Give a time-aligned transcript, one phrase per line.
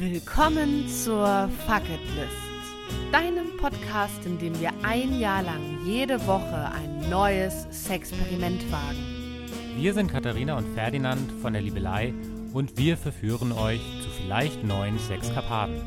[0.00, 6.70] Willkommen zur Fuck It List, deinem Podcast, in dem wir ein Jahr lang jede Woche
[6.72, 9.48] ein neues Sexperiment wagen.
[9.76, 12.14] Wir sind Katharina und Ferdinand von der Liebelei
[12.52, 15.82] und wir verführen euch zu vielleicht neuen Sexkarpaten.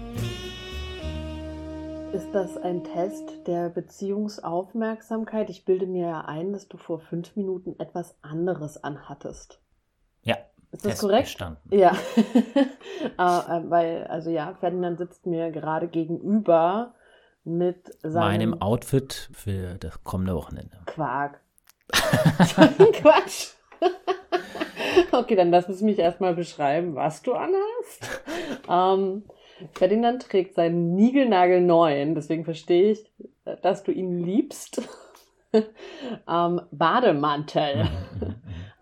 [2.11, 5.50] Ist das ein Test der Beziehungsaufmerksamkeit?
[5.50, 9.61] Ich bilde mir ja ein, dass du vor fünf Minuten etwas anderes anhattest.
[10.23, 10.36] Ja.
[10.71, 11.24] Ist das Test korrekt?
[11.24, 11.75] bestanden.
[11.75, 11.92] Ja.
[11.92, 12.61] äh,
[13.18, 16.94] äh, weil, also ja, Ferdinand sitzt mir gerade gegenüber
[17.44, 20.78] mit seinem Meinem Outfit für das kommende Wochenende.
[20.86, 21.42] Quark.
[21.92, 23.50] Quatsch.
[25.11, 28.22] okay, dann lass es mich erstmal beschreiben, was du anhast.
[28.69, 29.24] Ähm,
[29.74, 33.11] Ferdinand trägt seinen Nigelnagelneuen, deswegen verstehe ich,
[33.61, 34.81] dass du ihn liebst.
[36.28, 37.88] ähm, Bademantel.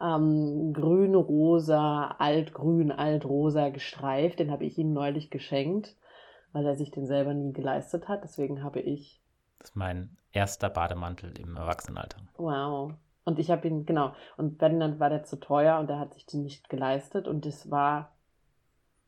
[0.01, 4.39] Ähm, grün-rosa, altgrün, altrosa gestreift.
[4.39, 5.95] Den habe ich ihm neulich geschenkt,
[6.53, 8.23] weil er sich den selber nie geleistet hat.
[8.23, 9.21] Deswegen habe ich,
[9.59, 12.17] Das ist mein erster Bademantel im Erwachsenenalter.
[12.37, 12.93] wow.
[13.25, 14.13] Und ich habe ihn, genau.
[14.37, 17.27] Und Ferdinand war der zu teuer und er hat sich den nicht geleistet.
[17.27, 18.11] Und das war,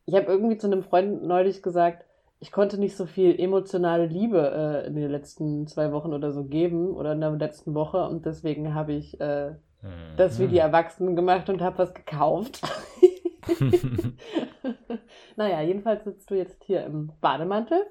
[0.06, 2.04] ich habe irgendwie zu einem Freund neulich gesagt,
[2.38, 6.44] ich konnte nicht so viel emotionale Liebe äh, in den letzten zwei Wochen oder so
[6.44, 8.06] geben oder in der letzten Woche.
[8.06, 10.16] Und deswegen habe ich äh, Hm.
[10.16, 12.62] das wie die Erwachsenen gemacht und habe was gekauft.
[15.36, 17.84] naja, jedenfalls sitzt du jetzt hier im Bademantel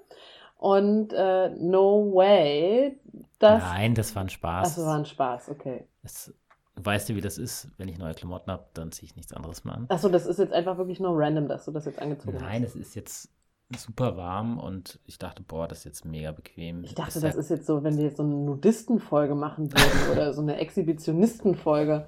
[0.58, 2.98] und äh, no way,
[3.40, 3.64] das.
[3.64, 4.76] Nein, das war ein Spaß.
[4.76, 5.88] Das war ein Spaß, okay.
[6.04, 6.34] Es,
[6.76, 7.68] weißt du, wie das ist?
[7.78, 9.86] Wenn ich neue Klamotten habe, dann ziehe ich nichts anderes mehr an.
[9.90, 12.76] Achso, das ist jetzt einfach wirklich nur random, dass du das jetzt angezogen Nein, hast.
[12.76, 13.30] es ist jetzt
[13.78, 16.84] super warm und ich dachte, boah, das ist jetzt mega bequem.
[16.84, 19.72] Ich dachte, Ist das ja- ist jetzt so, wenn wir jetzt so eine Nudistenfolge machen
[19.72, 22.08] würden oder so eine Exhibitionistenfolge.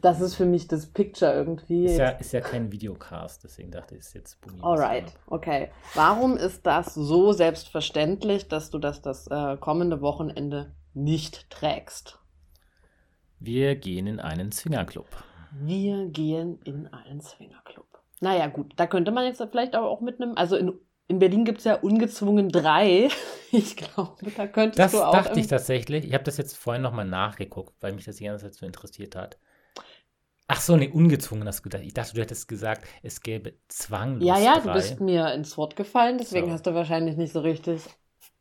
[0.00, 1.86] Das ist für mich das Picture irgendwie.
[1.86, 4.60] Ist ja, ist ja kein Videocast, deswegen dachte ich, ist jetzt Bumi.
[4.62, 5.70] Alright, okay.
[5.94, 12.20] Warum ist das so selbstverständlich, dass du das das äh, kommende Wochenende nicht trägst?
[13.40, 15.06] Wir gehen in einen Swingerclub.
[15.52, 17.87] Wir gehen in einen Swingerclub.
[18.20, 20.72] Naja, gut, da könnte man jetzt vielleicht aber auch mit einem, also in,
[21.06, 23.08] in Berlin gibt es ja ungezwungen drei.
[23.50, 25.24] Ich glaube, da könntest Das du auch.
[25.24, 26.06] dachte im- ich tatsächlich.
[26.06, 29.14] Ich habe das jetzt vorhin nochmal nachgeguckt, weil mich das die ganze Zeit so interessiert
[29.14, 29.38] hat.
[30.46, 31.82] Ach so, nee, ungezwungen hast du gedacht.
[31.84, 34.70] Ich dachte, du hättest gesagt, es gäbe zwanglos Ja, ja, du drei.
[34.70, 36.52] bist mir ins Wort gefallen, deswegen So.
[36.52, 37.82] hast du wahrscheinlich nicht so richtig.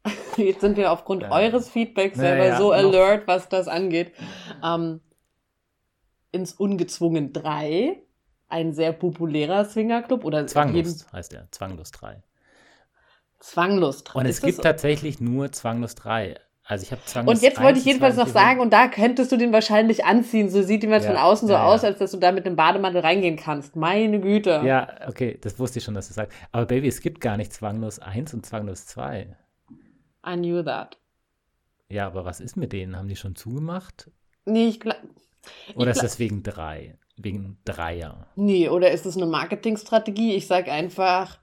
[0.38, 1.32] Jetzt sind wir aufgrund Ja.
[1.32, 2.74] eures Feedbacks Ja, selber ja, so noch.
[2.74, 4.14] alert, was das angeht.
[4.64, 5.02] Ähm,
[6.32, 8.02] ins Ungezwungen 3,
[8.50, 11.48] ein sehr populärer Swingerclub oder Zwanglos heißt der.
[11.52, 12.22] Zwanglos 3.
[13.40, 14.20] Zwanglos 3.
[14.20, 16.40] Und es Ist gibt das- tatsächlich nur Zwanglos 3.
[16.64, 18.88] Also ich habe Zwanglos und jetzt 1 wollte ich jedenfalls 2 noch sagen, und da
[18.90, 20.50] könntest du den wahrscheinlich anziehen.
[20.50, 22.58] So sieht jemand Ja, von außen so ja, aus, als dass du da mit einem
[22.58, 23.76] Bademantel reingehen kannst.
[23.78, 24.62] Meine Güte.
[24.66, 26.36] Ja, okay, das wusste ich schon, dass du sagst.
[26.52, 29.38] Aber Baby, es gibt gar nicht Zwanglos 1 und Zwanglos 2.
[30.28, 30.98] I knew that.
[31.88, 32.98] Ja, aber was ist mit denen?
[32.98, 34.12] Haben die schon zugemacht?
[34.44, 35.00] Nee, ich glaube.
[35.76, 36.98] Oder ist gla- das wegen 3?
[37.18, 38.28] Wegen Dreier?
[38.36, 40.36] Nee, oder ist es eine Marketingstrategie?
[40.36, 41.40] Ich sag einfach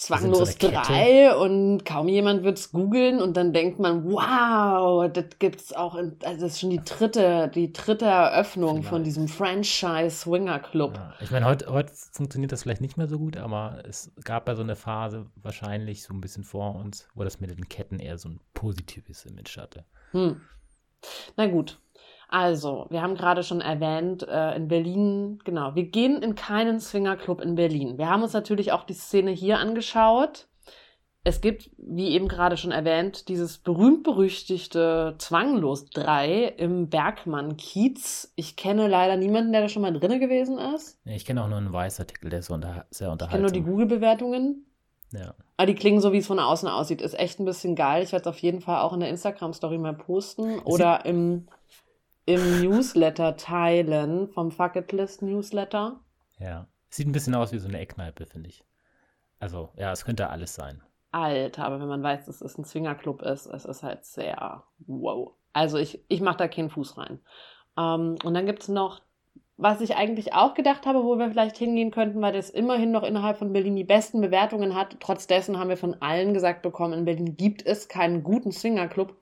[0.00, 5.72] zwanglos so drei und kaum jemand wird's googeln und dann denkt man, wow, das gibt's
[5.72, 9.06] auch in, also das ist schon die dritte, die dritte Eröffnung von Vielleicht.
[9.06, 10.94] diesem Franchise Swinger Club.
[10.96, 11.14] Ja.
[11.20, 14.56] Ich meine, heute, heute funktioniert das vielleicht nicht mehr so gut, aber es gab ja
[14.56, 18.16] so eine Phase, wahrscheinlich so ein bisschen vor uns, wo das mit den Ketten eher
[18.16, 19.84] so ein positives Image hatte.
[20.12, 20.40] Hm.
[21.36, 21.78] Na gut.
[22.32, 27.40] Also, wir haben gerade schon erwähnt, äh, in Berlin, genau, wir gehen in keinen Swingerclub
[27.40, 27.98] in Berlin.
[27.98, 30.46] Wir haben uns natürlich auch die Szene hier angeschaut.
[31.24, 38.32] Es gibt, wie eben gerade schon erwähnt, dieses berühmt-berüchtigte Zwanglos 3 im Bergmann-Kiez.
[38.36, 40.98] Ich kenne leider niemanden, der da schon mal drinne gewesen ist.
[41.04, 43.42] Nee, Ich kenne auch nur einen Weiß-Artikel, der ist so unter, sehr Ich kenne unterhaltsam.
[43.42, 44.66] nur die Google-Bewertungen.
[45.12, 45.34] ja.
[45.56, 47.02] Aber die klingen so, wie es von außen aussieht.
[47.02, 48.02] Ist echt ein bisschen geil.
[48.02, 51.48] Ich werde es auf jeden Fall auch in der Instagram-Story mal posten oder im,
[52.34, 56.00] im Newsletter teilen, vom Fuck It List Newsletter.
[56.38, 56.66] ja.
[56.92, 58.64] Sieht ein bisschen aus wie so eine Eckkneipe, finde ich.
[59.38, 60.82] Also, ja, es könnte alles sein.
[61.12, 65.32] Alter, aber wenn man weiß, dass es ein Swingerclub ist, es ist halt sehr wow.
[65.52, 67.20] Also ich, ich mache da keinen Fuß rein.
[67.78, 69.00] Ähm, und dann gibt es noch,
[69.56, 73.02] was ich eigentlich auch gedacht habe, wo wir vielleicht hingehen könnten, weil das immerhin noch
[73.02, 74.96] innerhalb von Berlin die besten Bewertungen hat.
[75.00, 79.16] Trotz dessen haben wir von allen gesagt bekommen, in Berlin gibt es keinen guten Swingerclub.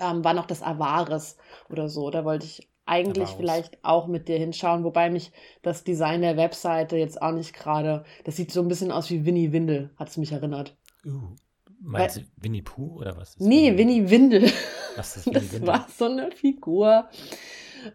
[0.00, 1.36] Ähm, war noch das Avares
[1.70, 2.10] oder so.
[2.10, 3.36] Da wollte ich eigentlich Avaros.
[3.38, 5.32] vielleicht auch mit dir hinschauen, wobei mich
[5.62, 9.24] das Design der Webseite jetzt auch nicht gerade, das sieht so ein bisschen aus wie
[9.24, 10.76] Winnie Windel, hat es mich erinnert.
[11.06, 11.34] Uh,
[11.80, 13.30] meinst du Winnie Pooh oder was?
[13.36, 14.50] ist Nee, Winnie Windel.
[14.96, 15.66] Was ist Winnie Das Windel?
[15.68, 17.08] war so eine Figur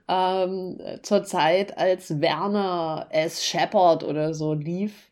[0.07, 3.43] ähm, zur Zeit, als Werner S.
[3.45, 5.11] Shepard oder so lief.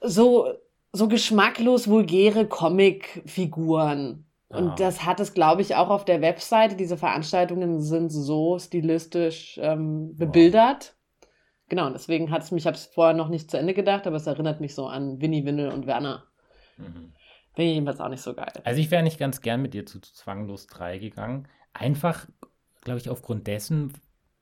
[0.00, 0.52] so,
[0.92, 4.23] so geschmacklos vulgäre Comicfiguren.
[4.54, 4.74] Und Ah.
[4.76, 6.76] das hat es, glaube ich, auch auf der Webseite.
[6.76, 10.94] Diese Veranstaltungen sind so stilistisch ähm, bebildert.
[11.68, 14.06] Genau, und deswegen hat es mich, ich habe es vorher noch nicht zu Ende gedacht,
[14.06, 16.24] aber es erinnert mich so an Winnie, Windel und Werner.
[16.76, 17.12] Mhm.
[17.56, 18.52] Bin ich jedenfalls auch nicht so geil.
[18.64, 21.48] Also ich wäre nicht ganz gern mit dir zu Zwanglos 3 gegangen.
[21.72, 22.26] Einfach,
[22.82, 23.92] glaube ich, aufgrund dessen,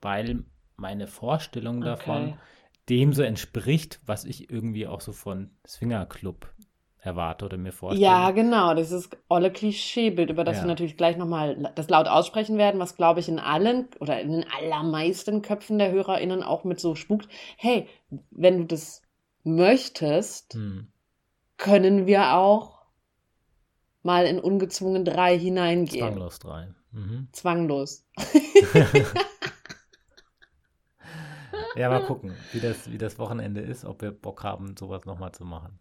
[0.00, 0.44] weil
[0.76, 2.35] meine Vorstellung davon Okay.
[2.88, 6.53] dem so entspricht, was ich irgendwie auch so von Swingerclub
[7.02, 8.04] erwarte oder mir vorstelle.
[8.04, 10.62] Ja, genau, dieses olle Klischeebild, über das Ja.
[10.62, 14.31] wir natürlich gleich nochmal das laut aussprechen werden, was glaube ich in allen oder in
[14.31, 17.28] den allermeisten Köpfen der HörerInnen auch mit so spukt.
[17.56, 17.88] Hey,
[18.31, 19.02] wenn du das
[19.43, 20.93] möchtest, Hm.
[21.56, 22.82] können wir auch
[24.04, 25.99] mal in ungezwungen drei hineingehen.
[25.99, 26.69] Zwanglos 3.
[26.93, 27.28] Mhm.
[27.32, 28.06] Zwanglos.
[31.75, 35.32] Ja, mal gucken, wie das, wie das Wochenende ist, ob wir Bock haben, sowas nochmal
[35.32, 35.78] zu machen.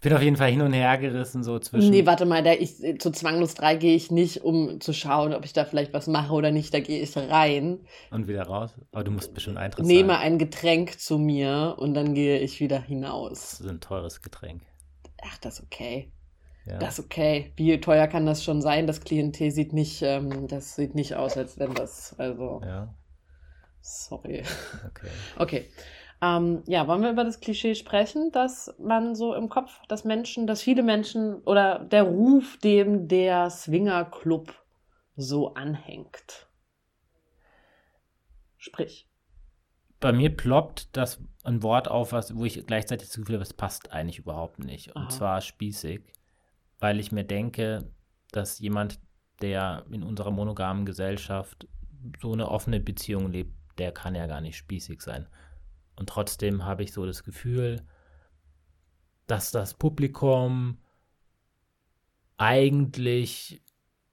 [0.00, 1.90] Ich bin auf jeden Fall hin und her gerissen, so zwischen.
[1.90, 5.44] Nee, warte mal, da ich, zu Zwanglos 3 gehe ich nicht, um zu schauen, ob
[5.44, 6.72] ich da vielleicht was mache oder nicht.
[6.72, 7.80] Da gehe ich rein,
[8.10, 8.70] und wieder raus.
[8.92, 10.32] Aber du musst bestimmt Eintritt nehme zahlen.
[10.32, 13.60] ein Getränk zu mir und dann gehe ich wieder Das hinaus.
[13.60, 14.62] ist ein teures Getränk.
[15.22, 16.10] Ach, das ist okay.
[16.64, 16.78] Ja.
[16.78, 17.52] Das ist okay.
[17.56, 18.86] Wie teuer kann das schon sein?
[18.86, 22.94] Das Klientel sieht nicht, ähm, das sieht nicht aus, als wenn das, also, ja,
[23.82, 24.44] sorry.
[24.86, 25.08] okay.
[25.36, 25.64] Okay.
[26.22, 30.46] Ähm, ja, wollen wir über das Klischee sprechen, dass man so im Kopf, dass Menschen,
[30.46, 34.52] dass viele Menschen oder der Ruf, dem der Swingerclub
[35.16, 36.48] so anhängt.
[38.58, 39.08] Sprich.
[39.98, 43.54] Bei mir ploppt das ein Wort auf, was, wo ich gleichzeitig das Gefühl habe, es
[43.54, 44.94] passt eigentlich überhaupt nicht.
[44.94, 45.08] Und Aha.
[45.08, 46.02] zwar spießig,
[46.78, 47.90] weil ich mir denke,
[48.32, 48.98] dass jemand,
[49.40, 51.66] der in unserer monogamen Gesellschaft
[52.20, 55.26] so eine offene Beziehung lebt, der kann ja gar nicht spießig sein.
[55.96, 57.82] Und trotzdem habe ich so das Gefühl,
[59.26, 60.78] dass das Publikum
[62.36, 63.62] eigentlich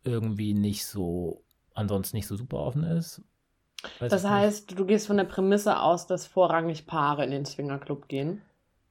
[0.04, 1.44] irgendwie nicht so,
[1.74, 3.22] ansonsten nicht so super offen ist.
[4.00, 4.38] Weiß Das ich nicht.
[4.38, 8.42] heißt, du gehst von der Prämisse aus, dass vorrangig Paare in den Swingerclub gehen,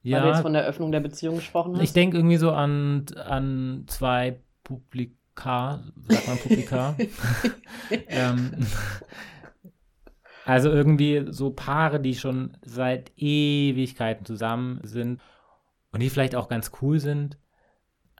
[0.03, 1.83] weil du jetzt ja, von der Öffnung der Beziehung gesprochen hast.
[1.83, 6.95] ich denke irgendwie so an, an zwei Publika, sagt man Publika?
[8.07, 8.65] ähm,
[10.47, 15.19] also irgendwie so Paare, die schon seit Ewigkeiten zusammen sind
[15.91, 17.37] und die vielleicht auch ganz cool sind,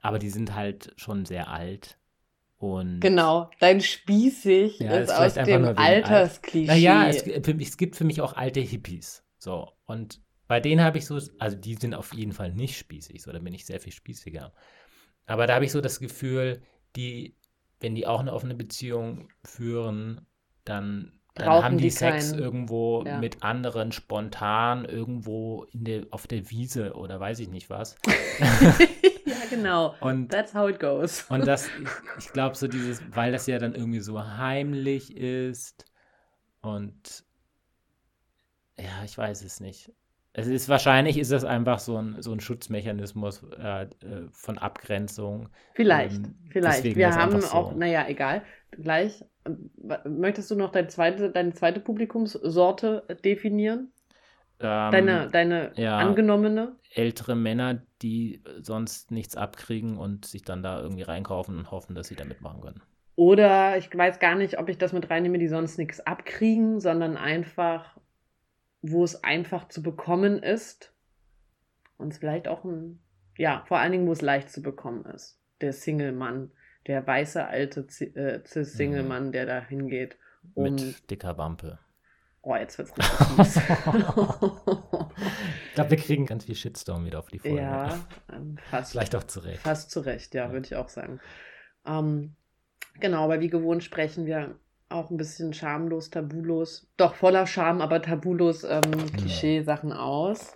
[0.02, 1.98] aber die sind halt schon sehr alt.
[2.58, 5.78] Und Genau, dein spießig Ja, ist ist aus dem alt.
[5.78, 6.66] Altersklischee.
[6.66, 9.24] Naja, es, es gibt für mich auch alte Hippies.
[9.38, 9.72] So.
[9.86, 13.32] Und bei denen habe ich so, also die sind auf jeden Fall nicht spießig, so
[13.32, 14.52] da bin ich sehr viel spießiger.
[15.26, 16.60] Aber da habe ich so das Gefühl,
[16.94, 17.36] die,
[17.80, 20.26] wenn die auch eine offene Beziehung führen,
[20.64, 23.18] dann, dann haben die, die Sex keinen- irgendwo Ja.
[23.18, 27.96] mit anderen spontan irgendwo der, auf der Wiese oder weiß ich nicht was.
[29.26, 29.94] ja, genau.
[30.00, 31.22] Und That's how it goes.
[31.30, 31.68] und das,
[32.18, 35.84] ich, glaube, so dieses, weil das ja dann irgendwie so heimlich ist
[36.60, 37.24] und
[38.78, 39.92] ja, ich weiß es nicht.
[40.34, 43.88] Es ist wahrscheinlich ist das einfach so ein, so ein Schutzmechanismus äh, äh,
[44.30, 45.48] von Abgrenzung.
[45.74, 46.84] Vielleicht, Ähm, vielleicht.
[46.84, 47.48] Wir haben so.
[47.48, 48.42] auch, naja, egal.
[48.70, 49.24] Gleich.
[50.04, 53.92] Möchtest du noch deine zweite, deine zweite Publikumssorte definieren?
[54.60, 55.98] Ähm, Deine, deine ja.
[55.98, 56.74] angenommene?
[56.90, 62.08] ältere Männer, die sonst nichts abkriegen und sich dann da irgendwie reinkaufen und hoffen, dass
[62.08, 62.82] sie da mitmachen können.
[63.14, 67.16] Oder ich weiß gar nicht, ob ich das mit reinnehme, die sonst nichts abkriegen, sondern
[67.16, 67.96] einfach,
[68.82, 70.92] wo es einfach zu bekommen ist.
[71.96, 73.00] Und es vielleicht auch ein,
[73.36, 75.40] ja, vor allen Dingen, wo es leicht zu bekommen ist.
[75.60, 76.52] Der Single-Mann,
[76.88, 80.16] der weiße alte äh, Cis-Single-Mann, der da hingeht.
[80.54, 81.78] Um, Mit dicker Wampe.
[82.42, 83.62] oh, jetzt wird's richtig.
[85.68, 87.58] Ich glaube, wir kriegen ganz viel Shitstorm wieder auf die Folge.
[87.58, 87.98] ja,
[88.32, 88.92] ähm, fast.
[88.92, 89.60] Vielleicht auch zurecht.
[89.60, 90.52] Fast zu Recht, ja, Ja.
[90.52, 91.20] würde ich auch sagen.
[91.86, 92.34] Ähm,
[93.00, 94.56] genau, aber wie gewohnt sprechen wir
[94.88, 98.82] auch ein bisschen schamlos, tabulos, doch voller Scham, aber tabulos ähm,
[99.16, 100.54] Klischee-Sachen aus.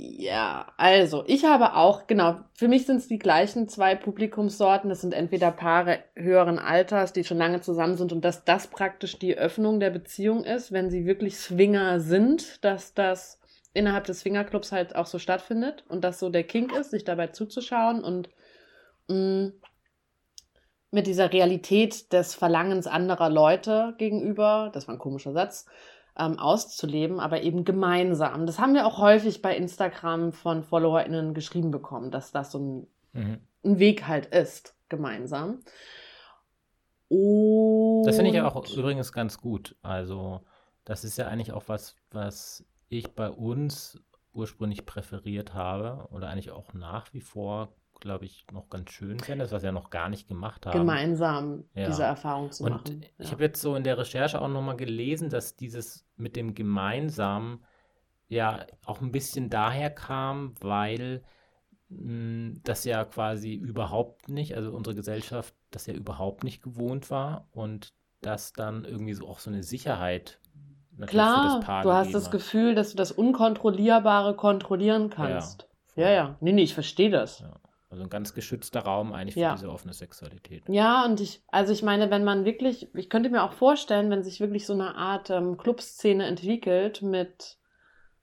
[0.00, 4.88] Ja, also ich habe auch, genau, für mich sind es die gleichen zwei Publikumssorten.
[4.88, 9.18] Das sind entweder Paare höheren Alters, die schon lange zusammen sind und dass das praktisch
[9.18, 13.40] die Öffnung der Beziehung ist, wenn sie wirklich Swinger sind, dass das
[13.74, 17.28] innerhalb des Swingerclubs halt auch so stattfindet und das so der Kink ist, sich dabei
[17.28, 18.28] zuzuschauen und
[19.08, 19.50] mh,
[20.92, 25.66] mit dieser Realität des Verlangens anderer Leute gegenüber, das war ein komischer Satz,
[26.18, 28.46] ähm, auszuleben, aber eben gemeinsam.
[28.46, 32.86] Das haben wir auch häufig bei Instagram von FollowerInnen geschrieben bekommen, dass das so ein,
[33.12, 33.38] Mhm.
[33.64, 35.60] ein Weg halt ist, gemeinsam.
[37.08, 39.76] Und Das finde ich ja auch übrigens ganz gut.
[39.82, 40.42] Also,
[40.84, 44.00] das ist ja eigentlich auch was, was ich bei uns
[44.32, 49.44] ursprünglich präferiert habe oder eigentlich auch nach wie vor, glaube ich, noch ganz schön fände,
[49.44, 50.78] das was wir noch gar nicht gemacht haben.
[50.78, 51.86] Gemeinsam Ja.
[51.86, 53.02] diese Erfahrung zu Und machen.
[53.18, 53.32] ich ja.
[53.32, 57.64] habe jetzt so in der Recherche auch nochmal gelesen, dass dieses mit dem Gemeinsamen
[58.28, 61.22] ja auch ein bisschen daher kam, weil
[61.88, 67.48] mh, das ja quasi überhaupt nicht, also unsere Gesellschaft das ja überhaupt nicht gewohnt war
[67.52, 70.40] und dass dann irgendwie so auch so eine Sicherheit
[71.06, 72.30] Klar, das du hast das.
[72.30, 75.68] Gefühl, dass du das Unkontrollierbare kontrollieren kannst.
[75.94, 76.02] voll.
[76.04, 76.36] Ja, ja.
[76.40, 77.40] Nee, nee, ich verstehe das.
[77.40, 77.52] Ja.
[77.90, 79.54] Also ein ganz geschützter Raum eigentlich für Ja.
[79.54, 80.62] diese offene Sexualität.
[80.68, 84.22] Ja, und ich, also ich meine, wenn man wirklich, ich könnte mir auch vorstellen, wenn
[84.22, 87.56] sich wirklich so eine Art ähm, Clubszene entwickelt mit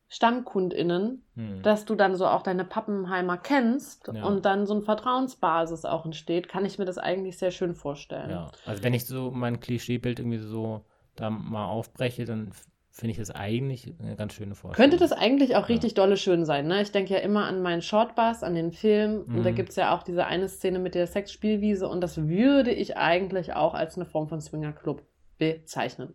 [0.07, 1.61] StammkundInnen, Hm.
[1.63, 4.23] dass du dann so auch deine Pappenheimer kennst Ja.
[4.23, 8.29] und dann so eine Vertrauensbasis auch entsteht, kann ich mir das eigentlich sehr schön vorstellen.
[8.29, 12.51] Ja, also wenn ich so mein Klischeebild irgendwie so da mal aufbreche, dann
[12.97, 14.89] finde ich das eigentlich eine ganz schöne Vorstellung.
[14.89, 15.73] Könnte das eigentlich auch Ja.
[15.73, 16.81] richtig dolle schön sein, ne?
[16.81, 19.23] Ich denke ja immer an meinen Shortbus, an den Film.
[19.27, 19.55] Und da Mhm.
[19.55, 23.53] gibt es ja auch diese eine Szene mit der Sexspielwiese und das würde ich eigentlich
[23.53, 25.03] auch als eine Form von Swingerclub
[25.37, 26.13] bezeichnen.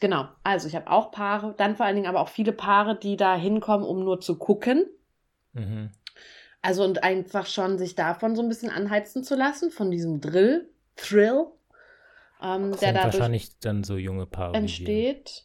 [0.00, 3.16] Genau, also ich habe auch Paare, dann vor allen Dingen aber auch viele Paare, die
[3.16, 4.86] da hinkommen, um nur zu gucken.
[5.52, 5.90] Mhm.
[6.62, 10.68] Also und einfach schon sich davon so ein bisschen anheizen zu lassen, von diesem Drill,
[10.96, 11.46] Thrill,
[12.44, 14.54] ähm, Das der sind dadurch wahrscheinlich dann so junge Paare.
[14.54, 15.44] entsteht.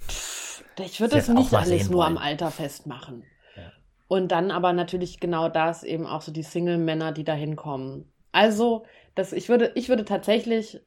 [0.00, 2.24] Pff, Ich würde das nicht alles sehen nur am wollen.
[2.24, 3.24] Alter festmachen.
[3.56, 3.72] Ja.
[4.08, 8.12] Und dann aber natürlich genau das, eben auch so die Single-Männer, die da hinkommen.
[8.32, 8.84] Also,
[9.14, 10.80] das, ich, würde, ich würde tatsächlich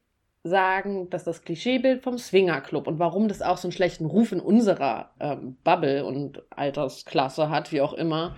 [0.43, 4.39] sagen, dass das Klischeebild vom Swingerclub und warum das auch so einen schlechten Ruf in
[4.39, 8.35] unserer ähm, Bubble und Altersklasse hat, wie auch immer,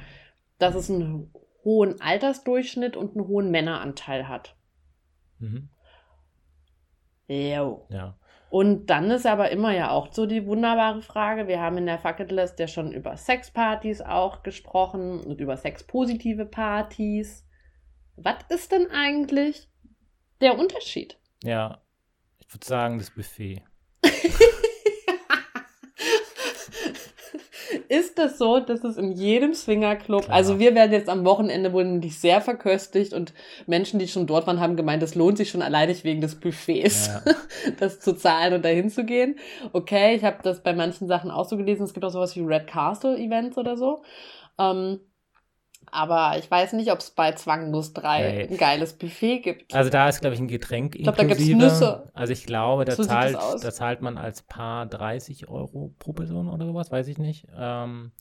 [0.59, 1.31] dass es einen
[1.63, 4.55] hohen Altersdurchschnitt und einen hohen Männeranteil hat.
[5.39, 5.69] Mhm.
[7.33, 7.87] Jo.
[7.89, 8.17] Ja.
[8.49, 11.99] Und dann ist aber immer ja auch so die wunderbare Frage, wir haben in der
[12.29, 17.47] List ja schon über Sexpartys auch gesprochen und über sexpositive Partys.
[18.15, 19.67] Was ist denn eigentlich
[20.39, 21.17] der Unterschied?
[21.43, 21.81] Ja.
[22.39, 23.63] Ich würde sagen, das Buffet.
[27.93, 30.35] Ist das so, dass es in jedem Swingerclub, Klar.
[30.35, 33.33] also wir werden jetzt am Wochenende wurden die sehr verköstigt und
[33.67, 37.07] Menschen, die schon dort waren, haben gemeint, es lohnt sich schon alleinig wegen des Buffets,
[37.07, 37.21] Ja.
[37.79, 39.35] das zu zahlen und dahin zu gehen.
[39.73, 42.41] Okay, ich habe das bei manchen Sachen auch so gelesen, es gibt auch sowas wie
[42.41, 44.01] Red Castle Events oder so.
[44.57, 44.99] Ähm,
[45.91, 48.47] aber ich weiß nicht, ob es bei Zwanglust 3 Nee.
[48.49, 49.73] ein geiles Buffet gibt.
[49.73, 51.57] Also da ist, glaube ich, ein Getränk glaub, da gibt's inklusive.
[51.57, 52.11] Nüsse.
[52.13, 56.13] Also ich glaube, da So zahlt, es da zahlt man als Paar 30 Euro pro
[56.13, 57.47] Person oder sowas, weiß ich nicht.
[57.57, 58.11] Ähm,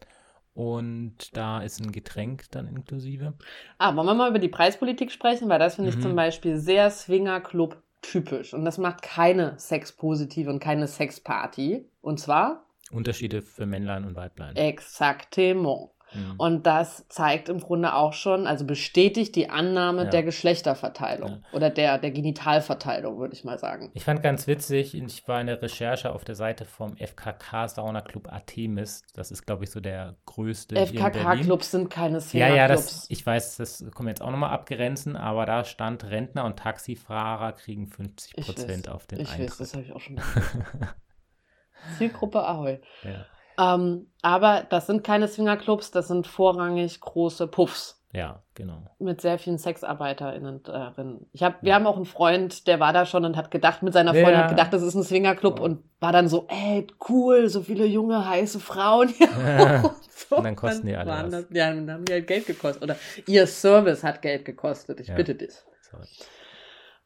[0.54, 3.32] und da ist ein Getränk dann inklusive.
[3.78, 5.48] Ah, wollen wir mal über die Preispolitik sprechen?
[5.48, 6.02] Weil das finde ich Mhm.
[6.02, 8.52] zum Beispiel sehr Swingerclub typisch.
[8.52, 11.86] Und das macht keine Sexpositive und keine Sexparty.
[12.02, 14.54] Und zwar Unterschiede für Männlein und Weiblein.
[14.56, 15.88] exaktement.
[16.14, 16.34] Mhm.
[16.38, 20.10] Und das zeigt im Grunde auch schon, also bestätigt die Annahme Ja.
[20.10, 23.90] der Geschlechterverteilung oder der, der Genitalverteilung, würde ich mal sagen.
[23.94, 28.00] Ich fand ganz witzig, ich war in der Recherche auf der Seite vom FKK Sauna
[28.00, 29.02] Club Artemis.
[29.14, 30.76] Das ist, glaube ich, so der größte.
[30.76, 35.16] FKK-Clubs sind keine Ja, ja, das, ich weiß, das können wir jetzt auch nochmal abgrenzen,
[35.16, 39.40] aber da stand, Rentner und Taxifahrer kriegen 50 Ich Prozent weiß, auf den ich weiß,
[39.40, 39.60] Eintritt.
[39.60, 40.20] das habe ich auch schon.
[41.98, 42.80] Zielgruppe Ahoi.
[43.02, 43.26] ja.
[43.62, 48.02] Ähm, aber das sind keine Swingerclubs, das sind vorrangig große Puffs.
[48.12, 48.82] ja, genau.
[48.98, 51.26] mit sehr vielen SexarbeiterInnen darin.
[51.32, 53.92] Ich hab, wir haben auch einen Freund, der war da schon und hat gedacht, mit
[53.92, 54.42] seiner Freundin Ja.
[54.42, 55.64] hat gedacht, das ist ein Swingerclub Oh.
[55.64, 59.28] und war dann so, ey, cool, so viele junge, heiße Frauen hier.
[59.84, 60.36] und, so.
[60.36, 61.46] Und dann kosten die alle waren was.
[61.48, 62.82] Das, ja, dann haben die halt Geld gekostet.
[62.82, 65.14] Oder ihr Service hat Geld gekostet, ich Ja.
[65.14, 65.52] bitte dich.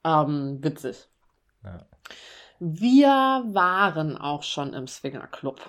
[0.04, 1.08] Ähm, witzig.
[1.64, 1.86] Ja.
[2.58, 3.08] Wir
[3.52, 5.60] waren auch schon im Swingerclub.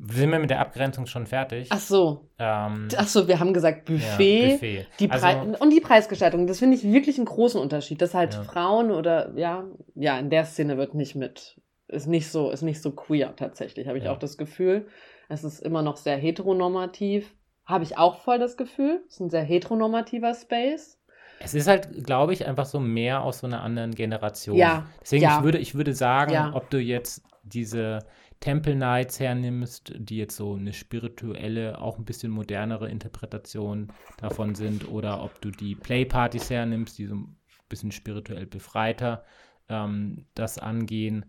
[0.00, 1.68] Sind wir mit der Abgrenzung schon fertig?
[1.70, 4.52] Ach so, Ähm, ach so, wir haben gesagt ja, Buffet.
[4.52, 4.86] Buffet.
[5.00, 5.26] Die also,
[5.58, 8.00] und die Preisgestaltung, das finde ich wirklich einen großen Unterschied.
[8.00, 8.42] Dass halt Ja.
[8.44, 9.64] Frauen oder ja,
[9.96, 13.88] ja, in der Szene wird nicht mit, ist nicht so, ist nicht so queer tatsächlich,
[13.88, 14.12] habe ich Ja.
[14.12, 14.86] auch das Gefühl.
[15.28, 17.34] Es ist immer noch sehr heteronormativ.
[17.66, 19.02] Habe ich auch voll das Gefühl.
[19.08, 20.98] Es ist ein sehr heteronormativer Space.
[21.40, 24.56] es ist halt, glaube ich, einfach so mehr aus so einer anderen Generation.
[24.56, 28.00] Ja, Deswegen, ich, würde, ich würde sagen, ob du jetzt diese
[28.40, 34.88] Temple Nights hernimmst, die jetzt so eine spirituelle, auch ein bisschen modernere Interpretation davon sind,
[34.88, 37.36] oder ob du die Playpartys hernimmst, die so ein
[37.68, 39.24] bisschen spirituell befreiter
[39.68, 41.26] ähm, das angehen.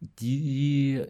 [0.00, 1.04] Die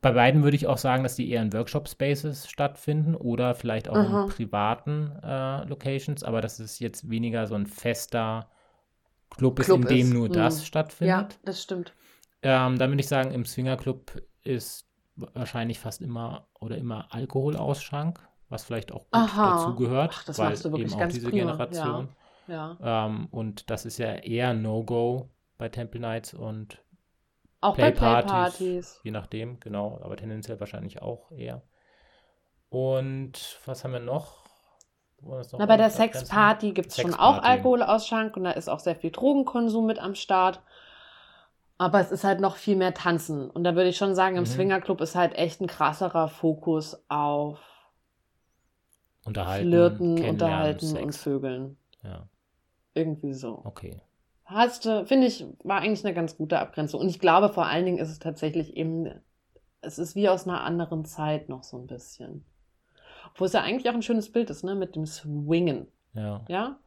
[0.00, 3.96] bei beiden würde ich auch sagen, dass die eher in Workshop-Spaces stattfinden oder vielleicht auch
[3.96, 4.22] Aha.
[4.22, 8.48] in privaten äh, Locations, aber dass es jetzt weniger so ein fester
[9.28, 10.32] Club, ist, Club in dem ist, nur hm.
[10.32, 10.64] das
[11.04, 11.38] Ja, stattfindet.
[11.44, 11.94] das stimmt.
[12.42, 18.64] Ähm, dann würde ich sagen, im Swingerclub ist wahrscheinlich fast immer oder immer Alkoholausschank, was
[18.64, 19.50] vielleicht auch gut Aha.
[19.56, 22.08] dazu gehört, Ach, das weil machst du wirklich eben auch ganz diese prima, Generation.
[22.46, 22.76] Ja.
[22.82, 25.28] Ähm, und das ist ja eher No-Go
[25.58, 26.82] bei Temple Nights und
[27.60, 28.56] Auch bei Playpartys.
[28.56, 29.00] Playpartys.
[29.04, 31.62] je nachdem, genau, aber tendenziell wahrscheinlich auch eher.
[32.70, 34.44] Und was haben wir noch?
[35.22, 35.90] Wir Na, bei der?
[35.90, 37.42] Sexparty gibt es schon auch.
[37.42, 40.62] Alkoholausschank und da ist auch sehr viel Drogenkonsum mit am Start.
[41.80, 43.48] Aber es ist halt noch viel mehr Tanzen.
[43.50, 44.48] Und da würde ich schon sagen, im Mhm.
[44.48, 47.58] Swingerclub ist halt echt ein krasserer Fokus auf
[49.24, 51.02] Unterhalten, Flirten, Unterhalten Sex.
[51.02, 51.76] und Vögeln.
[52.02, 52.28] Ja,
[52.94, 53.62] Irgendwie so.
[53.64, 54.00] okay.
[54.44, 57.00] Hast du, finde ich, war eigentlich eine ganz gute Abgrenzung.
[57.00, 59.08] Und ich glaube, vor allen Dingen ist es tatsächlich eben,
[59.80, 62.44] es ist wie aus einer anderen Zeit noch so ein bisschen.
[63.30, 66.44] Obwohl es ja eigentlich auch ein schönes Bild ist, ne, mit dem Swingen, Ja.
[66.48, 66.78] ja?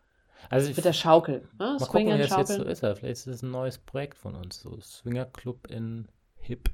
[0.50, 1.48] Also Mit der Schaukel.
[1.60, 1.66] Ne?
[1.66, 2.80] mal gucken, Swingen, wie das jetzt so ist.
[2.80, 6.08] Vielleicht ist es ein neues Projekt von uns, so Swinger Club in
[6.38, 6.70] Hip.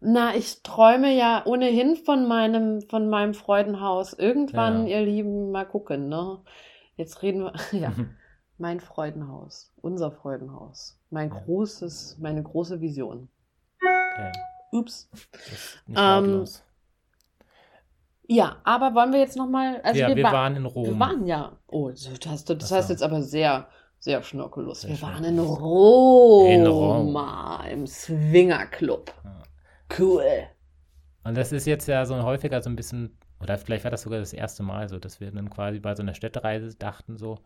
[0.00, 4.12] Na, ich träume ja ohnehin von meinem, von meinem Freudenhaus.
[4.12, 4.98] Irgendwann, Ja.
[4.98, 6.40] ihr Lieben, mal gucken, ne?
[6.96, 7.92] Jetzt reden wir, ja,
[8.58, 11.40] mein Freudenhaus, unser Freudenhaus, mein Ja.
[11.40, 13.28] großes, meine große Vision.
[14.12, 14.32] Okay.
[14.72, 15.08] Ups.
[15.10, 16.63] Das ist nicht Ähm, lautlos.
[18.26, 20.86] Ja, aber wollen wir jetzt noch mal, also ja, wir, wir wa- waren in Rom.
[20.86, 22.76] wir waren ja, oh, das hast du, das Ach so.
[22.76, 24.82] heißt jetzt aber sehr, sehr schnörkellos.
[24.82, 27.16] Sehr Wir waren in Roma, In Rom.
[27.70, 29.12] im Swingerclub.
[29.24, 29.42] Ja.
[29.98, 30.24] Cool.
[31.24, 34.20] Und das ist jetzt ja so häufiger so ein bisschen, oder vielleicht war das sogar
[34.20, 37.38] das erste Mal so, dass wir dann quasi bei so einer Städtereise dachten so,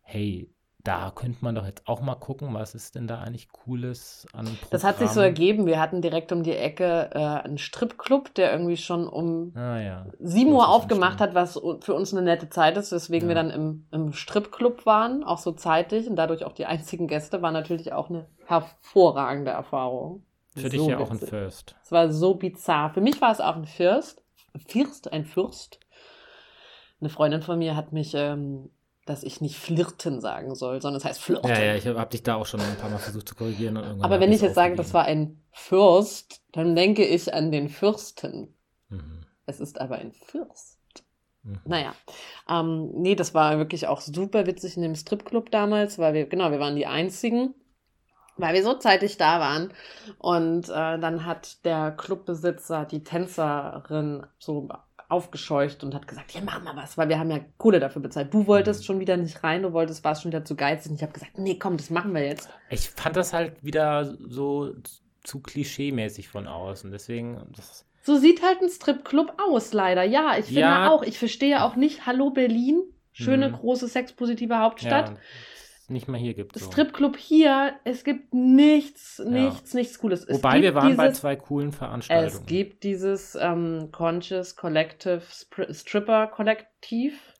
[0.00, 0.48] hey,
[0.84, 4.44] da könnte man doch jetzt auch mal gucken, was ist denn da eigentlich Cooles an
[4.46, 4.68] Programm.
[4.70, 5.66] Das hat sich so ergeben.
[5.66, 10.06] Wir hatten direkt um die Ecke äh, einen Stripclub, der irgendwie schon um Ah ja.
[10.20, 13.34] 7 So Uhr aufgemacht hat, was für uns eine nette Zeit ist, weswegen Ja.
[13.34, 17.42] wir dann im, im Stripclub waren, auch so zeitig und dadurch auch die einzigen Gäste,
[17.42, 20.22] war natürlich auch eine hervorragende Erfahrung.
[20.56, 21.28] Für dich So ja auch ein witzig.
[21.30, 21.76] First.
[21.84, 22.90] Es war so bizarr.
[22.94, 24.22] Für mich war es auch ein Fürst.
[24.66, 25.80] Fürst, ein Fürst.
[27.00, 28.70] Eine Freundin von mir hat mich, ähm,
[29.08, 31.50] dass ich nicht flirten sagen soll, sondern es heißt flirten.
[31.50, 33.76] Ja, ja, ich habe hab dich da auch schon ein paar Mal versucht zu korrigieren.
[33.76, 38.54] Aber wenn ich jetzt sage, das war ein Fürst, dann denke ich an den Fürsten.
[38.90, 39.18] aufgegeben.
[39.46, 40.78] Es ist aber ein Fürst.
[41.42, 41.52] Mhm.
[41.52, 41.60] Mhm.
[41.64, 41.94] Naja,
[42.48, 46.50] ähm, nee, das war wirklich auch super witzig in dem Stripclub damals, weil wir, genau,
[46.50, 47.54] wir waren die Einzigen,
[48.36, 49.72] weil wir so zeitig da waren.
[50.18, 54.68] Und äh, dann hat der Clubbesitzer die Tänzerin so
[55.08, 58.32] aufgescheucht und hat gesagt, ja, mach mal was, weil wir haben ja Kohle dafür bezahlt.
[58.34, 58.84] Du wolltest Mhm.
[58.84, 60.90] schon wieder nicht rein, du wolltest, warst schon wieder zu geizig.
[60.90, 62.48] Und ich habe gesagt, nee, komm, das machen wir jetzt.
[62.68, 64.74] Ich fand das halt wieder so
[65.24, 66.90] zu klischee-mäßig von außen.
[66.90, 70.02] Deswegen, das, So sieht halt ein Stripclub aus, leider.
[70.04, 70.90] Ja, ich finde Ja.
[70.90, 73.52] auch, ich verstehe auch nicht, hallo Berlin, schöne, Mhm.
[73.54, 75.08] große, sexpositive Hauptstadt.
[75.10, 75.16] ja,
[75.88, 76.56] es nicht mal hier gibt.
[76.58, 76.66] So.
[76.70, 79.30] Stripclub hier, es gibt nichts, Ja.
[79.30, 80.24] nichts, nichts Cooles.
[80.24, 82.28] Es Wobei wir waren bei dieses, zwei coolen Veranstaltungen.
[82.28, 85.22] Es gibt dieses ähm, Conscious Collective
[85.70, 87.34] Stripper Kollektiv.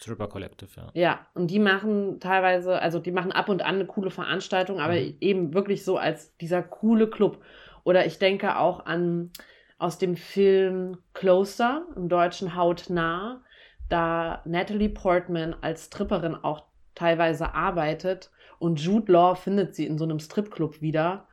[0.00, 0.86] Stripper Collective, ja.
[0.94, 4.94] Ja, und die machen teilweise, also die machen ab und an eine coole Veranstaltung, aber
[4.94, 5.16] Mhm.
[5.20, 7.42] eben wirklich so als dieser coole Club.
[7.84, 9.32] Oder ich denke auch an
[9.78, 13.42] aus dem Film Closer, im deutschen Hautnah,
[13.88, 16.62] da Natalie Portman als Stripperin auch
[16.98, 21.26] teilweise arbeitet und Jude Law findet sie in so einem Stripclub wieder.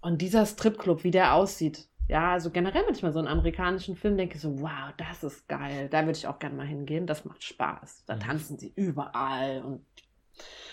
[0.00, 3.96] Und dieser Stripclub, wie der aussieht, ja, also generell, wenn ich mal so einen amerikanischen
[3.96, 7.24] Film denke, so, wow, das ist geil, da würde ich auch gerne mal hingehen, das
[7.24, 8.04] macht Spaß.
[8.06, 8.20] Da Mhm.
[8.20, 9.84] tanzen sie überall und,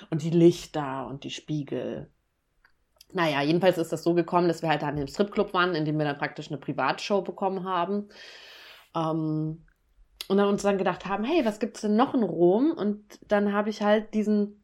[0.10, 2.10] und die Lichter und die Spiegel.
[3.14, 5.98] Naja, jedenfalls ist das so gekommen, dass wir halt an dem Stripclub waren, in dem
[5.98, 8.10] wir dann praktisch eine Privatshow bekommen haben.
[8.96, 9.66] Ähm,
[10.28, 12.72] und dann uns dann gedacht haben, hey, was gibt's denn noch in Rom?
[12.72, 14.64] Und dann habe ich halt diesen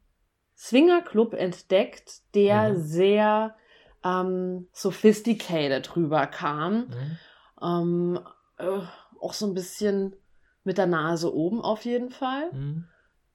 [0.57, 2.81] Swingerclub entdeckt, der Mhm.
[2.81, 3.55] sehr
[4.03, 6.87] ähm, sophisticated rüberkam.
[6.87, 7.17] Mhm.
[7.61, 8.19] Ähm,
[8.57, 8.81] äh,
[9.19, 10.15] auch so ein bisschen
[10.63, 12.51] mit der Nase oben auf jeden Fall.
[12.51, 12.85] Mhm.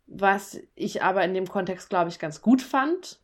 [0.07, 3.21] Was ich aber in dem Kontext, glaube ich, ganz gut fand.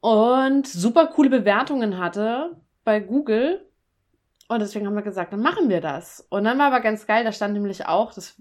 [0.00, 3.65] Und super coole Bewertungen hatte bei Google.
[4.48, 6.26] Und deswegen haben wir gesagt, dann machen wir das.
[6.30, 8.40] Und dann war aber ganz geil, da stand nämlich auch, das,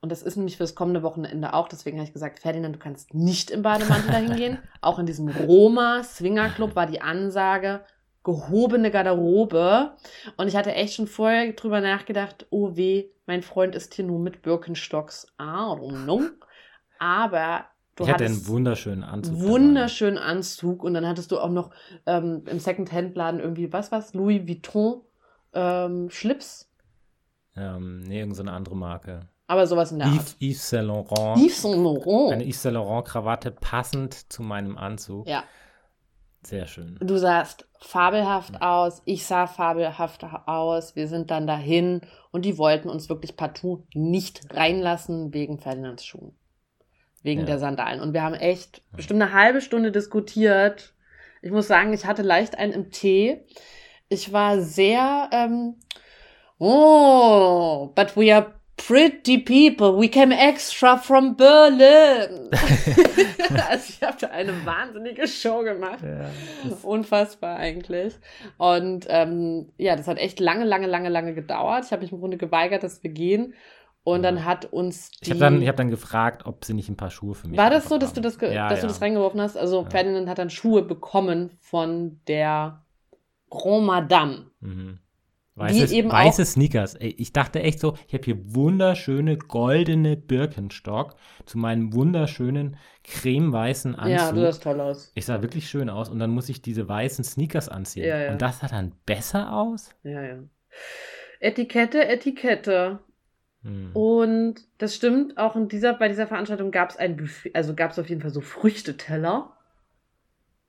[0.00, 3.14] und das ist nämlich fürs kommende Wochenende auch, deswegen habe ich gesagt, Ferdinand, du kannst
[3.14, 4.58] nicht im Bademantel dahin gehen.
[4.80, 7.84] Auch in diesem Roma Swinger Club war die Ansage,
[8.22, 9.92] gehobene Garderobe.
[10.36, 14.18] Und ich hatte echt schon vorher drüber nachgedacht, oh weh, mein Freund ist hier nur
[14.18, 15.26] mit Birkenstocks.
[15.38, 16.22] Don't know.
[16.98, 19.40] Aber du ich hatte einen wunderschönen Anzug.
[19.40, 21.70] wunderschönen Anzug und dann hattest du auch noch
[22.06, 25.02] ähm, im Second-Hand-Laden irgendwie, was was Louis Vuitton
[25.54, 26.70] ähm, Schlips,
[27.56, 29.28] Ähm, nee, irgendeine andere Marke.
[29.46, 31.18] aber sowas in der Yves, Yves Saint Laurent.
[31.18, 31.38] Art.
[31.38, 32.32] Yves Saint Laurent.
[32.32, 35.28] Eine Yves Saint Laurent Krawatte passend zu meinem Anzug.
[35.28, 35.44] Ja.
[36.42, 36.98] Sehr schön.
[37.00, 40.94] Du sahst fabelhaft aus, ich sah fabelhaft aus.
[40.94, 46.36] Wir sind dann dahin und die wollten uns wirklich partout nicht reinlassen wegen Ferdinands Schuhen.
[47.22, 47.46] Wegen Ja.
[47.46, 48.00] der Sandalen.
[48.02, 50.92] Und wir haben echt bestimmt eine halbe Stunde diskutiert.
[51.40, 53.46] Ich muss sagen, ich hatte leicht einen im Tee.
[54.08, 55.76] Ich war sehr, ähm,
[56.58, 59.98] oh, but we are pretty people.
[59.98, 62.50] We came extra from Berlin.
[63.68, 66.00] also ich habe da eine wahnsinnige Show gemacht.
[66.02, 66.30] Ja,
[66.82, 68.14] Unfassbar eigentlich.
[68.58, 71.84] Und ähm, ja, das hat echt lange, lange, lange, lange gedauert.
[71.86, 73.54] Ich habe mich im Grunde geweigert, dass wir gehen.
[74.06, 75.24] Und dann hat uns die.
[75.24, 77.56] ich habe dann, ich hab dann gefragt, ob sie nicht ein paar Schuhe für mich
[77.56, 79.56] war das so, dass du das, ja, dass du das reingeworfen hast?
[79.56, 79.86] Also.
[79.88, 82.83] Ferdinand hat dann Schuhe bekommen von der
[83.54, 84.50] Grand Madame.
[84.60, 84.98] Mhm.
[85.56, 86.96] Die Weiße, eben weiße Sneakers.
[86.96, 91.14] Ey, ich dachte echt so, ich habe hier wunderschöne goldene Birkenstock
[91.46, 94.18] zu meinem wunderschönen cremeweißen Anzug.
[94.18, 95.12] Ja, du sahst toll aus.
[95.14, 98.04] ich sah wirklich schön aus und dann muss ich diese weißen Sneakers anziehen.
[98.04, 98.32] Ja, ja.
[98.32, 99.90] Und das sah dann besser aus?
[100.02, 100.38] Ja, ja.
[101.38, 102.98] Etikette, Etikette.
[103.62, 103.90] Hm.
[103.94, 107.92] Und das stimmt, auch in dieser, bei dieser Veranstaltung gab es ein Buffet, also gab
[107.92, 109.56] es auf jeden Fall so Früchteteller,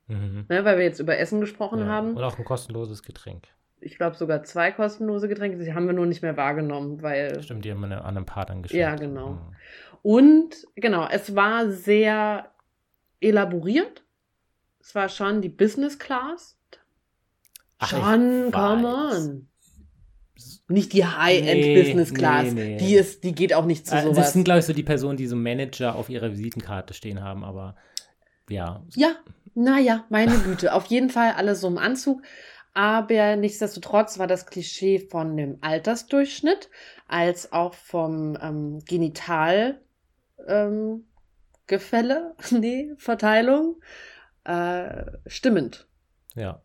[0.08, 0.46] Mhm.
[0.50, 1.86] ne, weil wir jetzt über Essen gesprochen Ja.
[1.88, 2.16] haben.
[2.16, 3.48] Und auch ein kostenloses Getränk.
[3.82, 7.66] ich glaube sogar zwei kostenlose Getränke, die haben wir nur nicht mehr wahrgenommen, weil Stimmt,
[7.66, 8.80] die haben wir an einem Part dann geschickt.
[8.80, 9.32] Ja, genau.
[9.32, 9.40] Mhm.
[10.02, 12.52] und genau, es war sehr
[13.20, 14.04] elaboriert.
[14.80, 16.58] Es war schon die Business Class.
[17.80, 19.48] Ach, Schon, come on.
[20.68, 22.52] Nicht die High-End Nee, Business Class.
[22.54, 22.78] nee, nee.
[22.78, 24.16] Die ist, die geht auch nicht zu Äh, sowas.
[24.18, 27.44] Das sind, glaube ich, so die Personen, die so Manager auf ihrer Visitenkarte stehen haben,
[27.44, 27.76] aber
[28.50, 28.84] ja.
[28.96, 29.16] Ja,
[29.56, 30.74] naja, meine Güte.
[30.74, 32.22] Auf jeden Fall alles so im Anzug.
[32.74, 36.70] Aber nichtsdestotrotz war das Klischee von dem Altersdurchschnitt
[37.08, 39.82] als auch vom ähm, Genital
[40.46, 41.08] ähm,
[41.68, 43.78] Gefälle, nee, Verteilung,
[44.44, 45.88] äh, stimmend.
[46.36, 46.62] Ja.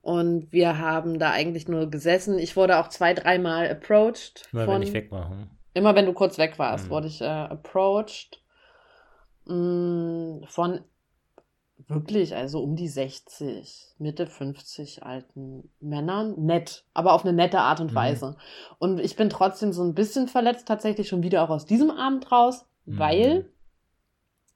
[0.00, 2.38] Und wir haben da eigentlich nur gesessen.
[2.38, 4.48] Ich wurde auch zwei, dreimal approached.
[4.52, 5.30] Immer von, wenn ich weg war.
[5.30, 5.50] Hm.
[5.74, 6.90] Immer wenn du kurz weg warst, Mhm.
[6.90, 8.40] wurde ich äh, approached
[9.46, 10.80] mh, von
[11.88, 16.34] wirklich, also um die 60, Mitte 50 alten Männern.
[16.44, 17.96] Nett, aber auf eine nette Art und Mhm.
[17.96, 18.36] Weise.
[18.78, 22.30] Und ich bin trotzdem so ein bisschen verletzt, tatsächlich schon wieder auch aus diesem Abend
[22.32, 22.98] raus, Mhm.
[22.98, 23.50] weil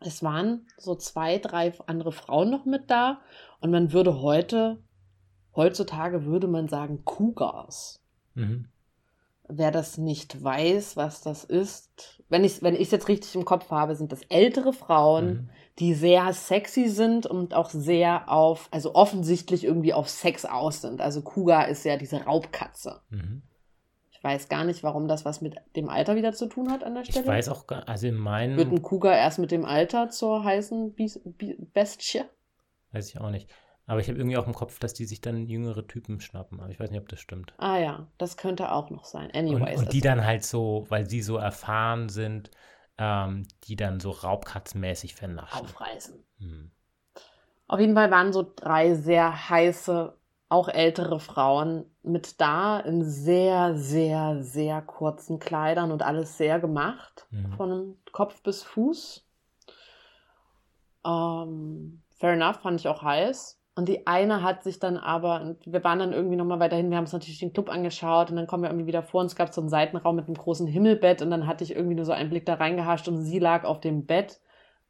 [0.00, 3.20] es waren so zwei, drei andere Frauen noch mit da.
[3.60, 4.82] Und man würde heute,
[5.54, 8.00] heutzutage würde man sagen Cougars.
[8.34, 8.68] Mhm.
[9.48, 13.44] Wer das nicht weiß, was das ist, wenn ich wenn ich es jetzt richtig im
[13.44, 15.50] Kopf habe, sind das ältere Frauen, Mhm.
[15.78, 21.00] die sehr sexy sind und auch sehr auf, also offensichtlich irgendwie auf Sex aus sind.
[21.00, 23.00] Also Cougar ist ja diese Raubkatze.
[23.10, 23.42] Mhm.
[24.10, 26.94] Ich weiß gar nicht, warum das was mit dem Alter wieder zu tun hat an
[26.94, 27.20] der Stelle.
[27.20, 30.42] Ich weiß auch gar, also in meinen, Wird ein Cougar erst mit dem Alter zur
[30.42, 30.94] heißen
[31.72, 32.22] Bestie?
[32.92, 33.48] weiß ich auch nicht.
[33.86, 36.60] Aber ich habe irgendwie auch im Kopf, dass die sich dann jüngere Typen schnappen.
[36.60, 37.54] Aber ich weiß nicht, ob das stimmt.
[37.58, 39.26] Ah ja, das könnte auch noch sein.
[39.30, 39.78] Und, Anyways.
[39.78, 42.50] und die es- dann halt so, weil sie so erfahren sind,
[42.98, 45.60] ähm, die dann so raubkatzenmäßig vernaschen.
[45.60, 46.24] aufreißen.
[46.38, 46.70] Hm.
[47.68, 50.16] Auf jeden Fall waren so drei sehr heiße,
[50.48, 57.26] auch ältere Frauen mit da in sehr, sehr, sehr kurzen Kleidern und alles sehr gemacht,
[57.30, 57.52] Mhm.
[57.56, 59.26] von Kopf bis Fuß.
[61.04, 63.60] Ähm, fair enough, fand ich auch heiß.
[63.76, 66.96] Und die eine hat sich dann aber, und wir waren dann irgendwie nochmal weiterhin, wir
[66.96, 69.36] haben uns natürlich den Club angeschaut und dann kommen wir irgendwie wieder vor und es
[69.36, 72.12] gab so einen Seitenraum mit einem großen Himmelbett und dann hatte ich irgendwie nur so
[72.12, 74.40] einen Blick da reingehascht und sie lag auf dem Bett,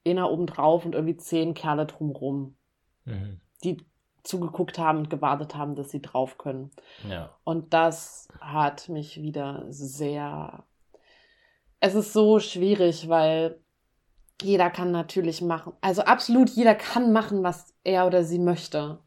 [0.07, 2.55] einer oben drauf und irgendwie zehn Kerle drumrum
[3.07, 3.41] Mhm.
[3.65, 3.79] die
[4.25, 6.73] zugeguckt haben und gewartet haben, dass sie drauf können.
[7.09, 7.31] Ja.
[7.45, 10.65] Und das hat mich wieder sehr.
[11.79, 13.61] Es ist so schwierig, weil
[14.43, 19.01] jeder kann natürlich machen, also absolut jeder kann machen, was er oder sie möchte.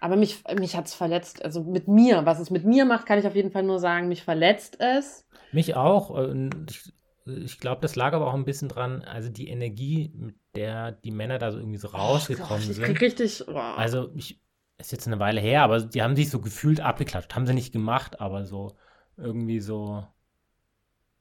[0.00, 1.44] Aber mich, mich hat es verletzt.
[1.44, 4.08] Also mit mir, was es mit mir macht, kann ich auf jeden Fall nur sagen,
[4.08, 5.24] mich verletzt es.
[5.52, 6.10] Mich auch.
[6.10, 6.92] Und ich,
[7.26, 11.10] ich glaube, das lag aber auch ein bisschen dran, also die Energie, mit der die
[11.12, 12.84] Männer da so irgendwie so rausgekommen Oh Gott, ich sind.
[12.84, 13.44] krieg richtig.
[13.48, 13.52] Oh.
[13.56, 14.40] Also, ich,
[14.78, 17.34] ist jetzt eine Weile her, aber die haben sich so gefühlt abgeklatscht.
[17.34, 18.76] Haben sie nicht gemacht, aber so
[19.16, 20.04] irgendwie so,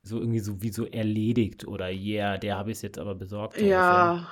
[0.03, 3.59] so irgendwie so wie so erledigt oder yeah, der habe ich es jetzt aber besorgt.
[3.59, 4.27] so ja.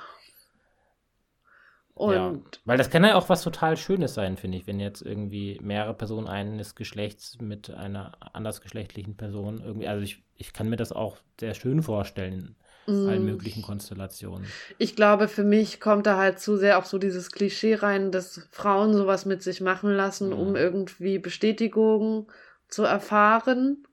[1.94, 2.34] Und ja.
[2.64, 5.94] Weil das kann ja auch was total Schönes sein, finde ich, wenn jetzt irgendwie mehrere
[5.94, 11.18] Personen eines Geschlechts mit einer andersgeschlechtlichen Person irgendwie, also ich, ich kann mir das auch
[11.38, 12.56] sehr schön vorstellen
[13.02, 14.54] in allen mm, möglichen Konstellationen.
[14.78, 18.48] Ich glaube, für mich kommt da halt zu sehr auch so dieses Klischee rein, dass
[18.50, 20.56] Frauen sowas mit sich machen lassen, um Mhm.
[20.56, 22.30] irgendwie Bestätigung
[22.68, 23.84] zu erfahren.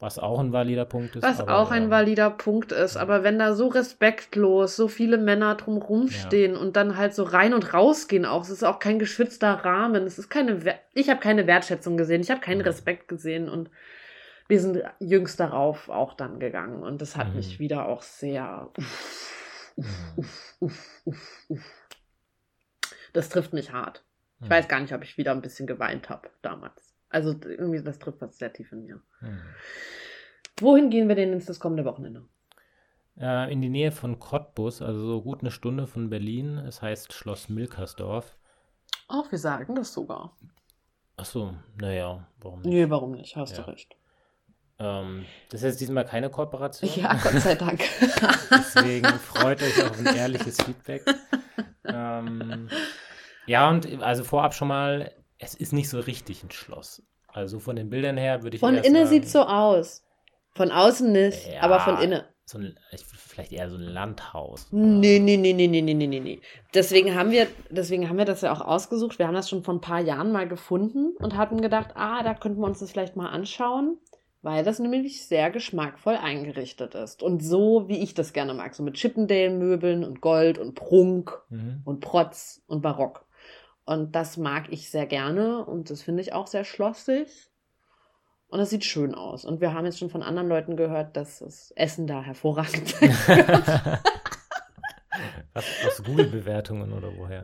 [0.00, 1.24] Was auch ein valider Punkt ist.
[1.24, 2.96] Was aber, auch ein ähm, valider Punkt ist.
[2.96, 6.12] Aber wenn da so respektlos so viele Männer drumherum Ja.
[6.12, 10.04] stehen und dann halt so rein und rausgehen auch, es ist auch kein geschützter Rahmen.
[10.04, 12.64] Es ist keine, Wer- ich habe keine Wertschätzung gesehen, ich habe keinen Mhm.
[12.64, 13.70] Respekt gesehen und
[14.46, 17.36] wir sind jüngst darauf auch dann gegangen und das hat Mhm.
[17.36, 18.70] mich wieder auch sehr.
[19.76, 19.84] Mhm.
[20.16, 21.72] Uff, uff, uff, uff.
[23.12, 24.04] Das trifft mich hart.
[24.40, 24.50] Ich Mhm.
[24.50, 26.87] weiß gar nicht, ob ich wieder ein bisschen geweint habe damals.
[27.10, 29.00] Also irgendwie, das trifft was sehr tief in mir.
[29.20, 29.40] Mhm.
[30.60, 32.24] Wohin gehen wir denn ins das kommende Wochenende?
[33.18, 36.58] Äh, in die Nähe von Cottbus, also so gut eine Stunde von Berlin.
[36.58, 38.36] Es heißt Schloss Milkersdorf.
[39.08, 40.36] Ach, wir sagen das sogar.
[41.16, 42.68] Ach so, naja, warum nicht?
[42.72, 43.36] Nee, warum nicht?
[43.36, 43.64] Hast Ja.
[43.64, 43.96] du recht.
[44.80, 46.88] Ähm, das ist jetzt diesmal keine Kooperation.
[46.94, 47.80] Ja, Gott sei Dank.
[48.50, 51.02] Deswegen freut euch auf ein ehrliches Feedback.
[51.84, 52.68] Ähm,
[53.46, 57.02] ja, und also vorab schon mal, es ist nicht so richtig ein Schloss.
[57.28, 58.60] Also von den Bildern her würde ich.
[58.60, 60.04] Von innen sieht es so aus.
[60.54, 62.22] Von außen nicht, ja, aber von innen.
[62.44, 62.78] So ein,
[63.12, 64.68] vielleicht eher so ein Landhaus.
[64.70, 66.40] Nee, nee, nee, nee, nee, nee, nee, nee.
[66.72, 69.18] Deswegen haben, wir, deswegen haben wir das ja auch ausgesucht.
[69.18, 72.32] Wir haben das schon vor ein paar Jahren mal gefunden und hatten gedacht, ah, da
[72.32, 73.98] könnten wir uns das vielleicht mal anschauen,
[74.40, 77.22] weil das nämlich sehr geschmackvoll eingerichtet ist.
[77.22, 78.74] Und so, wie ich das gerne mag.
[78.74, 81.82] So mit Chippendale-Möbeln und Gold und Prunk mhm.
[81.84, 83.27] und Protz und Barock.
[83.88, 87.50] Und das mag ich sehr gerne und das finde ich auch sehr schlossig.
[88.48, 89.46] Und das sieht schön aus.
[89.46, 93.08] Und wir haben jetzt schon von anderen Leuten gehört, dass das Essen da hervorragend sein
[93.26, 93.66] wird.
[95.54, 97.42] Was, aus Google-Bewertungen oder woher?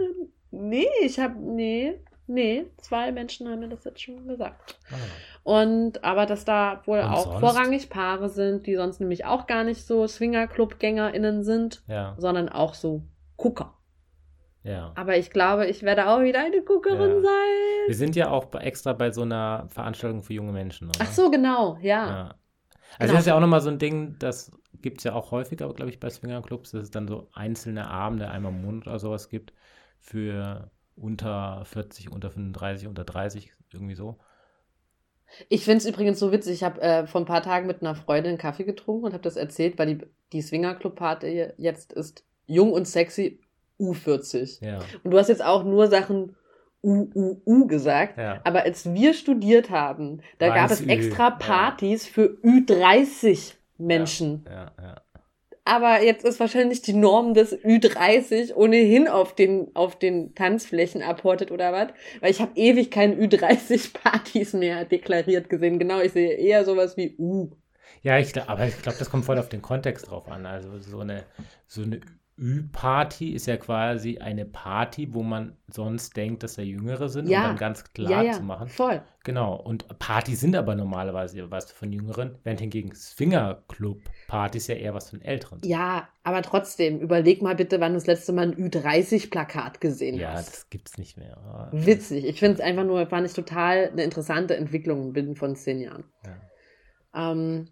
[0.51, 4.79] nee, ich habe, nee, nee, zwei Menschen haben mir das jetzt schon gesagt.
[4.91, 4.97] Ah.
[5.45, 7.41] Und aber dass da wohl Und auch sonst?
[7.41, 12.75] vorrangig Paare sind, die sonst nämlich auch gar nicht so Swingerclub-GängerInnen sind, Ja, sondern auch
[12.75, 13.03] so
[13.39, 13.73] Gucker.
[14.65, 14.93] Ja.
[14.97, 17.21] Aber ich glaube, ich werde auch wieder eine Guckerin Ja.
[17.23, 17.87] sein.
[17.87, 20.99] Wir sind ja auch extra bei so einer Veranstaltung für junge Menschen, oder?
[21.03, 22.07] Ach so, genau, ja.
[22.09, 22.25] Ja.
[22.25, 22.35] Also
[22.99, 23.13] Genau.
[23.13, 24.51] das ist ja auch nochmal so ein Ding, das
[24.83, 28.29] gibt es ja auch häufiger, glaube ich, bei Swingerclubs, dass es dann so einzelne Abende
[28.31, 29.53] einmal im Monat oder sowas gibt
[30.01, 34.19] für unter 40, unter 35, unter 30, irgendwie so.
[35.49, 36.53] Ich finde es übrigens so witzig.
[36.55, 39.23] Ich habe äh, vor ein paar Tagen mit einer Freundin einen Kaffee getrunken und habe
[39.23, 43.41] das erzählt, weil die, die Swinger-Club-Party jetzt ist jung und sexy
[43.79, 44.65] U40.
[44.65, 46.37] Ja, Und du hast jetzt auch nur Sachen
[46.83, 48.19] U, U, U gesagt.
[48.19, 48.41] ja.
[48.45, 51.31] Aber als wir studiert haben, da War gab es extra ja.
[51.31, 54.45] Partys für Ü30 Menschen.
[54.47, 55.01] Ja, ja.
[55.67, 61.51] Aber jetzt ist wahrscheinlich die Norm des Ü30 ohnehin auf den, auf den Tanzflächen abhortet
[61.51, 61.89] oder was.
[62.21, 65.79] Weil ich habe ewig keine Ü30-Partys mehr deklariert gesehen.
[65.79, 67.51] Genau, ich sehe eher sowas wie U.
[68.03, 70.45] Ja, ich, aber ich glaube, das kommt voll auf den Kontext drauf an.
[70.45, 71.25] Also so eine,
[71.67, 72.01] so eine
[72.37, 77.43] Ü-Party ist ja quasi eine Party, wo man sonst denkt, dass da Jüngere sind, Ja.
[77.43, 78.69] um dann ganz klar ja, ja, zu machen.
[78.69, 79.03] voll.
[79.23, 85.11] Genau, und Partys sind aber normalerweise was von Jüngeren, während hingegen Swingerclub-Partys ja eher was
[85.11, 85.71] von Älteren sind.
[85.71, 90.33] Ja, aber trotzdem, überleg mal bitte, wann du das letzte Mal ein Ü30-Plakat gesehen Ja,
[90.33, 90.49] hast.
[90.49, 91.37] das gibt's nicht mehr.
[91.39, 92.25] Ah, Witzig.
[92.27, 96.05] Ich finde es einfach nur, fand ich total eine interessante Entwicklung binnen von zehn Jahren.
[96.25, 97.31] Ja.
[97.33, 97.69] Ähm,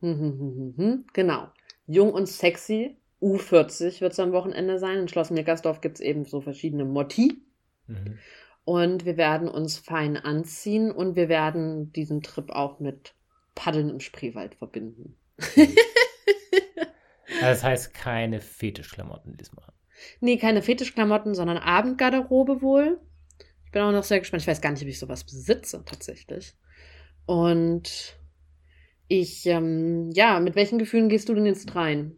[0.00, 1.04] hm, hm, hm, hm, hm.
[1.12, 1.48] Genau.
[1.88, 2.96] Jung und sexy.
[3.20, 4.98] U40 wird es am Wochenende sein.
[4.98, 7.42] In Schloss Meckersdorf gibt es eben so verschiedene Motti.
[7.88, 8.18] Mhm.
[8.64, 13.14] Und wir werden uns fein anziehen und wir werden diesen Trip auch mit
[13.56, 15.16] Paddeln im Spreewald verbinden.
[17.40, 19.66] Also das heißt keine Fetischklamotten diesmal.
[20.20, 23.00] Nee, keine Fetischklamotten, sondern Abendgarderobe wohl.
[23.64, 24.42] Ich bin auch noch sehr gespannt.
[24.42, 26.54] Ich weiß gar nicht, ob ich sowas besitze, tatsächlich.
[27.26, 28.17] Und
[29.08, 32.16] ich, ähm, ja, mit welchen Gefühlen gehst du denn jetzt rein?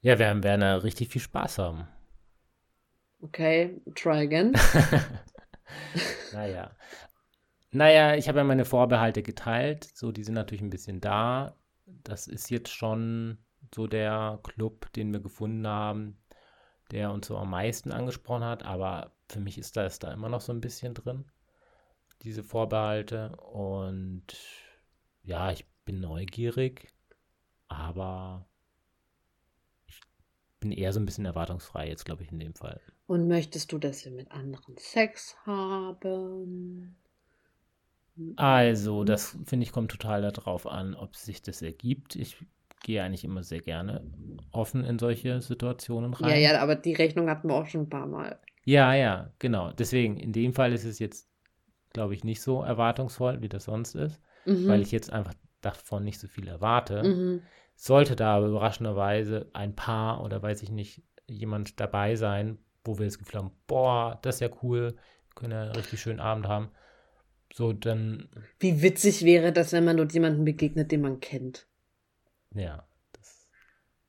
[0.00, 1.88] Ja, wir werden da richtig viel Spaß haben.
[3.20, 4.54] Okay, try again.
[6.32, 6.70] Naja.
[7.70, 9.84] Naja, ich habe ja meine Vorbehalte geteilt.
[9.94, 11.56] So, die sind natürlich ein bisschen da.
[11.86, 13.38] Das ist jetzt schon
[13.74, 16.18] so der Club, den wir gefunden haben,
[16.90, 18.62] der uns so am meisten angesprochen hat.
[18.62, 21.26] Aber für mich ist da, ist da immer noch so ein bisschen drin,
[22.22, 23.36] diese Vorbehalte.
[23.36, 24.26] Und
[25.28, 26.88] ja, ich bin neugierig,
[27.68, 28.48] aber
[29.86, 30.00] ich
[30.58, 32.80] bin eher so ein bisschen erwartungsfrei jetzt, glaube ich, in dem Fall.
[33.06, 36.96] Und möchtest du, dass wir mit anderen Sex haben?
[38.36, 42.16] Also, das finde ich, kommt total darauf an, ob sich das ergibt.
[42.16, 42.38] Ich
[42.82, 44.02] gehe eigentlich immer sehr gerne
[44.50, 46.30] offen in solche Situationen rein.
[46.30, 48.40] Ja, ja, aber die Rechnung hatten wir auch schon ein paar Mal.
[48.64, 49.72] Ja, ja, genau.
[49.72, 51.28] Deswegen, in dem Fall ist es jetzt,
[51.92, 54.68] glaube ich, nicht so erwartungsvoll, wie das sonst ist, Mhm.
[54.68, 57.02] weil ich jetzt einfach davon nicht so viel erwarte.
[57.02, 57.42] Mhm.
[57.76, 63.04] Sollte da aber überraschenderweise ein Paar oder weiß ich nicht, jemand dabei sein, wo wir
[63.06, 66.46] das Gefühl haben, boah, das ist ja cool, wir können ja einen richtig schönen Abend
[66.48, 66.70] haben,
[67.52, 68.28] so dann,
[68.60, 71.66] Wie witzig wäre das, wenn man dort jemanden begegnet, den man kennt.
[72.54, 72.84] ja.
[73.12, 73.48] Das,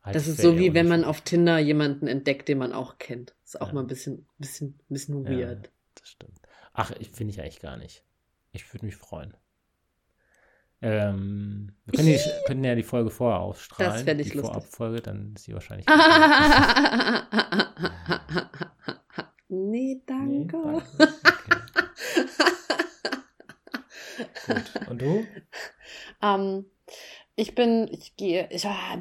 [0.04, 3.36] halt Das ist so wie wenn man auf Tinder jemanden entdeckt, den man auch kennt.
[3.43, 3.73] ist auch Ja.
[3.73, 5.71] mal ein bisschen, bisschen, bisschen Ja, weird.
[5.95, 6.39] das stimmt.
[6.73, 8.04] Ach, ich finde ich eigentlich gar nicht.
[8.52, 9.34] Ich würde mich freuen.
[10.82, 13.94] Ähm, wir können, die, können ja die Folge vorher ausstrahlen.
[13.94, 14.54] Das fänd ich die lustig.
[14.54, 15.86] Vorabfolge, dann ist sie wahrscheinlich.
[19.50, 20.58] nee, Nee, danke.
[20.58, 20.84] Okay.
[24.48, 24.89] Gut.
[24.89, 25.26] Und du?
[26.22, 26.65] Ähm,
[27.38, 29.00] ich bin, ich gehe, ich, ah,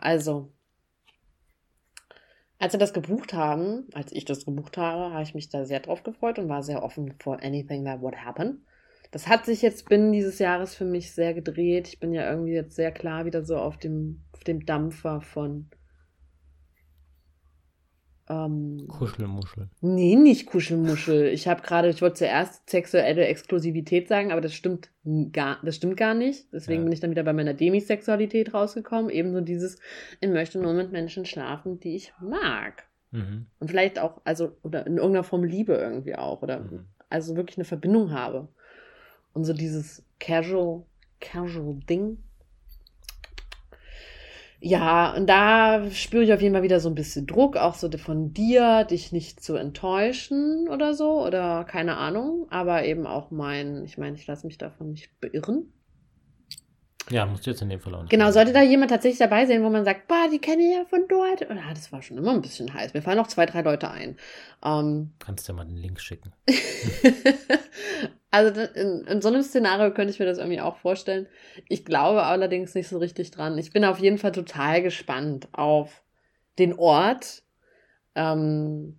[0.00, 0.52] also,
[2.60, 5.80] als wir das gebucht haben, als ich das gebucht habe, habe ich mich da sehr
[5.80, 8.64] drauf gefreut und war sehr offen for anything that would happen.
[9.14, 11.86] Das hat sich jetzt binnen dieses Jahres für mich sehr gedreht.
[11.86, 15.70] Ich bin ja irgendwie jetzt sehr klar wieder so auf dem, auf dem Dampfer von
[18.28, 19.68] ähm, Kuschelmuschel.
[19.82, 21.28] Nee, nicht Kuschelmuschel.
[21.28, 24.90] Ich habe gerade, ich wollte zuerst sexuelle Exklusivität sagen, aber das stimmt
[25.32, 26.52] gar, das stimmt gar nicht.
[26.52, 26.84] Deswegen Ja.
[26.86, 29.10] bin ich dann wieder bei meiner Demisexualität rausgekommen.
[29.10, 29.78] Ebenso dieses,
[30.20, 32.82] ich möchte nur mit Menschen schlafen, die ich mag.
[33.12, 33.46] Mhm.
[33.60, 36.42] Und vielleicht auch, also, oder in irgendeiner Form Liebe irgendwie auch.
[36.42, 36.86] Oder Mhm.
[37.10, 38.48] also wirklich eine Verbindung habe.
[39.34, 40.84] Und so dieses casual,
[41.20, 42.18] casual Ding.
[44.60, 47.90] Ja, und da spüre ich auf jeden Fall wieder so ein bisschen Druck, auch so
[47.98, 53.84] von dir, dich nicht zu enttäuschen oder so, oder keine Ahnung, aber eben auch mein,
[53.84, 55.70] ich meine, ich lasse mich davon nicht beirren.
[57.10, 58.10] Ja, musst du jetzt in dem Fall auch nicht.
[58.10, 60.84] Genau, sollte da jemand tatsächlich dabei sein, wo man sagt, bah, die kenne ich ja
[60.86, 61.42] von dort.
[61.42, 62.94] Und, ah, das war schon immer ein bisschen heiß.
[62.94, 64.16] Mir fallen noch zwei, drei Leute ein.
[64.64, 66.32] Ähm, Kannst du ja mal den Link schicken.
[68.34, 71.28] also in, in so einem Szenario könnte ich mir das irgendwie auch vorstellen.
[71.68, 73.56] Ich glaube allerdings nicht so richtig dran.
[73.58, 76.02] Ich bin auf jeden Fall total gespannt auf
[76.58, 77.44] den Ort
[78.16, 78.98] ähm,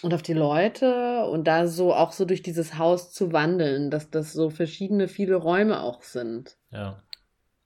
[0.00, 4.08] und auf die Leute und da so auch so durch dieses Haus zu wandeln, dass
[4.08, 6.56] das so verschiedene, viele Räume auch sind.
[6.70, 7.02] Ja.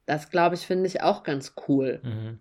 [0.05, 2.01] Das glaube ich, finde ich auch ganz cool.
[2.03, 2.39] Mhm.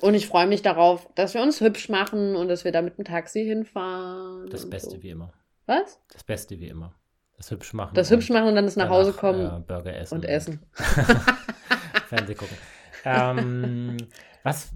[0.00, 2.96] Und ich freue mich darauf, dass wir uns hübsch machen und dass wir da mit
[2.96, 4.48] dem Taxi hinfahren.
[4.50, 5.02] Das Beste so.
[5.02, 5.32] wie immer.
[5.68, 6.00] Was?
[6.12, 6.94] Das Beste wie immer.
[7.36, 7.94] Das hübsch machen.
[7.94, 10.14] Das hübsch machen und dann das nach Hause kommen äh, Burger essen.
[10.14, 10.60] und essen.
[12.08, 12.56] Fernseh gucken.
[13.04, 13.96] ähm,
[14.42, 14.70] was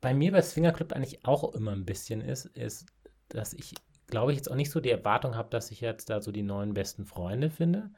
[0.00, 2.86] bei mir bei Swinger Club eigentlich auch immer ein bisschen ist, ist,
[3.28, 3.74] dass ich,
[4.06, 6.42] glaube ich, jetzt auch nicht so die Erwartung habe, dass ich jetzt da so die
[6.42, 7.90] neuen besten Freunde finde.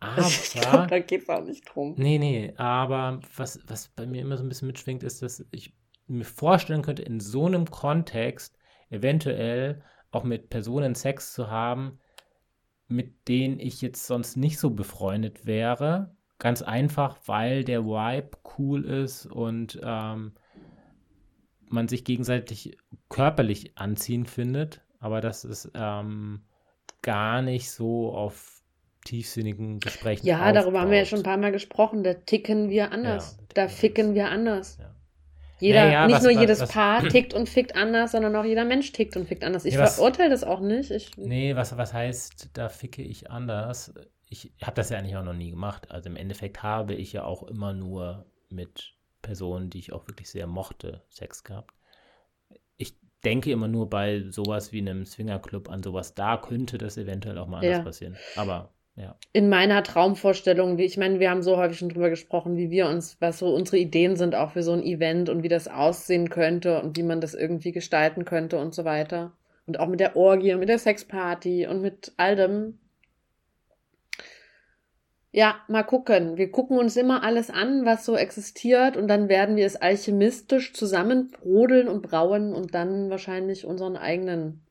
[0.18, 1.94] ich glaube, Aber, da geht es auch nicht drum.
[1.98, 5.74] nee, nee, aber was, was bei mir immer so ein bisschen mitschwingt, ist, dass ich
[6.06, 8.56] mir vorstellen könnte, in so einem Kontext
[8.88, 11.98] eventuell auch mit Personen Sex zu haben,
[12.88, 16.14] mit denen ich jetzt sonst nicht so befreundet wäre.
[16.38, 20.32] Ganz einfach, weil der Vibe cool ist und ähm,
[21.68, 22.76] man sich gegenseitig
[23.08, 26.42] körperlich anziehen findet, aber das ist ähm,
[27.00, 28.62] gar nicht so auf
[29.04, 30.26] tiefsinnigen Gesprächen.
[30.26, 31.10] Ja, darüber haben wir ja aufbaut.
[31.10, 32.04] schon ein paar Mal gesprochen.
[32.04, 33.36] Da ticken wir anders.
[33.38, 34.14] Ja, da ficken anders.
[34.14, 34.78] wir anders.
[34.78, 34.94] Ja.
[35.62, 38.44] Jeder, Naja, nicht was- nur was- jedes was- Paar tickt und fickt anders, sondern auch
[38.44, 39.64] jeder Mensch tickt und fickt anders.
[39.64, 40.90] Ich Ja, verurteile das auch nicht.
[40.90, 43.94] Ich, Nee, was, was heißt, da ficke ich anders?
[44.28, 45.90] Ich habe das ja eigentlich auch noch nie gemacht.
[45.92, 50.28] Also im Endeffekt habe ich ja auch immer nur mit Personen, die ich auch wirklich
[50.30, 51.72] sehr mochte, Sex gehabt.
[52.76, 57.38] Ich denke immer nur bei sowas wie einem Swingerclub an sowas, da könnte das eventuell
[57.38, 57.82] auch mal anders Ja.
[57.84, 58.16] passieren.
[58.34, 59.16] Aber ja.
[59.32, 62.88] in meiner Traumvorstellung, wie ich meine, wir haben so häufig schon drüber gesprochen, wie wir
[62.88, 66.28] uns, was so unsere Ideen sind auch für so ein Event und wie das aussehen
[66.28, 69.32] könnte und wie man das irgendwie gestalten könnte und so weiter.
[69.66, 72.78] Und auch mit der Orgie und mit der Sexparty und mit all dem.
[75.30, 76.36] Ja, mal gucken.
[76.36, 80.74] Wir gucken uns immer alles an, was so existiert und dann werden wir es alchemistisch
[80.74, 84.66] zusammenbrodeln und brauen und dann wahrscheinlich unseren eigenen,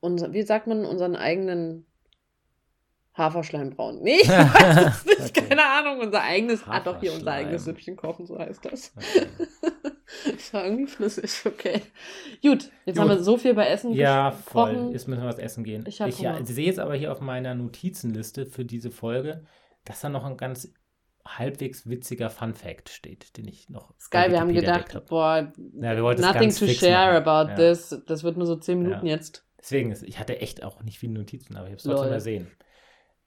[0.00, 1.86] unser, wie sagt man, unseren eigenen
[3.14, 4.00] Haferschleim brauen.
[4.02, 5.48] Nee, ich weiß es nicht, Okay.
[5.48, 6.00] keine Ahnung.
[6.00, 8.92] Unser eigenes, ah doch, hier unser eigenes Süppchen kochen, so heißt das.
[8.96, 9.26] Okay.
[10.30, 11.80] Das war irgendwie flüssig, okay.
[12.42, 12.98] Gut, jetzt Gut.
[12.98, 14.76] haben wir so viel bei Essen Ja, gesprochen.
[14.76, 14.92] voll.
[14.92, 15.84] Jetzt müssen wir was essen gehen.
[15.88, 19.44] Ich ich ja, sehe jetzt aber hier auf meiner Notizenliste für diese Folge,
[19.86, 20.70] dass da noch ein ganz
[21.26, 23.96] halbwegs witziger Fun-Fact steht, den ich noch.
[23.96, 25.06] Ist geil, bei wir haben gedacht, hab.
[25.06, 25.50] boah,
[25.80, 27.26] Ja, nothing to share machen.
[27.28, 27.56] about Ja.
[27.56, 27.98] this.
[28.06, 29.46] Das wird nur so zehn Minuten jetzt.
[29.58, 32.48] Deswegen, ich hatte echt auch nicht viele Notizen, aber ich habe es trotzdem ersehen.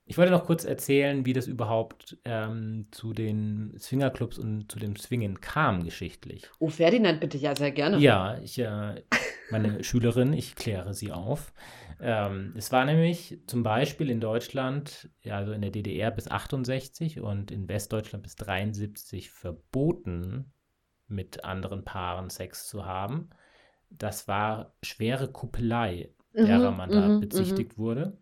[0.07, 4.95] Ich wollte noch kurz erzählen, wie das überhaupt ähm, zu den Swingerclubs und zu dem
[4.95, 6.47] Swingen kam, geschichtlich.
[6.59, 7.97] Oh, Ferdinand, bitte, ja, sehr gerne.
[7.97, 9.03] Ja, ich, äh,
[9.49, 11.53] meine Schülerin, ich kläre sie auf.
[11.99, 17.49] Ähm, es war nämlich zum Beispiel in Deutschland, also in der DDR bis 68 und
[17.49, 20.53] in Westdeutschland bis 73 verboten,
[21.07, 23.31] mit anderen Paaren Sex zu haben.
[23.89, 26.09] Das war schwere Kuppelei.
[26.33, 28.17] derer Mhm, man da mhm, bezichtigt wurde.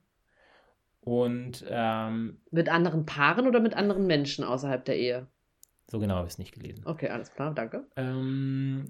[1.04, 5.28] Und ähm, Mit anderen Paaren oder mit anderen Menschen außerhalb der Ehe?
[5.88, 6.84] so genau habe ich es nicht gelesen.
[6.86, 7.86] Okay, alles klar, danke.
[7.98, 8.88] Ähm,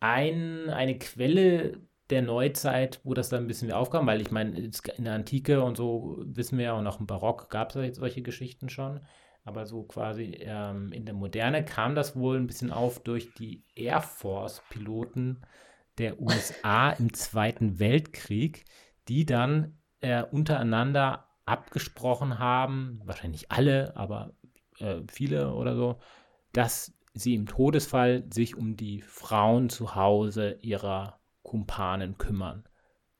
[0.00, 4.58] ein, eine Quelle der Neuzeit, wo das dann ein bisschen wieder aufkam, weil ich meine,
[4.58, 8.22] in der Antike und so wissen wir ja, und auch im Barock gab es solche
[8.22, 9.00] Geschichten schon,
[9.44, 13.64] aber so quasi ähm, in der Moderne kam das wohl ein bisschen auf durch die
[13.74, 15.42] Air Force-Piloten
[15.98, 18.64] der USA im Zweiten Weltkrieg,
[19.08, 24.32] die dann äh, untereinander abgesprochen haben, wahrscheinlich alle, aber
[24.78, 25.98] äh, viele oder so,
[26.52, 32.64] dass sie im Todesfall sich um die Frauen zu Hause ihrer Kumpanen kümmern.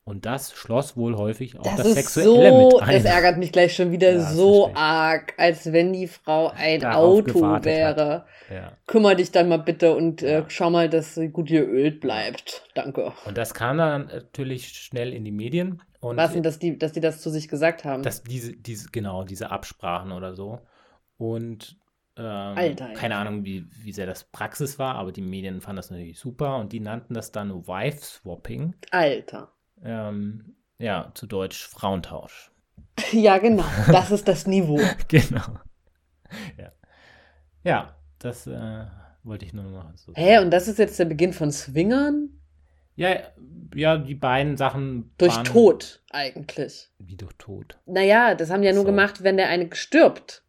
[0.04, 2.94] Und das schloss wohl häufig auch das, Das, Sexuelle so, mit ein.
[2.94, 7.20] das ärgert mich gleich schon wieder Ja, so arg, als wenn die Frau ein Darauf
[7.20, 8.26] Auto wäre.
[8.52, 8.72] ja.
[8.88, 12.64] Kümmer dich dann mal bitte und äh, schau mal, dass sie gut geölt bleibt.
[12.74, 13.12] Danke.
[13.26, 15.80] Und das kam dann natürlich schnell in die Medien.
[16.02, 18.02] Und Was denn, dass die, dass die das zu sich gesagt haben?
[18.02, 20.58] dass diese, diese, genau, diese Absprachen oder so.
[21.16, 21.78] Und
[22.16, 23.30] ähm, Alter, keine Alter.
[23.30, 26.72] Ahnung, wie, wie sehr das Praxis war, aber die Medien fanden das natürlich super und
[26.72, 28.74] die nannten das dann Wife-Swapping.
[28.90, 29.52] Alter.
[29.84, 32.50] Ähm, ja, zu Deutsch Frauentausch.
[33.12, 33.64] Ja, genau.
[33.86, 34.80] Das ist das Niveau.
[35.08, 35.60] genau.
[36.58, 36.72] Ja.
[37.62, 38.86] Ja, das äh,
[39.22, 42.41] wollte ich nur noch so Hä, und das ist jetzt der Beginn von Swingern?
[42.94, 43.16] Ja,
[43.74, 46.90] ja, die beiden Sachen Durch waren Tod eigentlich.
[46.98, 47.78] wie durch Tod.
[47.86, 48.86] Naja, das haben die ja nur So.
[48.86, 50.42] gemacht, wenn der eine stirbt.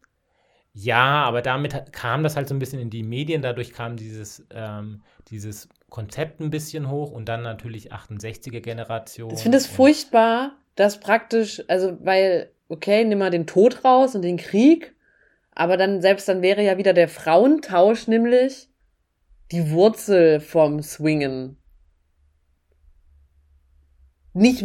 [0.74, 4.44] Ja, aber damit kam das halt so ein bisschen in die Medien, dadurch kam dieses,
[4.50, 9.32] ähm, dieses Konzept ein bisschen hoch und dann natürlich 68er Generation.
[9.32, 14.22] Ich finde es furchtbar, dass praktisch, also weil, okay, nimm mal den Tod raus und
[14.22, 14.96] den Krieg,
[15.52, 18.68] aber dann selbst dann wäre ja wieder der Frauentausch nämlich
[19.52, 21.56] die Wurzel vom Swingen.
[24.36, 24.64] Nicht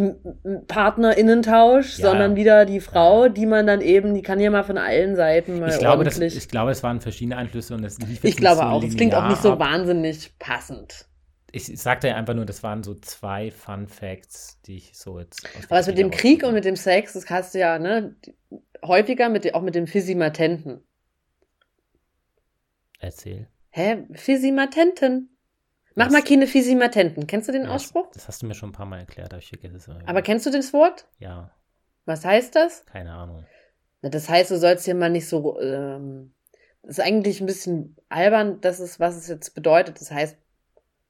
[0.67, 2.09] Partnerinnentausch, Ja.
[2.09, 5.59] sondern wieder die Frau, die man dann eben, die kann ja mal von allen Seiten
[5.59, 8.37] mal Ich glaube, das, ich glaube, es waren verschiedene Einflüsse und es lief ich nicht
[8.37, 8.83] glaube so auch.
[8.83, 9.59] Es klingt auch nicht so ab.
[9.59, 11.05] wahnsinnig passend.
[11.51, 15.47] Ich sagte ja einfach nur, das waren so zwei Fun Facts, die ich so jetzt.
[15.67, 18.15] Aber das mit dem Krieg und mit dem Sex, das hast du ja, ne,
[18.83, 20.81] häufiger mit, auch mit dem Physimatenten.
[22.99, 23.47] Erzähl.
[23.69, 24.05] Hä?
[24.13, 25.35] Physimatenten.
[25.99, 27.27] Mach mal keine Physimatenten.
[27.27, 28.07] Kennst du den Ja, Ausspruch?
[28.07, 29.99] Das, das hast du mir schon ein paar Mal erklärt, aber ich vergesse es immer.
[30.07, 31.05] Aber kennst du das Wort?
[31.19, 31.51] Ja,
[32.05, 32.85] Was heißt das?
[32.85, 33.45] keine Ahnung.
[34.01, 35.59] Na, Das heißt, du sollst hier mal nicht so.
[35.61, 36.33] Ähm,
[36.81, 39.99] das ist eigentlich ein bisschen albern, das ist, was es jetzt bedeutet.
[39.99, 40.37] Das heißt,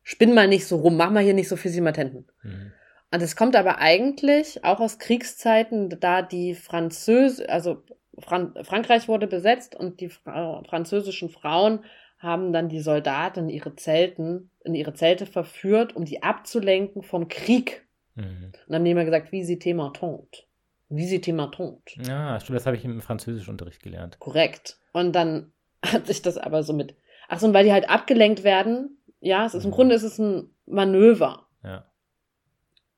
[0.04, 2.28] spinn mal nicht so rum, mach mal hier nicht so Physimatenten.
[2.42, 2.72] Mhm.
[3.12, 7.84] Und es kommt aber eigentlich auch aus Kriegszeiten, da die Französ, also
[8.20, 11.84] Fran Frankreich wurde besetzt und die Fra französischen Frauen
[12.20, 17.28] haben dann die Soldaten in ihre Zelten, in ihre Zelte verführt, um die abzulenken vom
[17.28, 17.88] Krieg.
[18.16, 18.24] Mhm.
[18.54, 20.44] Und dann haben die immer gesagt, visitez ma tante.
[20.90, 21.82] Visitez ma tante.
[22.04, 24.20] Ja, stimmt, das habe ich im Französischunterricht gelernt.
[24.20, 24.78] Korrekt.
[24.94, 25.54] Und dann
[25.86, 26.96] hat sich das aber so mit,
[27.30, 29.76] ach so, und weil die halt abgelenkt werden, ja, es ist im Mhm.
[29.76, 31.48] Grunde ist es ein Manöver.
[31.64, 31.86] Ja.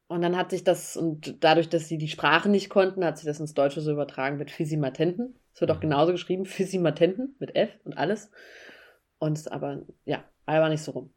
[0.07, 3.25] Und dann hat sich das, und dadurch, dass sie die Sprache nicht konnten, hat sich
[3.25, 5.39] das ins Deutsche so übertragen mit Physimatenten.
[5.53, 5.81] Es wird auch Mhm.
[5.81, 8.29] genauso geschrieben, Physimatenten mit F und alles.
[9.21, 11.13] Und es aber, ja, aber nicht so rum.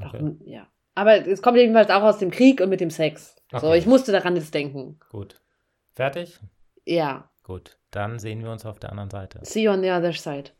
[0.00, 0.34] Auch, Okay.
[0.46, 0.66] ja.
[0.94, 3.36] Aber es kommt jedenfalls auch aus dem Krieg und mit dem Sex.
[3.50, 3.76] So, Okay.
[3.78, 4.98] ich musste daran jetzt denken.
[5.10, 5.38] Gut.
[5.94, 6.40] Fertig?
[6.86, 7.30] Ja.
[7.42, 7.76] Gut.
[7.90, 9.40] Dann sehen wir uns auf der anderen Seite.
[9.42, 10.52] See you on the other side.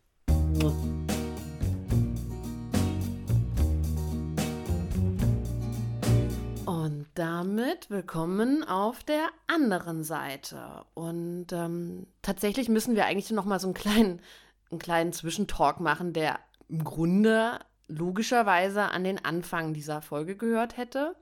[6.65, 10.59] Und damit willkommen auf der anderen Seite.
[10.95, 14.21] Und ähm, tatsächlich müssen wir eigentlich noch mal so einen kleinen,
[14.73, 21.15] einen kleinen Zwischentalk machen, der im Grunde logischerweise an den Anfang dieser Folge gehört hätte.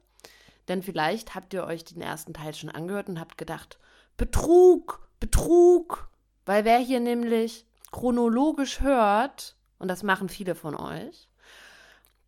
[0.69, 3.79] Denn vielleicht habt ihr euch den ersten Teil schon angehört und habt gedacht,
[4.17, 6.09] Betrug, Betrug.
[6.47, 11.29] Weil wer hier nämlich chronologisch hört, und das machen viele von euch,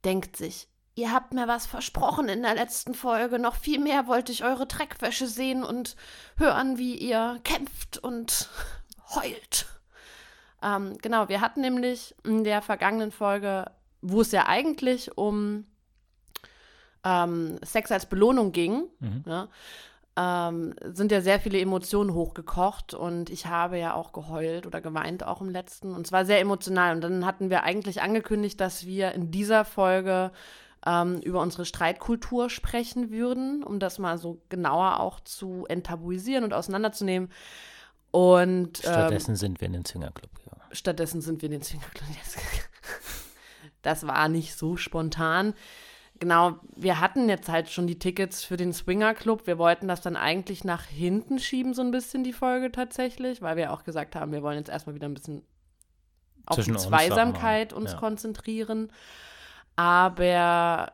[0.05, 4.33] denkt sich, ihr habt mir was versprochen in der letzten Folge, noch viel mehr wollte
[4.33, 5.97] ich eure Dreckwäsche sehen und
[6.37, 8.49] hören, wie ihr kämpft und
[9.15, 9.67] heult.
[10.63, 13.67] Ähm, genau, wir hatten nämlich in der vergangenen Folge,
[14.01, 15.67] wo es ja eigentlich um
[17.05, 19.25] ähm, Sex als Belohnung ging, Mhm.
[19.27, 19.49] ja,
[20.15, 25.25] ähm, sind ja sehr viele Emotionen hochgekocht und ich habe ja auch geheult oder geweint
[25.27, 28.85] auch im letzten und es war sehr emotional und dann hatten wir eigentlich angekündigt, dass
[28.87, 30.31] wir in dieser Folge
[30.85, 36.53] ähm, über unsere Streitkultur sprechen würden, um das mal so genauer auch zu enttabuisieren und
[36.53, 37.31] auseinanderzunehmen
[38.11, 40.52] und ähm, Stattdessen sind wir in den Zwingerclub gegangen.
[40.73, 42.09] Stattdessen sind wir in den Swingerclub.
[43.83, 45.55] Das war nicht so spontan.
[46.21, 49.49] genau, wir hatten jetzt halt schon die Tickets für den Swinger Club.
[49.49, 53.57] Wir wollten das dann eigentlich nach hinten schieben, so ein bisschen die Folge tatsächlich, weil
[53.57, 55.43] wir auch gesagt haben, wir wollen jetzt erstmal wieder ein bisschen
[56.47, 57.79] auf Zwischen die uns, Zweisamkeit mal.
[57.79, 57.99] uns Ja.
[57.99, 58.93] konzentrieren.
[59.75, 60.93] Aber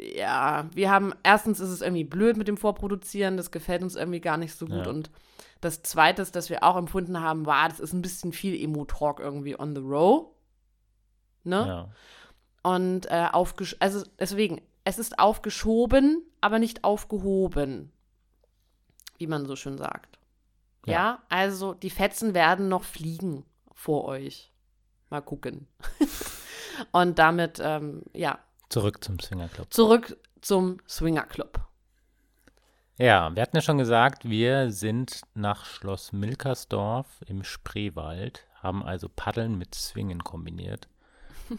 [0.00, 4.20] ja, wir haben, erstens ist es irgendwie blöd mit dem Vorproduzieren, das gefällt uns irgendwie
[4.20, 4.86] gar nicht so gut.
[4.86, 4.90] Ja.
[4.90, 5.10] Und
[5.60, 9.58] das Zweite, das wir auch empfunden haben, war, das ist ein bisschen viel Emo-Talk irgendwie
[9.58, 10.26] on the row.
[11.44, 11.56] Ne?
[11.66, 11.88] Ja.
[12.62, 17.92] Und äh, aufgesch also deswegen, es ist aufgeschoben, aber nicht aufgehoben,
[19.18, 20.18] wie man so schön sagt.
[20.86, 21.22] Ja, Ja.
[21.28, 23.44] also die Fetzen werden noch fliegen
[23.74, 24.52] vor euch.
[25.10, 25.66] Mal gucken.
[26.92, 28.38] Und damit, ähm, ja,
[28.70, 29.72] Zurück zum Swingerclub.
[29.72, 31.60] zurück zum Swinger Club.
[32.98, 39.08] Ja, wir hatten ja schon gesagt, wir sind nach Schloss Milkersdorf im Spreewald, haben also
[39.08, 40.88] Paddeln mit Swingen kombiniert.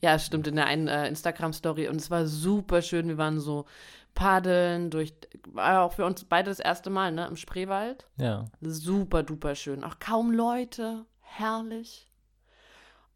[0.00, 3.08] Ja, es stimmt in der einen äh, Instagram-Story und es war super schön.
[3.08, 3.66] Wir waren so
[4.14, 5.12] paddeln durch,
[5.52, 8.06] war auch für uns beide das erste Mal, ne, im Spreewald.
[8.16, 9.84] Ja, Super duper schön.
[9.84, 11.04] Auch kaum Leute.
[11.20, 12.10] Herrlich.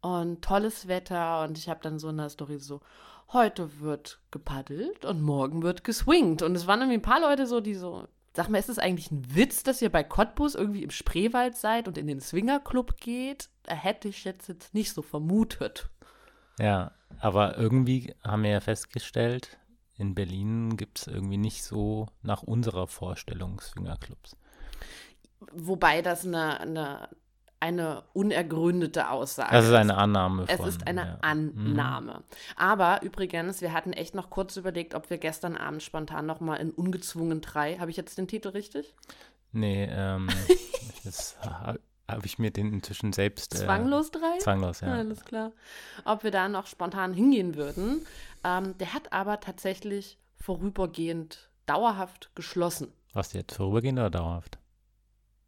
[0.01, 1.41] Und tolles Wetter.
[1.43, 2.81] Und ich habe dann so in der Story so,
[3.31, 6.41] heute wird gepaddelt und morgen wird geswingt.
[6.41, 9.11] Und es waren irgendwie ein paar Leute so, die so, sag mal, ist es eigentlich
[9.11, 13.49] ein Witz, dass ihr bei Cottbus irgendwie im Spreewald seid und in den Swingerclub geht?
[13.63, 15.89] Da hätte ich jetzt, jetzt nicht so vermutet.
[16.59, 19.57] ja, aber irgendwie haben wir ja festgestellt,
[19.97, 24.35] in Berlin gibt es irgendwie nicht so nach unserer Vorstellung Swingerclubs.
[25.51, 27.09] Wobei das eine, eine,
[27.63, 30.67] eine unergründete Aussage Das ist eine Annahme Es von.
[30.67, 31.17] ist eine ja.
[31.21, 32.23] Annahme.
[32.57, 36.57] Aber übrigens, wir hatten echt noch kurz überlegt, ob wir gestern Abend spontan noch mal
[36.57, 38.93] in Ungezwungen 3, habe ich jetzt den Titel richtig?
[39.53, 40.27] Nee, ähm,
[41.05, 41.75] das ha-
[42.09, 43.55] habe ich mir den inzwischen selbst.
[43.55, 44.39] Äh, Zwanglos 3?
[44.39, 44.87] Zwanglos, ja.
[44.93, 45.51] Alles klar.
[46.03, 48.05] Ob wir da noch spontan hingehen würden.
[48.43, 52.91] Ähm, der hat aber tatsächlich vorübergehend dauerhaft geschlossen.
[53.13, 54.57] Was jetzt vorübergehend oder dauerhaft?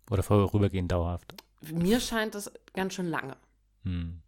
[0.10, 1.34] Oder vorübergehend dauerhaft?
[1.72, 3.38] Mir scheint es ganz schön lange.
[3.84, 4.22] Hm.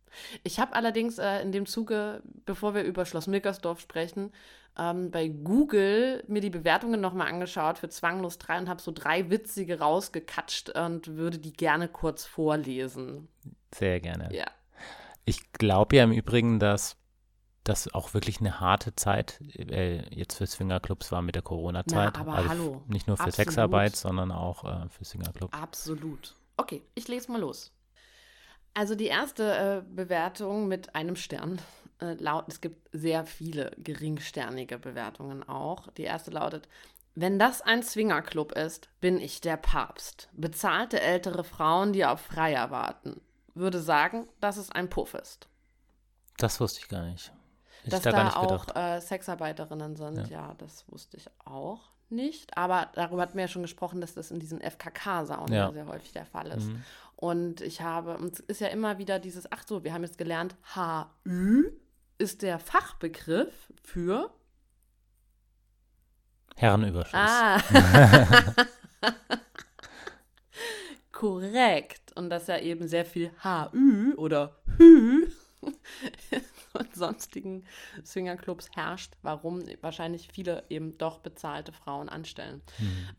[0.44, 4.32] Ich habe allerdings äh, in dem Zuge, bevor wir über Schloss Milkersdorf sprechen,
[4.78, 9.30] ähm, bei Google mir die Bewertungen nochmal angeschaut für Zwanglos 3 und habe so drei
[9.30, 13.28] witzige rausgekatscht und würde die gerne kurz vorlesen.
[13.74, 14.34] Sehr gerne.
[14.34, 14.46] Ja.
[15.26, 16.96] Ich glaube ja im Übrigen, dass
[17.64, 22.14] das auch wirklich eine harte Zeit äh, jetzt für Swingerclubs war mit der Corona-Zeit.
[22.14, 22.84] Na, aber also hallo.
[22.88, 23.36] Nicht nur für Absolut.
[23.36, 25.58] Sexarbeit, sondern auch äh, für Swingerclubs.
[25.58, 26.36] Absolut.
[26.58, 27.72] Okay, ich lese mal los.
[28.74, 31.60] Also die erste äh, Bewertung mit einem Stern
[32.00, 35.88] äh, laut, es gibt sehr viele geringsternige Bewertungen auch.
[35.94, 36.68] Die erste lautet,
[37.16, 40.30] wenn das ein Swingerclub ist, bin ich der Papst.
[40.34, 43.22] Bezahlte ältere Frauen, die auf Freier warten.
[43.56, 45.48] Würde sagen, dass es ein Puff ist.
[46.38, 47.32] Das wusste ich gar nicht.
[47.82, 50.50] Hätte Dass ich da da, gar nicht auch äh, Sexarbeiterinnen sind, ja.
[50.50, 50.56] Ja.
[50.60, 52.58] das wusste ich auch nicht.
[52.58, 55.72] Aber darüber hatten wir ja schon gesprochen, dass das in diesen FKK-Saunen Ja.
[55.72, 56.68] sehr häufig der Fall ist.
[56.68, 56.84] Mhm.
[57.16, 60.18] Und ich habe, und es ist ja immer wieder dieses, ach so, wir haben jetzt
[60.18, 61.72] gelernt, HÜ
[62.20, 64.32] ist der Fachbegriff für.
[66.56, 67.14] Herrenüberschuss.
[67.14, 67.60] Ah.
[71.12, 72.14] Korrekt.
[72.16, 75.28] Und dass ja eben sehr viel HÜ oder Hü
[76.78, 77.64] und sonstigen
[78.06, 82.62] Swingerclubs herrscht, warum wahrscheinlich viele eben doch bezahlte Frauen anstellen.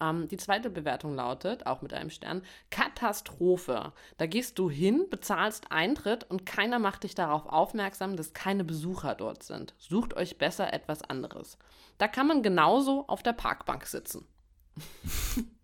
[0.01, 3.93] Ähm, die zweite Bewertung lautet, auch mit einem Stern, Katastrophe.
[4.17, 9.15] Da gehst du hin, bezahlst Eintritt und keiner macht dich darauf aufmerksam, dass keine Besucher
[9.15, 9.75] dort sind.
[9.79, 11.59] Sucht euch besser etwas anderes.
[11.99, 14.27] Da kann man genauso auf der Parkbank sitzen.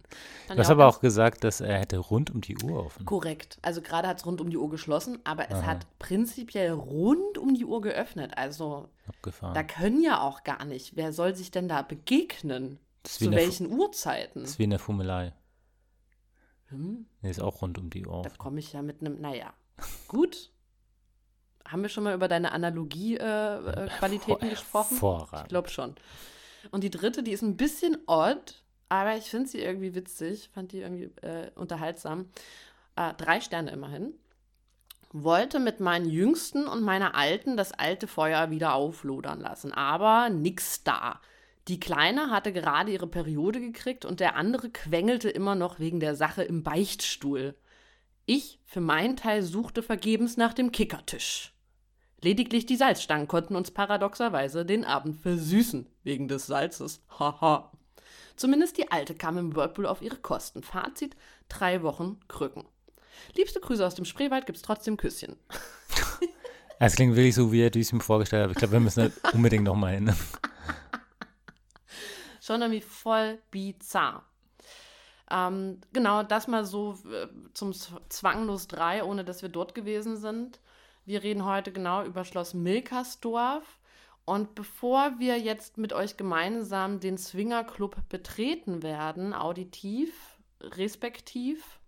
[0.49, 3.07] Du hast aber auch gesagt, dass er hätte rund um die Uhr offen.
[3.07, 3.59] Korrekt.
[3.63, 5.67] Also gerade hat es rund um die Uhr geschlossen, aber es Aha.
[5.67, 8.37] hat prinzipiell rund um die Uhr geöffnet.
[8.37, 9.55] Also Abgefahren.
[9.55, 10.97] da können ja auch gar nicht.
[10.97, 12.79] Wer soll sich denn da begegnen?
[13.05, 14.43] Zu Fu- welchen Uhrzeiten?
[14.43, 15.33] Das ist wie in der Fummelei.
[16.69, 19.53] Hm, Nee, ist auch rund um die Uhr da komme ich ja mit einem, naja,
[20.09, 20.51] gut.
[21.67, 24.87] Haben wir schon mal über deine Analogie-Qualitäten äh, Qualitäten gesprochen?
[24.97, 25.49] Ich Hervorragend.
[25.49, 25.95] glaube schon.
[26.71, 30.73] Und die dritte, die ist ein bisschen odd, aber ich finde sie irgendwie witzig, fand
[30.73, 32.29] die irgendwie äh, unterhaltsam.
[32.97, 34.15] Äh, drei Sterne immerhin.
[35.13, 40.83] Wollte mit meinen Jüngsten und meiner Alten das alte Feuer wieder auflodern lassen, aber nix
[40.83, 41.21] da.
[41.69, 46.15] Die Kleine hatte gerade ihre Periode gekriegt und der andere quengelte immer noch wegen der
[46.15, 47.55] Sache im Beichtstuhl.
[48.27, 51.55] Ich für meinen Teil suchte vergebens nach dem Kickertisch.
[52.21, 57.03] Lediglich die Salzstangen konnten uns paradoxerweise den Abend versüßen, wegen des Salzes.
[57.19, 57.71] Haha.
[58.37, 60.63] Zumindest die Alte kam im Whirlpool auf ihre Kosten.
[60.63, 61.17] Fazit:
[61.49, 62.65] drei Wochen Krücken.
[63.37, 65.37] Liebste Grüße aus dem Spreewald, gibt's trotzdem Küsschen.
[66.81, 68.51] Es klingt wirklich so, wie er es mir vorgestellt hat.
[68.51, 70.13] Ich glaube, wir müssen da unbedingt nochmal hin.
[72.41, 74.25] Schon irgendwie voll bizarr.
[75.31, 80.61] Ähm, genau, das mal so äh, zum Zwanglos 3, ohne dass wir dort gewesen sind.
[81.07, 83.79] Wir reden heute genau über Schloss Milkersdorf.
[84.25, 91.81] Und bevor wir jetzt mit euch gemeinsam den Swinger Club betreten werden, auditiv, respektiv,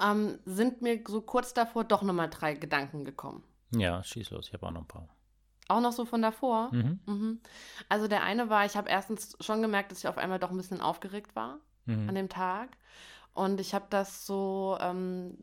[0.00, 3.42] ähm, sind mir so kurz davor doch nochmal drei Gedanken gekommen.
[3.74, 5.08] Ja, schieß los, ich habe auch noch ein paar.
[5.68, 6.70] Auch noch so von davor?
[6.72, 7.00] Mhm.
[7.06, 7.40] Mhm.
[7.88, 10.56] Also der eine war, ich habe erstens schon gemerkt, dass ich auf einmal doch ein
[10.56, 12.08] bisschen aufgeregt war mhm.
[12.08, 12.76] an dem Tag.
[13.32, 15.38] Und ich habe das so ähm,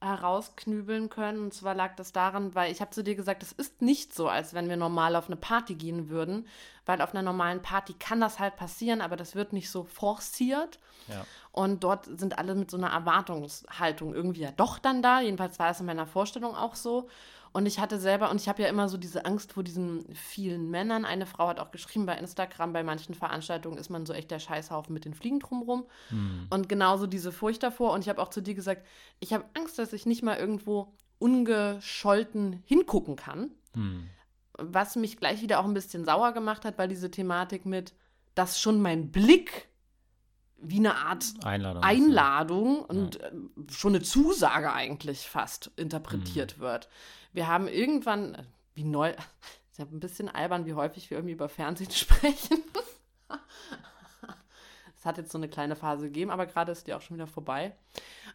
[0.00, 1.42] herausknübeln können.
[1.42, 4.28] Und zwar lag das daran, weil ich habe zu dir gesagt, es ist nicht so,
[4.28, 6.46] als wenn wir normal auf eine Party gehen würden,
[6.86, 10.78] weil auf einer normalen Party kann das halt passieren, aber das wird nicht so forciert.
[11.08, 11.24] Ja.
[11.52, 15.20] Und dort sind alle mit so einer Erwartungshaltung irgendwie ja doch dann da.
[15.20, 17.08] Jedenfalls war es in meiner Vorstellung auch so.
[17.52, 20.70] Und ich hatte selber, und ich habe ja immer so diese Angst vor diesen vielen
[20.70, 21.04] Männern.
[21.04, 24.38] Eine Frau hat auch geschrieben bei Instagram, bei manchen Veranstaltungen ist man so echt der
[24.38, 25.86] Scheißhaufen mit den Fliegen drumrum.
[26.10, 26.46] Mhm.
[26.50, 27.92] Und genauso diese Furcht davor.
[27.92, 28.86] Und ich habe auch zu dir gesagt,
[29.18, 33.50] ich habe Angst, dass ich nicht mal irgendwo ungescholten hingucken kann.
[33.74, 34.08] Mhm.
[34.52, 37.94] Was mich gleich wieder auch ein bisschen sauer gemacht hat, weil diese Thematik mit,
[38.34, 39.68] dass schon mein Blick
[40.60, 43.26] wie eine Art Einladung, Einladung und ja.
[43.28, 43.32] Äh,
[43.70, 46.62] schon eine Zusage eigentlich fast interpretiert mhm.
[46.62, 46.88] wird.
[47.32, 48.44] Wir haben irgendwann, äh,
[48.74, 49.10] wie neu,
[49.70, 52.62] ist ja ein bisschen albern, wie häufig wir irgendwie über Fernsehen sprechen.
[54.96, 57.28] Es hat jetzt so eine kleine Phase gegeben, aber gerade ist die auch schon wieder
[57.28, 57.76] vorbei.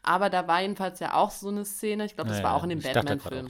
[0.01, 2.63] Aber da war jedenfalls ja auch so eine Szene, ich glaube, das ja, war auch
[2.63, 3.49] in dem Batman-Film,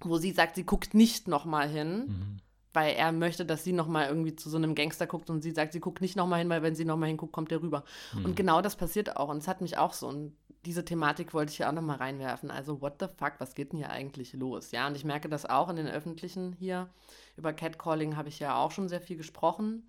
[0.00, 2.06] wo sie sagt, sie guckt nicht nochmal hin.
[2.06, 2.40] Mhm
[2.72, 5.72] weil er möchte, dass sie nochmal irgendwie zu so einem Gangster guckt und sie sagt,
[5.72, 7.84] sie guckt nicht nochmal hin, weil wenn sie nochmal hinguckt, kommt der rüber.
[8.14, 8.24] Mhm.
[8.26, 11.52] Und genau das passiert auch und es hat mich auch so und diese Thematik wollte
[11.52, 12.50] ich ja auch nochmal reinwerfen.
[12.50, 14.72] Also what the fuck, was geht denn hier eigentlich los?
[14.72, 16.88] Ja, und ich merke das auch in den Öffentlichen hier.
[17.36, 19.86] Über Catcalling habe ich ja auch schon sehr viel gesprochen,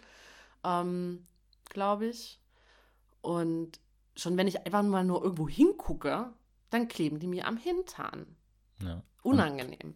[0.64, 1.28] ähm,
[1.66, 2.40] glaube ich.
[3.22, 3.80] Und
[4.16, 6.32] schon wenn ich einfach mal nur irgendwo hingucke,
[6.70, 8.38] dann kleben die mir am Hintern.
[8.82, 9.04] Ja.
[9.24, 9.96] Unangenehm.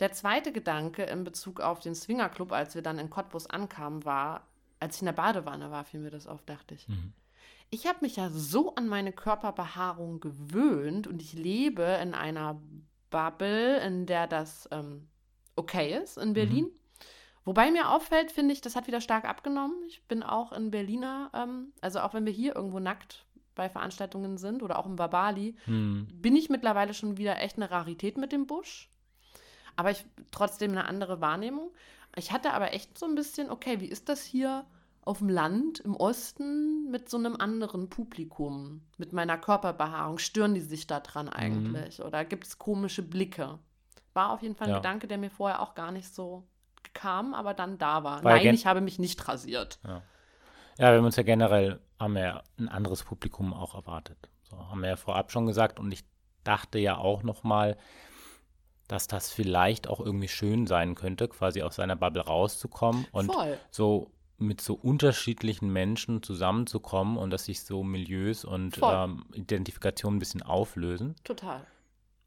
[0.00, 4.46] Der zweite Gedanke in Bezug auf den Swingerclub, als wir dann in Cottbus ankamen, war,
[4.80, 6.88] als ich in der Badewanne war, fiel mir das auf, dachte ich.
[6.88, 7.12] Mhm.
[7.70, 12.60] Ich habe mich ja so an meine Körperbehaarung gewöhnt und ich lebe in einer
[13.10, 15.08] Bubble, in der das ähm,
[15.56, 16.64] okay ist in Berlin.
[16.64, 16.70] Mhm.
[17.44, 19.76] Wobei mir auffällt, finde ich, das hat wieder stark abgenommen.
[19.86, 23.24] Ich bin auch in Berliner, ähm, also auch wenn wir hier irgendwo nackt
[23.54, 26.08] bei Veranstaltungen sind oder auch im Babali, mhm.
[26.12, 28.90] bin ich mittlerweile schon wieder echt eine Rarität mit dem Busch
[29.76, 31.70] aber ich trotzdem eine andere Wahrnehmung.
[32.16, 34.64] Ich hatte aber echt so ein bisschen, okay, wie ist das hier
[35.02, 40.18] auf dem Land im Osten mit so einem anderen Publikum, mit meiner Körperbehaarung?
[40.18, 41.32] Stören die sich da dran mhm.
[41.32, 41.98] eigentlich?
[41.98, 42.06] Mhm.
[42.06, 43.58] Oder gibt es komische Blicke?
[44.14, 44.76] War auf jeden Fall ein ja.
[44.78, 46.44] Gedanke, der mir vorher auch gar nicht so
[46.94, 48.24] kam, aber dann da war.
[48.24, 49.78] war Nein, ich habe mich nicht rasiert.
[49.84, 50.02] Ja.
[50.78, 54.18] ja, wir haben uns ja generell haben wir ein anderes Publikum auch erwartet.
[54.42, 56.04] So haben wir ja vorab schon gesagt und ich
[56.44, 57.76] dachte ja auch noch mal,
[58.88, 63.58] dass das vielleicht auch irgendwie schön sein könnte, quasi aus seiner Bubble rauszukommen und Voll.
[63.70, 70.20] so mit so unterschiedlichen Menschen zusammenzukommen und dass sich so Milieus und ähm, Identifikationen ein
[70.20, 71.16] bisschen auflösen.
[71.24, 71.66] Total.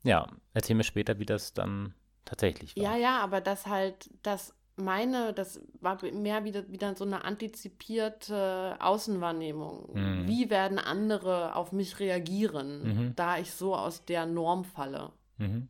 [0.04, 1.94] Ja, erzähl mir später, wie das dann
[2.26, 2.84] tatsächlich war.
[2.84, 8.76] Ja, ja, aber das halt, das meine, das war mehr wieder, wieder so eine antizipierte
[8.80, 9.90] Außenwahrnehmung.
[9.94, 10.28] Mhm.
[10.28, 13.16] Wie werden andere auf mich reagieren, mhm.
[13.16, 15.12] da ich so aus der Norm falle?
[15.38, 15.68] Mhm.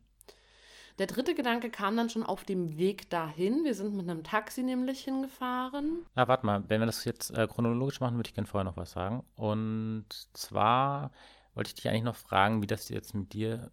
[1.00, 3.64] Der dritte Gedanke kam dann schon auf dem Weg dahin.
[3.64, 6.04] Wir sind mit einem Taxi nämlich hingefahren.
[6.14, 8.76] Ah, warte mal, wenn wir das jetzt äh, chronologisch machen, würde ich gerne vorher noch
[8.76, 9.24] was sagen.
[9.34, 11.10] Und zwar
[11.54, 13.70] wollte ich dich eigentlich noch fragen, wie das jetzt mit dir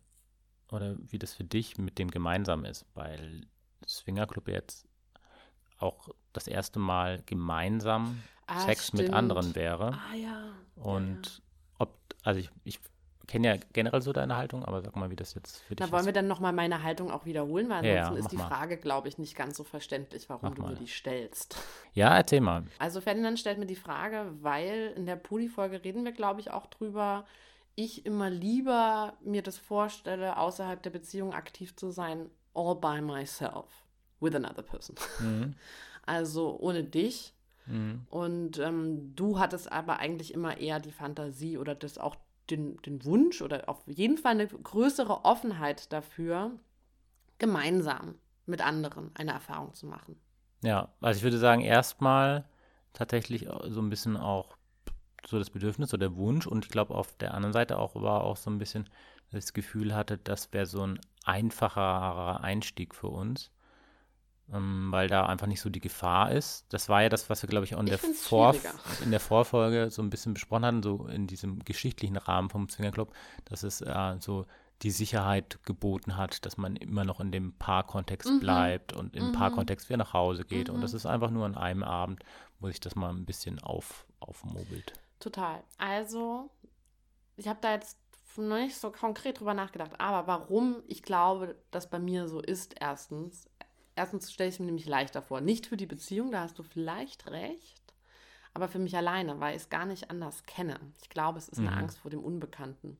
[0.71, 3.45] oder wie das für dich mit dem gemeinsam ist, weil
[3.85, 4.87] Swingerclub jetzt
[5.79, 9.03] auch das erste Mal gemeinsam ah, Sex stimmt.
[9.03, 9.99] mit anderen wäre.
[10.09, 10.53] Ah ja.
[10.75, 11.41] Und ja, ja.
[11.79, 12.79] ob, also ich, ich
[13.27, 15.91] kenne ja generell so deine Haltung, aber sag mal, wie das jetzt für dich ist.
[15.91, 18.47] Da wollen wir dann nochmal meine Haltung auch wiederholen, weil ansonsten ja, ist die mal.
[18.47, 20.71] Frage, glaube ich, nicht ganz so verständlich, warum mach du mal.
[20.71, 21.57] mir die stellst.
[21.93, 22.63] Ja, erzähl mal.
[22.79, 26.67] Also Ferdinand stellt mir die Frage, weil in der Poli-Folge reden wir, glaube ich, auch
[26.67, 27.25] drüber,
[27.75, 33.85] ich immer lieber mir das vorstelle, außerhalb der Beziehung aktiv zu sein, all by myself,
[34.19, 34.95] with another person.
[35.19, 35.55] Mhm.
[36.09, 37.33] Also ohne dich.
[37.65, 38.07] Mhm.
[38.09, 42.15] Und ähm, du hattest aber eigentlich immer eher die Fantasie oder das auch
[42.49, 46.51] den, den Wunsch oder auf jeden Fall eine größere Offenheit dafür,
[47.37, 50.19] gemeinsam mit anderen eine Erfahrung zu machen.
[50.63, 52.45] Ja, also ich würde sagen, erstmal
[52.93, 54.57] tatsächlich so ein bisschen auch
[55.27, 58.23] so das Bedürfnis oder der Wunsch und ich glaube auf der anderen Seite auch war
[58.23, 58.89] auch so ein bisschen
[59.31, 63.51] das Gefühl hatte, das wäre so ein einfacherer Einstieg für uns,
[64.53, 66.65] ähm, weil da einfach nicht so die Gefahr ist.
[66.69, 68.73] Das war ja das, was wir, glaube ich, auch in Ich der, find's Vor schwieriger.
[69.03, 73.13] in der Vorfolge so ein bisschen besprochen hatten, so in diesem geschichtlichen Rahmen vom Zwingerclub,
[73.45, 74.45] dass es äh, so
[74.83, 78.39] die Sicherheit geboten hat, dass man immer noch in dem Paarkontext Mhm.
[78.39, 79.31] bleibt und im Mhm.
[79.31, 80.69] Paarkontext wieder nach Hause geht.
[80.69, 80.81] Und Mhm.
[80.81, 82.23] das ist einfach nur an einem Abend,
[82.59, 84.93] wo sich das mal ein bisschen auf, aufmobelt.
[85.19, 85.63] Total.
[85.79, 86.51] Also,
[87.37, 87.97] ich habe da jetzt
[88.35, 92.75] noch nicht so konkret drüber nachgedacht, aber warum ich glaube, dass bei mir so ist,
[92.79, 93.49] erstens.
[93.97, 95.41] Erstens stelle ich es mir nämlich leichter vor.
[95.41, 97.93] Nicht für die Beziehung, da hast du vielleicht recht,
[98.53, 100.79] aber für mich alleine, weil ich es gar nicht anders kenne.
[101.01, 101.77] Ich glaube, es ist eine Mhm.
[101.77, 102.97] Angst vor dem Unbekannten.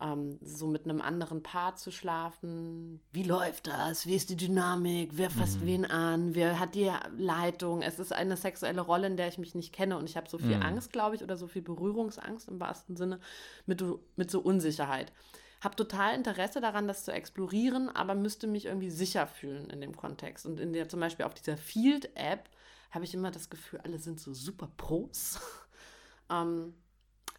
[0.00, 3.00] Ähm, so mit einem anderen Paar zu schlafen.
[3.12, 4.06] Wie läuft das?
[4.06, 5.10] Wie ist die Dynamik?
[5.14, 5.66] Wer fasst Mhm.
[5.66, 6.34] wen an?
[6.34, 7.82] Wer hat die Leitung?
[7.82, 10.38] Es ist eine sexuelle Rolle, in der ich mich nicht kenne und ich habe so
[10.38, 10.62] viel Mhm.
[10.62, 13.20] Angst, glaube ich, oder so viel Berührungsangst im wahrsten Sinne
[13.66, 13.82] mit,
[14.16, 15.12] mit so Unsicherheit.
[15.60, 19.94] Habe total Interesse daran, das zu explorieren, aber müsste mich irgendwie sicher fühlen in dem
[19.96, 20.46] Kontext.
[20.46, 22.48] Und in der, zum Beispiel auf dieser Field-App
[22.90, 25.38] habe ich immer das Gefühl, alle sind so super Pros.
[26.30, 26.74] ähm,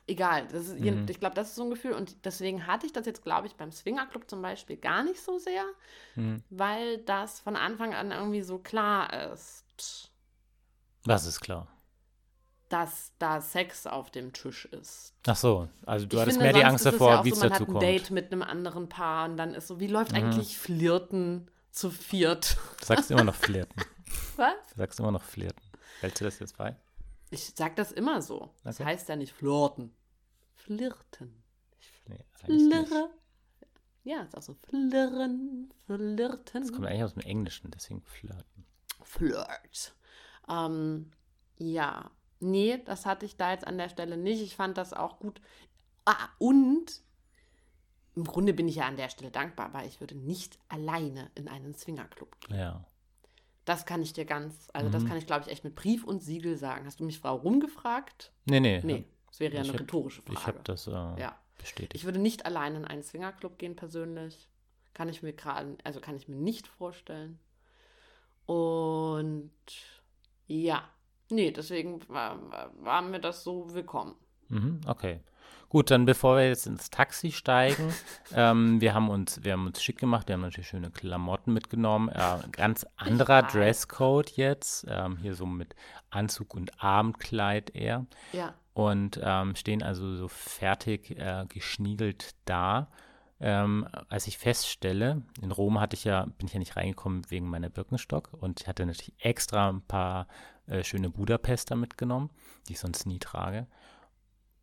[0.07, 1.05] egal, das ist, Mhm.
[1.09, 1.93] ich glaube, das ist so ein Gefühl.
[1.93, 5.39] Und deswegen hatte ich das jetzt, glaube ich, beim Swingerclub zum Beispiel gar nicht so
[5.39, 5.65] sehr,
[6.15, 6.43] Mhm.
[6.51, 9.65] weil das von Anfang an irgendwie so klar ist,
[11.05, 11.67] Das ist klar.
[12.71, 15.13] Dass da Sex auf dem Tisch ist.
[15.27, 17.39] Ach so, also du Ich hattest finde, mehr die Angst davor, ja wie so, es
[17.41, 17.83] man dazu hat ein kommt.
[17.83, 20.17] Date mit einem anderen Paar und dann ist so, wie läuft Mhm.
[20.17, 22.57] eigentlich Flirten zu viert?
[22.79, 23.81] Du sagst immer noch flirten.
[24.37, 24.53] Was?
[24.73, 25.63] Du sagst immer noch flirten.
[26.01, 26.75] Hältst du das jetzt bei?
[27.29, 28.53] Ich sag das immer so.
[28.63, 28.85] Das Okay.
[28.89, 29.93] heißt ja nicht flirten.
[30.55, 31.43] Flirten.
[32.07, 32.25] Nee.
[32.45, 33.09] Flirre.
[34.03, 36.17] Ja, ist auch so flirren, flirten.
[36.61, 38.65] Das kommt eigentlich aus dem Englischen, deswegen flirten.
[39.03, 39.93] Flirt.
[40.49, 41.11] Ähm,
[41.57, 42.09] ja,
[42.41, 44.41] nee, das hatte ich da jetzt an der Stelle nicht.
[44.41, 45.41] Ich fand das auch gut.
[46.05, 47.01] Ah, und
[48.15, 51.47] im Grunde bin ich ja an der Stelle dankbar, aber ich würde nicht alleine in
[51.47, 52.57] einen Swingerclub gehen.
[52.57, 52.85] Ja.
[53.65, 55.07] Das kann ich dir ganz, also das Mhm.
[55.07, 56.85] kann ich, glaube ich, echt mit Brief und Siegel sagen.
[56.85, 58.31] Hast du mich Frau rumgefragt?
[58.45, 58.81] Nee, nee.
[58.83, 60.39] Nee, das wäre ja eine hab- rhetorische Frage.
[60.39, 61.37] Ich habe das äh, ja.
[61.57, 61.93] bestätigt.
[61.93, 64.49] Ich würde nicht alleine in einen Swingerclub gehen, persönlich.
[64.93, 67.39] Kann ich mir gerade, also kann ich mir nicht vorstellen.
[68.45, 69.51] Und
[70.47, 70.83] ja,
[71.31, 72.37] nee, deswegen war,
[72.81, 74.15] war- mir das so willkommen.
[74.49, 75.21] Mhm, okay.
[75.69, 77.93] Gut, dann bevor wir jetzt ins Taxi steigen,
[78.35, 82.09] ähm, wir haben uns, wir haben uns schick gemacht, wir haben natürlich schöne Klamotten mitgenommen.
[82.09, 83.43] Äh, ganz anderer.
[83.43, 85.75] Dresscode jetzt, ähm, hier so mit
[86.09, 88.05] Anzug und Abendkleid eher.
[88.33, 92.89] Ja, und ähm, stehen also so fertig äh, geschniegelt da.
[93.39, 97.49] Ähm, als ich feststelle, in Rom hatte ich ja, bin ich ja nicht reingekommen wegen
[97.49, 100.27] meiner Birkenstock und ich hatte natürlich extra ein paar
[100.71, 102.29] äh, schöne Budapester mitgenommen,
[102.67, 103.67] die ich sonst nie trage.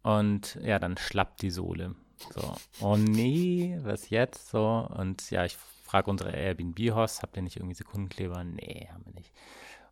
[0.03, 1.95] Und ja, dann schlappt die Sohle.
[2.35, 4.49] So, oh nee, was jetzt?
[4.49, 8.43] So, und ja, ich frage unsere Airbnb-Host, habt ihr nicht irgendwie Sekundenkleber?
[8.43, 9.33] Nee, haben wir nicht.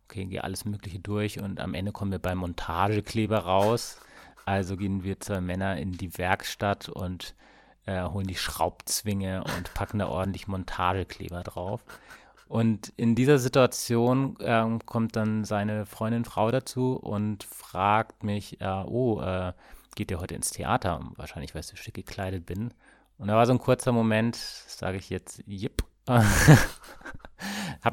[0.05, 3.99] Okay, gehe alles Mögliche durch und am Ende kommen wir beim Montagekleber raus.
[4.45, 7.35] Also gehen wir zwei Männer in die Werkstatt und
[7.85, 11.83] äh, holen die Schraubzwinge und packen da ordentlich Montagekleber drauf.
[12.47, 18.83] Und in dieser Situation ähm, kommt dann seine Freundin Frau dazu und fragt mich, äh,
[18.85, 19.53] oh, äh,
[19.95, 21.01] geht ihr heute ins Theater?
[21.15, 22.73] Wahrscheinlich, weil ich so schick gekleidet bin.
[23.17, 25.83] Und da war so ein kurzer Moment, sage ich jetzt, jipp.
[26.07, 26.25] Habe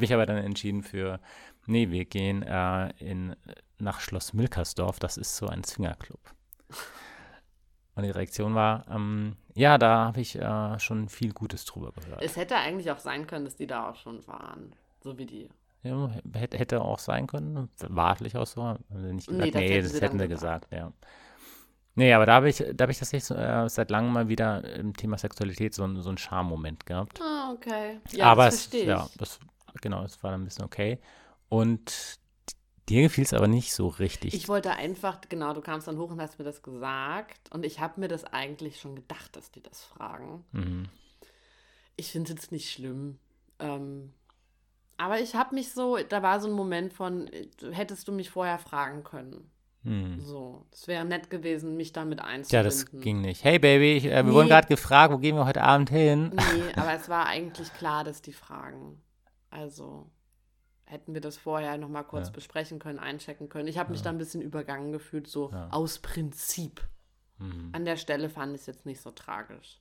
[0.01, 1.19] mich aber dann entschieden für,
[1.67, 3.35] nee, wir gehen äh, in,
[3.79, 6.34] nach Schloss Milkersdorf, das ist so ein Swingerclub.
[7.97, 12.23] Und die Reaktion war, ähm, ja, da habe ich äh, schon viel Gutes drüber gehört.
[12.23, 14.75] es hätte eigentlich auch sein können, dass die da auch schon waren.
[15.03, 15.49] So wie die.
[15.83, 17.69] Ja, hätte, auch sein können.
[17.89, 18.79] Wahrlich auch so.
[18.91, 19.55] Sie nicht Nee, gesagt.
[19.55, 20.93] das Nee, hätten das sie hätten sie gesagt, ja.
[21.97, 24.97] Nee, aber da habe ich, da habe ich tatsächlich äh, seit langem mal wieder im
[24.97, 27.21] Thema Sexualität so, so einen Charme-Moment gehabt.
[27.21, 28.01] Ah, okay.
[28.13, 28.89] Ja, aber das es, verstehe ich.
[28.89, 29.39] ja, das,
[29.81, 30.99] genau, es war dann ein bisschen okay.
[31.49, 32.19] Und
[32.89, 34.35] dir gefiel es aber nicht so richtig.
[34.35, 37.51] Ich wollte einfach, genau, du kamst dann hoch und hast mir das gesagt.
[37.53, 40.45] Und ich habe mir das eigentlich schon gedacht, dass die das fragen.
[40.53, 40.89] mhm.
[41.97, 43.19] Ich finde es jetzt nicht schlimm.
[43.61, 44.13] Ähm,
[44.97, 47.31] aber ich habe mich so, da war so ein Moment von,
[47.71, 49.49] hättest du mich vorher fragen können.
[49.85, 50.21] Mhm.
[50.21, 52.65] So, es wäre nett gewesen, mich damit Ja, einzubinden.
[52.65, 53.45] das ging nicht.
[53.45, 54.33] Hey Baby, ich, äh, wir Nee.
[54.33, 56.31] wurden gerade gefragt, wo gehen wir heute Abend hin?
[56.35, 59.01] Nee, aber es war eigentlich klar, dass die fragen.
[59.51, 60.11] Also
[60.87, 62.33] hätten wir das vorher noch mal kurz Ja.
[62.33, 63.69] besprechen können, einchecken können.
[63.69, 64.05] Ich habe mich Ja.
[64.05, 65.69] da ein bisschen übergangen gefühlt, so Ja.
[65.71, 66.83] aus Prinzip.
[67.39, 67.71] Mhm.
[67.73, 69.81] An der Stelle fand ich es jetzt nicht so tragisch.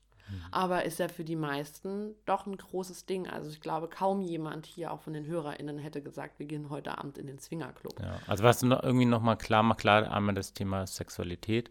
[0.52, 3.28] aber ist ja für die meisten doch ein großes Ding.
[3.28, 6.98] Also ich glaube, kaum jemand hier auch von den HörerInnen hätte gesagt, wir gehen heute
[6.98, 8.00] Abend in den Swingerclub.
[8.00, 11.70] Ja, also was noch irgendwie nochmal klar macht, klar einmal das Thema Sexualität,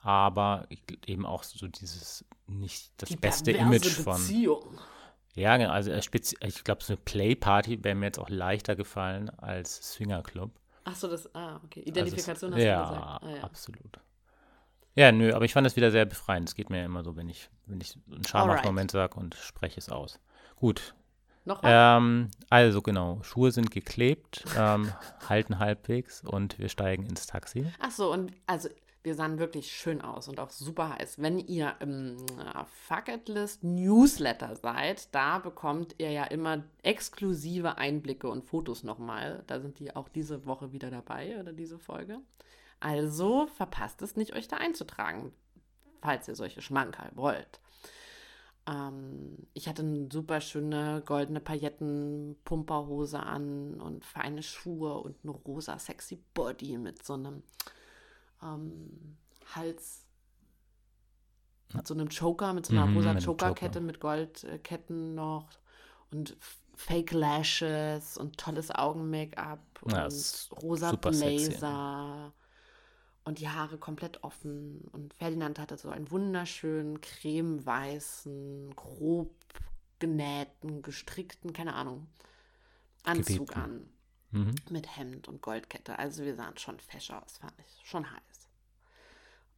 [0.00, 0.68] aber
[1.06, 4.16] eben auch so dieses nicht das Die beste Image von.
[4.18, 4.78] Beziehung.
[5.34, 9.30] Ja, genau, also äh, ich glaube, so eine Playparty wäre mir jetzt auch leichter gefallen
[9.30, 10.50] als Swingerclub.
[10.84, 11.80] Ach so, das, ah, okay.
[11.80, 13.22] Identifikation also es, hast ja, du gesagt.
[13.22, 13.44] Ah, ja.
[13.44, 14.00] absolut.
[14.96, 16.48] Ja, nö, aber ich fand das wieder sehr befreiend.
[16.48, 18.68] Es geht mir ja immer so, wenn ich, wenn ich einen schamhaften.
[18.68, 20.20] Moment sage und spreche es aus.
[20.56, 20.94] Gut.
[21.44, 21.70] Noch was?
[21.72, 24.92] Ähm, also genau, Schuhe sind geklebt, ähm,
[25.28, 27.66] halten halbwegs und wir steigen ins Taxi.
[27.80, 28.68] Ach so, und also
[29.04, 31.20] wir sahen wirklich schön aus und auch super heiß.
[31.20, 38.44] Wenn ihr im äh, Fucketlist Newsletter seid, da bekommt ihr ja immer exklusive Einblicke und
[38.44, 39.44] Fotos nochmal.
[39.46, 42.18] Da sind die auch diese Woche wieder dabei oder diese Folge.
[42.80, 45.32] Also verpasst es nicht, euch da einzutragen,
[46.00, 47.60] falls ihr solche Schmankerl wollt.
[48.66, 55.78] Ähm, ich hatte eine super schöne goldene Pailletten-Pumperhose an und feine Schuhe und eine rosa
[55.78, 57.42] sexy Body mit so einem
[58.44, 59.18] ähm,
[59.54, 60.06] Hals,
[61.72, 63.80] mit so einem Choker, mit so einer Mhm, rosa Chokerkette Choker.
[63.80, 65.48] mit Goldketten noch
[66.10, 66.36] und
[66.76, 70.92] Fake Lashes und tolles Augen-Make-up Ja, und ist rosa.
[70.92, 72.32] Blazer
[73.24, 74.82] und die Haare komplett offen.
[74.92, 79.32] Und Ferdinand hatte so einen wunderschönen, cremeweißen, grob
[80.00, 82.08] genähten, gestrickten, keine Ahnung,
[83.04, 83.56] Anzug Gewebten.
[83.56, 83.88] an
[84.32, 84.54] Mhm.
[84.70, 85.98] mit Hemd und Goldkette.
[85.98, 87.86] Also wir sahen schon fesch aus, fand ich.
[87.88, 88.33] Schon heiß.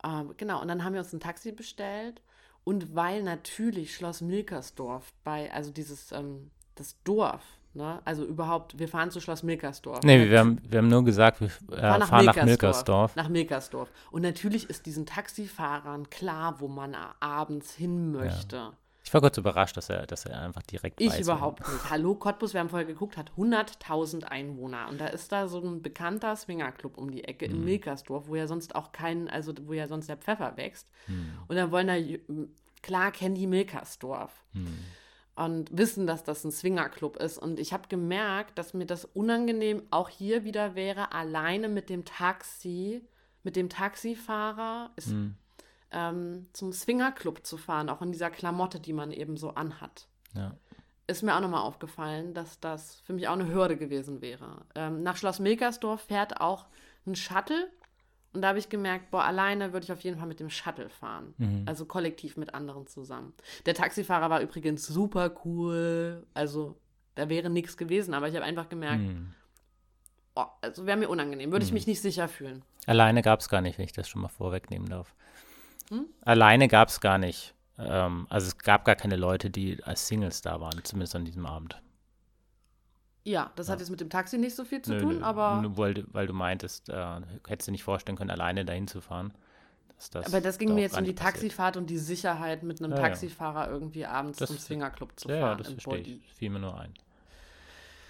[0.06, 2.22] Ähm, genau, und dann haben wir uns ein Taxi bestellt.
[2.64, 7.42] Und weil natürlich Schloss Milkersdorf bei, also dieses, ähm, das Dorf,
[7.74, 10.02] ne, also überhaupt, wir fahren zu Schloss Milkersdorf.
[10.02, 13.14] Nee, wir haben, wir haben nur gesagt, wir äh, fahren fahren nach Milkersdorf.
[13.14, 13.88] Nach Milkersdorf.
[14.10, 18.72] Und natürlich ist diesen Taxifahrern klar, wo man abends hin möchte.
[19.06, 21.90] Ich war kurz überrascht, dass er, dass er einfach direkt Ich weiß, überhaupt nicht.
[21.90, 24.88] Hallo, Cottbus, wir haben vorher geguckt, hat 100.000 Einwohner.
[24.88, 27.54] Und da ist da so ein bekannter Swingerclub um die Ecke Mhm.
[27.54, 30.88] in Milkersdorf, wo ja sonst auch kein, also wo ja sonst der Pfeffer wächst.
[31.06, 31.34] Mhm.
[31.46, 31.94] Und dann wollen da,
[32.82, 34.32] klar kennen die Milkersdorf.
[34.54, 34.76] Mhm.
[35.36, 37.38] Und wissen, dass das ein Swingerclub ist.
[37.38, 42.04] Und ich habe gemerkt, dass mir das unangenehm auch hier wieder wäre, alleine mit dem
[42.04, 43.06] Taxi,
[43.44, 45.36] mit dem Taxifahrer ist, Mhm.
[45.98, 50.54] Ähm, zum Swingerclub zu fahren, auch in dieser Klamotte, die man eben so anhat Ja.
[51.06, 54.66] ist mir auch nochmal aufgefallen, dass das für mich auch eine Hürde gewesen wäre.
[54.74, 56.66] Ähm, nach Schloss Milkersdorf fährt auch
[57.06, 57.70] ein Shuttle.
[58.32, 60.90] Und da habe ich gemerkt, boah, alleine würde ich auf jeden Fall mit dem Shuttle
[60.90, 61.32] fahren.
[61.38, 61.62] Mhm.
[61.64, 63.32] Also kollektiv mit anderen zusammen.
[63.64, 66.26] Der Taxifahrer war übrigens super cool.
[66.34, 66.76] Also
[67.14, 68.12] da wäre nichts gewesen.
[68.12, 69.32] Aber ich habe einfach gemerkt, Mhm.
[70.34, 71.50] oh, also wäre mir unangenehm.
[71.50, 72.62] Würde ich mich nicht sicher fühlen.
[72.86, 75.14] Alleine gab es gar nicht, wenn ich das schon mal vorwegnehmen darf.
[75.90, 76.06] Hm?
[76.22, 77.54] Alleine gab es gar nicht.
[77.78, 81.46] Ähm, also es gab gar keine Leute, die als Singles da waren, zumindest an diesem
[81.46, 81.80] Abend.
[83.24, 85.62] Ja, das hat jetzt mit dem Taxi nicht so viel zu Nö, tun, nö, aber,
[85.76, 89.32] weil, du- weil du meintest, äh, hättest du nicht vorstellen können, alleine dahin zu fahren.
[90.12, 91.34] Das aber das ging da mir jetzt um die passiert.
[91.34, 93.02] Taxifahrt und die Sicherheit, mit einem Ja, ja.
[93.02, 96.32] Taxifahrer irgendwie abends Das- zum Swingerclub zu Ja, ja, fahren das im verstehe ich.
[96.34, 96.94] Fiel mir nur ein.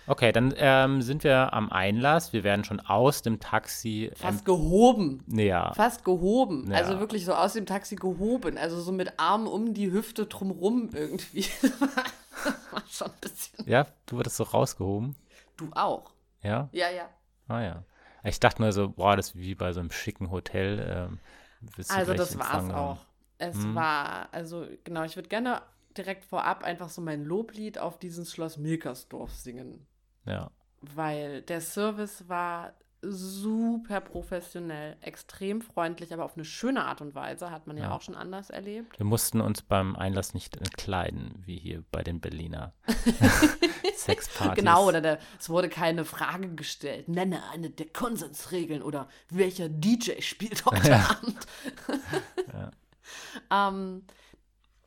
[0.09, 2.33] Okay, dann ähm, sind wir am Einlass.
[2.33, 4.11] Wir werden schon aus dem Taxi.
[4.15, 5.25] Fast gehoben.
[5.29, 6.71] Ja, Fast gehoben.
[6.71, 6.77] Ja.
[6.79, 8.57] Also wirklich so aus dem Taxi gehoben.
[8.57, 11.45] Also so mit Armen um die Hüfte drumrum irgendwie.
[12.71, 13.69] war schon ein bisschen.
[13.69, 15.17] ja, du wurdest so rausgehoben.
[15.57, 16.13] Du auch.
[16.43, 17.09] Ja, Ja, ja.
[17.49, 17.83] ah ja.
[18.23, 21.09] Ich dachte nur so, boah, das ist wie bei so einem schicken Hotel.
[21.11, 21.19] Ähm,
[21.89, 22.99] Also das war es auch.
[23.39, 23.75] Es Hm.
[23.75, 25.63] war, also genau, ich würde gerne
[25.97, 29.87] direkt vorab einfach so mein Loblied auf dieses Schloss Milkersdorf singen.
[30.27, 30.51] Ja,
[30.81, 32.73] Weil der Service war
[33.03, 37.93] super professionell, extrem freundlich, aber auf eine schöne Art und Weise, hat man ja, Ja.
[37.93, 38.99] auch schon anders erlebt.
[38.99, 42.73] wir mussten uns beim Einlass nicht entkleiden, wie hier bei den Berliner
[43.97, 44.57] Sexpartys.
[44.57, 47.09] Genau, oder der, es wurde keine Frage gestellt.
[47.09, 51.37] Nenne eine der Konsensregeln oder welcher DJ spielt heute Abend.
[53.51, 54.05] ähm,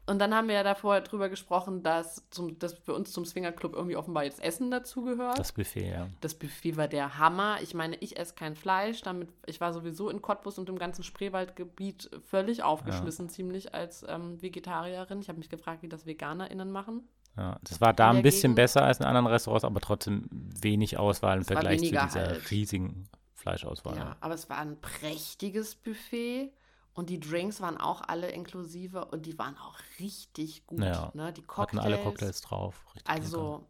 [0.10, 3.74] und dann haben wir ja davor drüber gesprochen, dass, zum, dass für uns zum Swingerclub
[3.74, 5.38] irgendwie offenbar jetzt Essen dazugehört.
[5.38, 6.08] Das Buffet, ja.
[6.22, 7.58] Das Buffet war der Hammer.
[7.62, 9.02] Ich meine, ich esse kein Fleisch.
[9.02, 14.42] Damit, ich war sowieso in Cottbus und im ganzen Spreewaldgebiet völlig aufgeschmissen, ziemlich als ähm,
[14.42, 15.22] Vegetarierin.
[15.22, 17.08] Ich habe mich gefragt, wie das VeganerInnen machen.
[17.38, 18.56] Ja, das war da In ein bisschen Gegend.
[18.56, 22.52] besser als in anderen Restaurants, aber trotzdem wenig Auswahl im Es Vergleich zu dieser halt.
[22.52, 23.96] riesigen Fleischauswahl.
[23.96, 26.52] Ja, aber es war ein prächtiges Buffet
[27.00, 30.80] und die Drinks waren auch alle inklusive und die waren auch richtig gut.
[30.84, 31.34] Ja, Ne?
[31.34, 31.84] Die Hatten Cocktails.
[31.84, 32.86] alle Cocktails drauf.
[33.06, 33.68] Also,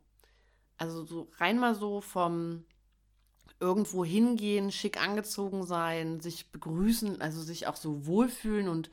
[0.78, 2.66] also so rein mal so vom
[3.60, 8.90] irgendwo hingehen, schick angezogen sein, sich begrüßen, also sich auch so wohlfühlen und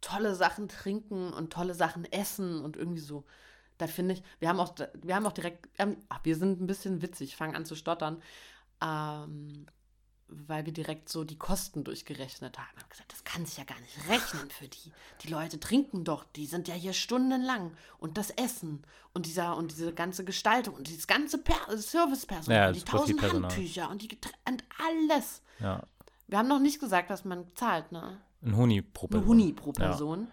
[0.00, 3.24] tolle Sachen trinken und tolle Sachen essen und irgendwie so.
[3.78, 6.60] Da finde ich, wir haben auch, wir haben auch direkt, wir, haben, ach, wir sind
[6.60, 8.22] ein bisschen witzig, fangen an zu stottern,
[8.82, 9.66] ähm,
[10.28, 12.68] weil wir direkt so die Kosten durchgerechnet haben.
[12.74, 14.92] Wir haben gesagt, das kann sich ja gar nicht rechnen für die.
[15.22, 17.72] Die Leute trinken doch, die sind ja hier stundenlang.
[17.98, 18.82] Und das Essen
[19.14, 23.22] und dieser und diese ganze Gestaltung und dieses ganze per Servicepersonal, Ja, die tausend.
[23.22, 25.42] Handtücher und die Geträ und alles.
[25.60, 25.82] Ja.
[26.26, 28.20] Wir haben noch nicht gesagt, was man zahlt, ne?
[28.42, 29.28] Ein Huni pro Person.
[29.28, 30.26] Huni pro Ja.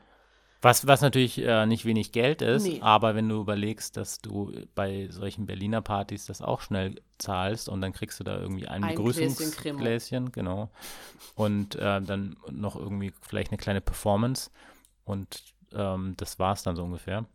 [0.63, 2.79] Was, was natürlich äh, nicht wenig Geld ist, Nee.
[2.81, 7.81] aber wenn du überlegst, dass du bei solchen Berliner Partys das auch schnell zahlst und
[7.81, 8.95] dann kriegst du da irgendwie ein, Ein.
[8.95, 10.69] Begrüßungsgläschen, genau.
[11.35, 14.51] Und äh, dann noch irgendwie vielleicht eine kleine Performance
[15.03, 15.43] und
[15.73, 17.25] ähm, das war es dann so ungefähr.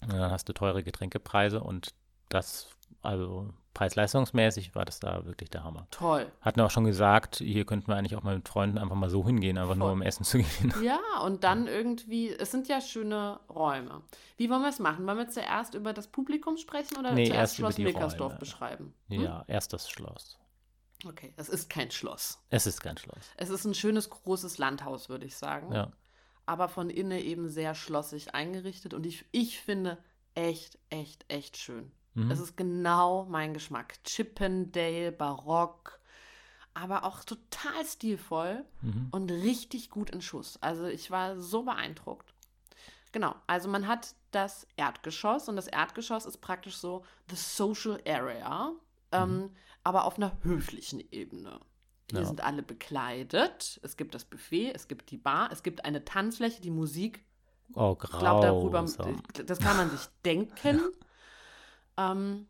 [0.00, 1.92] Und dann hast du teure Getränkepreise und
[2.30, 2.70] das,
[3.02, 5.86] also preis-leistungsmäßig war das da wirklich der Hammer.
[5.90, 6.32] Toll.
[6.40, 9.24] Hatten auch schon gesagt, hier könnten wir eigentlich auch mal mit Freunden einfach mal so
[9.26, 9.92] hingehen, einfach nur Voll.
[9.96, 10.74] um essen zu gehen.
[10.82, 14.02] Ja, und dann irgendwie, es sind ja schöne Räume.
[14.38, 15.06] Wie wollen wir es machen?
[15.06, 18.40] Wollen wir zuerst über das Publikum sprechen oder Nee, zuerst Schloss Milkersdorf Räume.
[18.40, 18.94] beschreiben?
[19.08, 19.22] Hm?
[19.22, 20.38] Ja, erst das Schloss.
[21.06, 22.38] Okay, es ist kein Schloss.
[22.48, 23.30] Es ist kein Schloss.
[23.36, 25.72] Es ist ein schönes, großes Landhaus, würde ich sagen.
[25.72, 25.92] Ja.
[26.46, 28.94] Aber von innen eben sehr schlossig eingerichtet.
[28.94, 29.98] Und ich, ich finde
[30.34, 31.92] echt, echt, echt schön.
[32.16, 32.30] Mhm.
[32.30, 34.02] Es ist genau mein Geschmack.
[34.04, 36.00] Chippendale, Barock,
[36.74, 39.08] aber auch total stilvoll Mhm.
[39.12, 40.58] und richtig gut in Schuss.
[40.60, 42.32] Also ich war so beeindruckt.
[43.12, 48.72] Genau, also man hat das Erdgeschoss und das Erdgeschoss ist praktisch so the social area,
[49.12, 49.50] ähm,
[49.84, 51.60] aber auf einer höflichen Ebene.
[52.10, 52.26] Hier Ja.
[52.26, 56.60] sind alle bekleidet, es gibt das Buffet, es gibt die Bar, es gibt eine Tanzfläche,
[56.60, 57.24] die Musik
[57.74, 60.80] Oh, ich glaube, darüber, das kann man sich denken.
[61.96, 62.46] Ähm,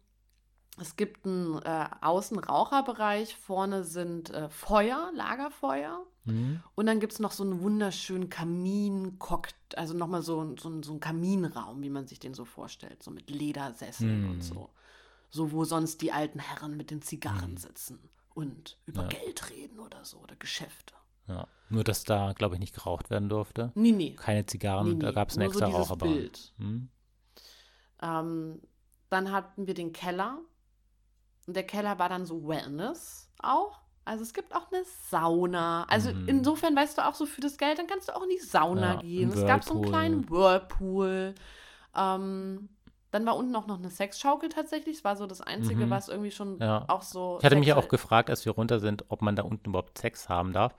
[0.78, 6.04] es gibt einen äh, Außenraucherbereich, vorne sind äh, Feuer, Lagerfeuer.
[6.24, 6.60] Mhm.
[6.74, 9.18] Und dann gibt es noch so einen wunderschönen Kamin,
[9.76, 13.30] also nochmal so, so, so einen Kaminraum, wie man sich den so vorstellt, so mit
[13.30, 14.30] Ledersesseln Mm.
[14.30, 14.70] und so.
[15.30, 17.58] So, wo sonst die alten Herren mit den Zigarren Mm.
[17.58, 19.08] sitzen und über Ja.
[19.08, 20.94] Geld reden oder so, oder Geschäfte.
[21.28, 21.46] Ja.
[21.68, 23.72] Nur, dass da, glaube ich, nicht geraucht werden durfte.
[23.74, 24.14] Nee, nee.
[24.16, 25.14] Keine Zigarren, nee, da nee.
[25.14, 26.12] gab es eine Nur so extra dieses Raucherbahn.
[26.12, 26.52] Bild.
[26.58, 26.88] Mhm.
[28.02, 28.60] Ähm,
[29.10, 30.38] dann hatten wir den Keller.
[31.46, 33.78] Und der Keller war dann so Wellness auch.
[34.04, 35.84] Also es gibt auch eine Sauna.
[35.88, 36.24] Also Mhm.
[36.28, 38.94] insofern weißt du auch so für das Geld, dann kannst du auch in die Sauna
[38.94, 39.30] Ja, gehen.
[39.32, 41.34] Es gab so einen kleinen Whirlpool.
[41.96, 42.68] Ähm,
[43.10, 44.98] dann war unten auch noch eine Sexschaukel tatsächlich.
[44.98, 45.90] Es war so das Einzige, Mhm.
[45.90, 46.84] was irgendwie schon Ja.
[46.88, 47.38] auch so.
[47.38, 49.98] Ich hatte mich ja auch gefragt, als wir runter sind, ob man da unten überhaupt
[49.98, 50.74] Sex haben darf.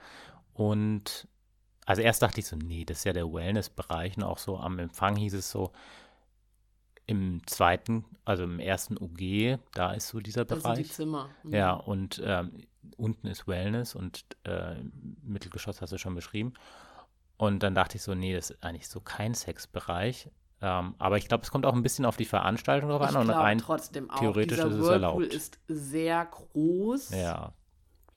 [0.53, 1.27] Und
[1.85, 4.17] also erst dachte ich so, nee, das ist ja der Wellness-Bereich.
[4.17, 5.71] Und auch so am Empfang hieß es so,
[7.07, 10.91] im zweiten, also im ersten OG, da ist so dieser Das sind die Bereich.
[10.93, 11.29] Zimmer.
[11.43, 11.53] Mhm.
[11.53, 12.63] Ja, und ähm,
[12.97, 14.75] unten ist Wellness und äh,
[15.23, 16.53] Mittelgeschoss hast du schon beschrieben.
[17.37, 20.29] Und dann dachte ich so, nee, das ist eigentlich so kein Sexbereich.
[20.59, 23.21] Ähm, aber ich glaube, es kommt auch ein bisschen auf die Veranstaltung drauf Ich an
[23.21, 23.59] und rein.
[23.59, 24.19] trotzdem auch.
[24.19, 25.33] theoretisch Dieser ist es Whirlpool erlaubt.
[25.33, 27.11] ist sehr groß.
[27.11, 27.53] Ja,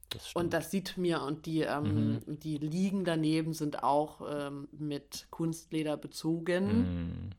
[0.09, 0.33] das.
[0.35, 5.97] Und das sieht mir, und die, ähm, die Liegen daneben sind auch ähm, mit Kunstleder
[5.99, 7.31] bezogen Mm,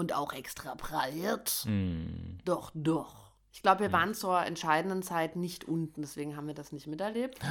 [0.00, 1.64] und auch extra breit.
[1.66, 2.38] mm.
[2.44, 3.30] Doch, doch.
[3.52, 3.92] Ich glaube, wir Hm.
[3.92, 7.38] waren zur entscheidenden Zeit nicht unten, deswegen haben wir das nicht miterlebt.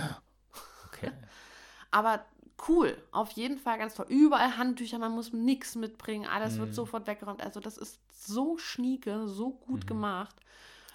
[0.91, 1.11] Okay.
[1.91, 2.25] Aber
[2.67, 4.07] cool, auf jeden Fall ganz toll.
[4.09, 6.59] Überall Handtücher, man muss nichts mitbringen, alles Hm.
[6.61, 7.41] wird sofort weggeräumt.
[7.41, 10.35] Also das ist so schnieke, so gut gemacht.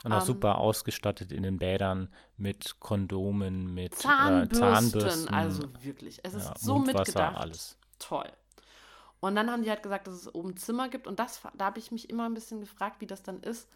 [0.03, 5.35] Und auch Ähm, super ausgestattet in den Bädern mit Kondomen, mit Zahnbürsten, äh, Zahnbürsten.
[5.35, 6.19] also wirklich.
[6.23, 7.37] Es ist ja, so Mundwasser, mitgedacht.
[7.37, 7.79] alles.
[7.99, 8.31] Toll.
[9.25, 11.07] Und dann haben die halt gesagt, dass es oben Zimmer gibt.
[11.07, 13.69] Und das, da habe ich mich immer ein bisschen gefragt, wie das dann ist.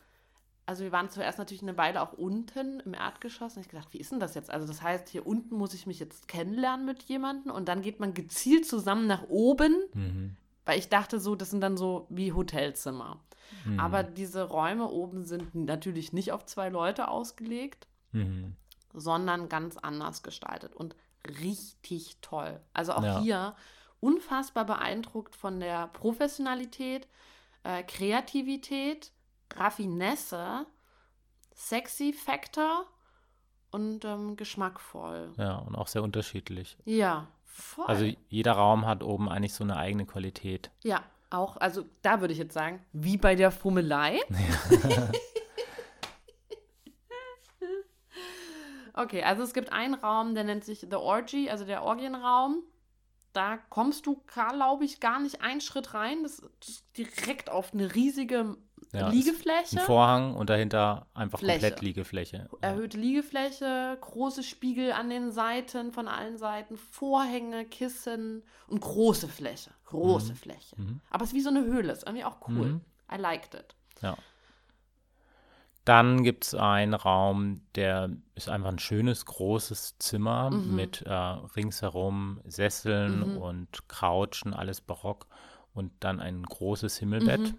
[0.67, 3.57] Also wir waren zuerst natürlich eine Weile auch unten im Erdgeschoss.
[3.57, 4.51] Und ich gedacht, wie ist denn das jetzt?
[4.51, 7.51] Also das heißt, hier unten muss ich mich jetzt kennenlernen mit jemandem.
[7.53, 9.75] Und dann geht man gezielt zusammen nach oben.
[9.95, 10.37] Mhm.
[10.67, 13.19] Weil ich dachte so, das sind dann so wie Hotelzimmer.
[13.65, 13.81] Mhm.
[13.81, 18.55] Aber diese Räume oben sind natürlich nicht auf zwei Leute ausgelegt Mhm.
[18.95, 20.97] sondern ganz anders gestaltet und
[21.41, 22.61] richtig toll.
[22.73, 23.21] Also auch Ja.
[23.21, 23.55] hier
[24.01, 27.09] unfassbar beeindruckt von der Professionalität,
[27.65, 29.13] äh, Kreativität,
[29.55, 30.67] Raffinesse,
[31.55, 32.87] Sexy Factor
[33.71, 35.33] und ähm, geschmackvoll.
[35.37, 36.77] Ja, und auch sehr unterschiedlich.
[36.85, 37.87] Ja, voll.
[37.87, 40.71] Also jeder Raum hat oben eigentlich so eine eigene Qualität.
[40.83, 44.19] ja, auch, also da würde ich jetzt sagen, wie bei der Fummelei.
[48.99, 52.65] Okay, also es gibt einen Raum, der nennt sich The Orgy, also der Orgienraum.
[53.39, 56.25] Da kommst du, glaube ich, gar nicht einen Schritt rein.
[56.25, 58.57] Das ist direkt auf eine riesige
[58.93, 59.79] Ja, Liegefläche.
[59.79, 61.61] Ein Vorhang und dahinter einfach Fläche.
[61.61, 62.49] komplett Liegefläche.
[62.63, 69.71] Erhöhte Liegefläche, große Spiegel an den Seiten, von allen Seiten, Vorhänge, Kissen und große Fläche.
[69.85, 70.75] Große Fläche.
[70.77, 71.01] Mhm.
[71.09, 72.67] Aber es ist wie so eine Höhle, ist irgendwie auch cool.
[72.67, 72.81] Mhm.
[73.15, 73.77] I liked it.
[74.03, 74.17] Ja.
[75.89, 80.75] Dann gibt es einen Raum, der ist einfach ein schönes, großes Zimmer Mhm.
[80.77, 83.37] mit äh, ringsherum Sesseln Mhm.
[83.39, 85.27] und Couchen, alles barock.
[85.73, 87.41] Und dann ein großes Himmelbett.
[87.41, 87.59] Mhm.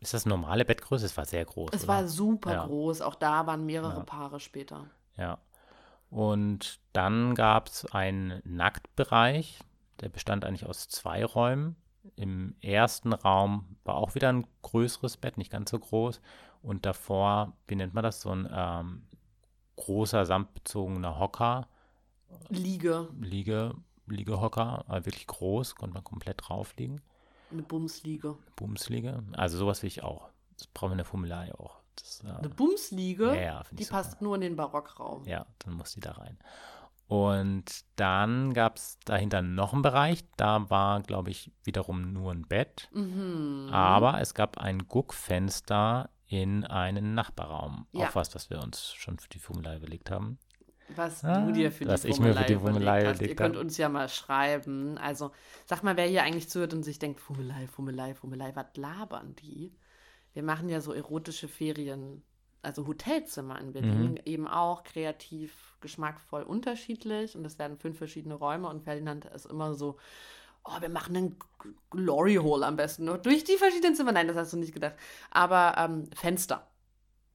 [0.00, 1.06] Ist das normale Bettgröße?
[1.06, 1.70] Es war sehr groß.
[1.72, 1.92] Es oder?
[1.94, 2.66] war super Ja.
[2.66, 3.00] groß.
[3.00, 4.04] Auch da waren mehrere Ja.
[4.04, 4.86] Paare später.
[5.16, 5.38] Ja.
[6.10, 9.60] Und dann gab es einen Nacktbereich,
[10.00, 11.76] der bestand eigentlich aus zwei Räumen.
[12.14, 16.20] Im ersten Raum war auch wieder ein größeres Bett, nicht ganz so groß.
[16.66, 19.02] Und davor, wie nennt man das, so ein ähm,
[19.76, 21.68] großer samtbezogener Hocker,
[22.48, 23.72] Liege, Liege,
[24.06, 27.00] Liegehocker, äh, wirklich groß, konnte man komplett drauf liegen.
[27.52, 28.36] eine Bumsliege.
[28.56, 30.28] Bumsliege, also sowas will ich auch.
[30.56, 31.78] Das brauchen wir in der Formelei auch.
[31.94, 33.98] Das, äh, Eine Bumsliege, ja, ja, die super.
[33.98, 35.24] passt nur in den Barockraum.
[35.24, 36.36] Ja, dann muss die da rein.
[37.06, 42.42] Und dann gab es dahinter noch einen Bereich, da war, glaube ich, wiederum nur ein
[42.48, 42.88] Bett.
[42.92, 43.68] Mhm.
[43.70, 47.86] Aber es gab ein Guckfenster in einen Nachbarraum.
[47.92, 48.08] Ja.
[48.08, 50.38] Auch was, was wir uns schon für die Formelei überlegt haben.
[50.94, 53.28] Was Ah, du dir für was die ich mir für die Formelei Formelei überlegt hast.
[53.28, 54.98] Ihr könnt uns ja mal schreiben.
[54.98, 55.32] Also,
[55.64, 59.74] sag mal, wer hier eigentlich zuhört und sich denkt, Formelei, Formelei, Formelei, was labern die?
[60.32, 62.22] Wir machen ja so erotische Ferien,
[62.62, 64.20] also Hotelzimmer in Berlin, Mhm.
[64.26, 67.34] eben auch kreativ, geschmackvoll unterschiedlich.
[67.36, 69.96] Und es werden fünf verschiedene Räume und Ferdinand ist immer so,
[70.66, 71.36] oh, wir machen einen
[71.90, 73.04] Glory Hole am besten.
[73.04, 74.12] Nur durch die verschiedenen Zimmer.
[74.12, 74.94] Nein, das hast du nicht gedacht.
[75.30, 76.66] Aber ähm, Fenster.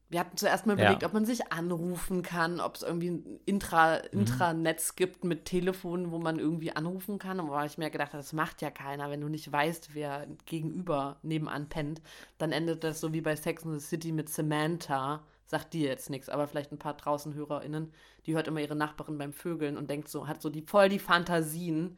[0.09, 0.83] Wir hatten zuerst mal Ja.
[0.83, 6.11] überlegt, ob man sich anrufen kann, ob es irgendwie ein Intra, Intranetz gibt mit Telefonen,
[6.11, 7.39] wo man irgendwie anrufen kann.
[7.39, 10.27] Und weil ich mir gedacht habe, das macht ja keiner, wenn du nicht weißt, wer
[10.45, 12.01] gegenüber nebenan pennt,
[12.37, 15.23] dann endet das so wie bei Sex in the City mit Samantha.
[15.45, 17.93] Sagt dir jetzt nichts, aber vielleicht ein paar draußen HörerInnen,
[18.25, 20.99] die hört immer ihre Nachbarin beim Vögeln und denkt so, hat so die voll die
[20.99, 21.97] Fantasien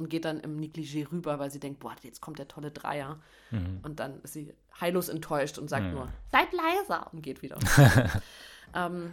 [0.00, 3.18] und geht dann im Negligé rüber, weil sie denkt, boah, jetzt kommt der tolle Dreier.
[3.50, 3.80] Mhm.
[3.82, 5.92] Und dann ist sie heillos enttäuscht und sagt Mhm.
[5.92, 7.58] nur, seid leiser und geht wieder.
[8.74, 9.12] ähm,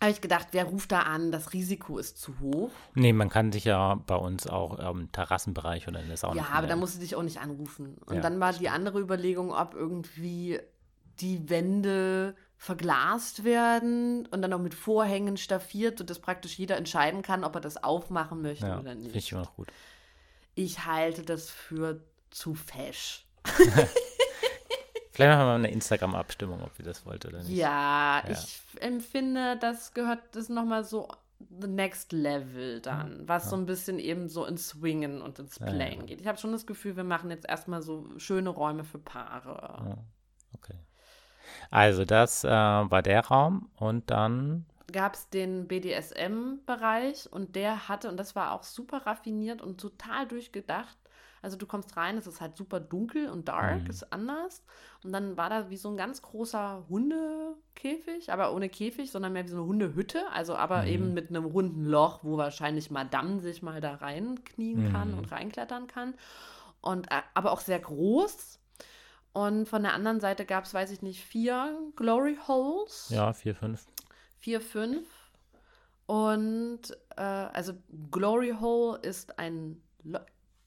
[0.00, 1.32] habe ich gedacht, wer ruft da an?
[1.32, 2.70] Das Risiko ist zu hoch.
[2.94, 6.36] Nee, man kann sich ja bei uns auch im Terrassenbereich oder in der Sauna.
[6.36, 7.96] ja, aber da musst du dich auch nicht anrufen.
[8.06, 10.60] Und Ja, dann war die andere Überlegung, ob irgendwie
[11.20, 17.42] die Wände verglast werden und dann auch mit Vorhängen staffiert, sodass praktisch jeder entscheiden kann,
[17.44, 19.16] ob er das aufmachen möchte ja, oder finde nicht.
[19.16, 19.68] ich immer noch gut.
[20.56, 22.00] Ich halte das für
[22.30, 23.24] zu fesch.
[23.44, 27.50] Vielleicht machen wir mal eine Instagram-Abstimmung, ob ihr das wollt oder nicht.
[27.50, 28.30] Ja, Ja.
[28.30, 31.08] ich empfinde, das gehört, das ist nochmal so
[31.60, 35.66] the next level dann, was so ein bisschen eben so ins Swingen und ins Ja,
[35.66, 35.72] ja.
[35.72, 36.20] Playen geht.
[36.22, 39.84] Ich habe schon das Gefühl, wir machen jetzt erstmal so schöne Räume für Paare.
[39.88, 39.96] Ja,
[40.54, 40.74] Okay.
[41.70, 44.64] Also, das äh, war der Raum und dann.
[44.92, 50.26] Gab es den BDSM-Bereich und der hatte, und das war auch super raffiniert und total
[50.28, 50.96] durchgedacht.
[51.42, 53.90] Also du kommst rein, es ist halt super dunkel und dark, Mhm.
[53.90, 54.64] ist anders.
[55.04, 59.44] Und dann war da wie so ein ganz großer Hundekäfig, aber ohne Käfig, sondern mehr
[59.44, 60.22] wie so eine Hundehütte.
[60.32, 60.88] Also aber Mhm.
[60.88, 65.18] eben mit einem runden Loch, wo wahrscheinlich Madame sich mal da reinknien kann Mhm.
[65.18, 66.14] und reinklettern kann.
[66.80, 68.58] Und äh, aber auch sehr groß.
[69.32, 73.08] Und von der anderen Seite gab es, weiß ich nicht, vier Glory Holes.
[73.10, 73.86] Ja, vier, fünf.
[74.46, 75.08] Vier, fünf.
[76.06, 76.82] Und
[77.16, 77.72] äh, also
[78.12, 79.82] Glory Hole ist ein.
[80.04, 80.20] Lo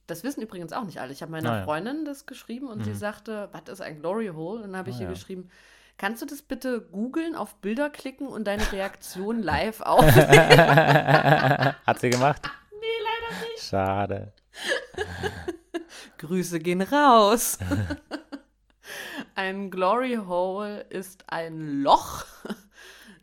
[0.06, 1.14] das wissen übrigens auch nicht alle.
[1.14, 1.64] Ich habe meiner Ah, ja.
[1.64, 2.96] Freundin das geschrieben und sie Mhm.
[2.96, 4.58] sagte, was ist ein Glory Hole?
[4.62, 5.50] Und dann habe ich Ah, ihr geschrieben,
[5.98, 10.14] kannst du das bitte googeln, auf Bilder klicken und deine Reaktion live aufnehmen?
[11.86, 12.42] Hat sie gemacht?
[12.74, 12.86] nee,
[13.32, 13.64] leider nicht.
[13.64, 14.34] Schade.
[16.18, 17.58] Grüße gehen raus.
[19.36, 22.26] ein Glory Hole ist ein Loch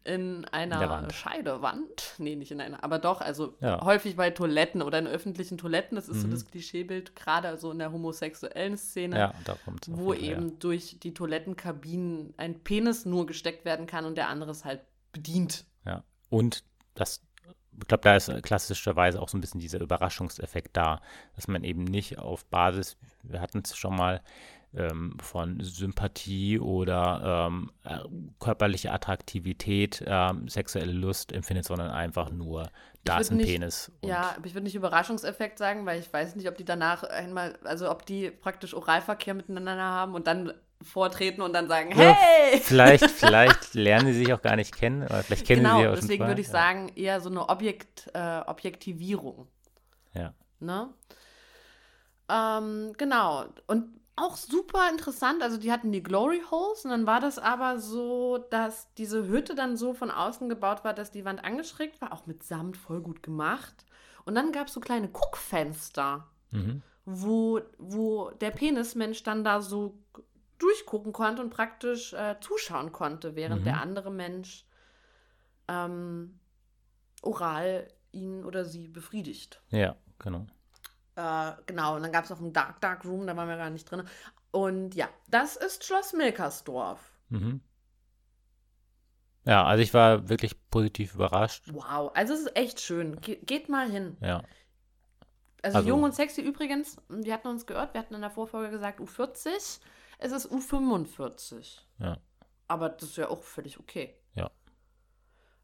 [0.06, 1.12] in einer Wand.
[1.12, 2.14] Scheidewand.
[2.18, 3.84] Nee, nicht in einer, aber doch, also Ja.
[3.84, 5.96] häufig bei Toiletten oder in öffentlichen Toiletten.
[5.96, 6.30] Das ist so Mhm.
[6.32, 9.18] das Klischeebild, gerade so in der homosexuellen Szene.
[9.18, 9.34] Ja.
[9.88, 14.64] Wo eben durch die Toilettenkabinen ein Penis nur gesteckt werden kann und der andere ist
[14.64, 14.80] halt
[15.12, 15.64] bedient.
[15.84, 16.04] Ja.
[16.30, 16.64] Und
[16.94, 17.22] das,
[17.80, 21.00] ich glaube, da ist klassischerweise auch so ein bisschen dieser Überraschungseffekt da,
[21.34, 24.22] dass man eben nicht auf Basis, wir hatten es schon mal,
[24.76, 27.98] ähm, von Sympathie oder ähm, äh,
[28.38, 32.70] körperliche Attraktivität, ähm, sexuelle Lust empfindet, sondern einfach nur,
[33.04, 33.90] da ist ein nicht- Penis.
[34.04, 37.58] Ja, aber ich würde nicht Überraschungseffekt sagen, weil ich weiß nicht, ob die danach einmal,
[37.64, 42.60] also ob die praktisch Oralverkehr miteinander haben und dann vortreten und dann sagen, Ja, hey!
[42.60, 45.88] Vielleicht, vielleicht lernen sie sich auch gar nicht kennen, oder vielleicht kennen genau, sie sich
[45.90, 49.46] auch deswegen würde ich sagen, eher so eine Objekt, äh, Objektivierung.
[50.12, 50.34] Ja.
[50.60, 50.88] Ne?
[52.28, 53.46] Ähm, genau.
[53.66, 53.86] Und
[54.16, 55.42] auch super interessant.
[55.42, 59.54] Also die hatten die Glory Holes und dann war das aber so, dass diese Hütte
[59.54, 63.00] dann so von außen gebaut war, dass die Wand angeschrägt war, auch mit Samt voll
[63.00, 63.84] gut gemacht.
[64.24, 66.82] Und dann gab es so kleine Guckfenster, Mhm.
[67.04, 69.98] wo, wo der Penismensch dann da so
[70.58, 73.64] durchgucken konnte und praktisch äh, zuschauen konnte, während Mhm.
[73.64, 74.64] der andere Mensch
[75.68, 76.38] ähm,
[77.22, 79.60] oral ihn oder sie befriedigt.
[79.70, 80.46] Ja, genau.
[81.16, 83.70] Äh, genau, und dann gab es noch einen Dark Dark Room, da waren wir gar
[83.70, 84.02] nicht drin.
[84.50, 87.00] Und ja, das ist Schloss Milkersdorf.
[87.30, 87.60] Mhm.
[89.44, 91.64] Ja, also ich war wirklich positiv überrascht.
[91.72, 93.20] Wow, also es ist echt schön.
[93.20, 94.16] Ge geht mal hin.
[94.20, 94.42] Ja.
[95.62, 98.70] Also, Also- Jung und Sexy übrigens, wir hatten uns gehört, wir hatten in der Vorfolge
[98.70, 99.80] gesagt U40,
[100.18, 101.80] es ist U45.
[101.98, 102.18] Ja.
[102.68, 104.14] Aber das ist ja auch völlig okay.
[104.34, 104.50] Ja.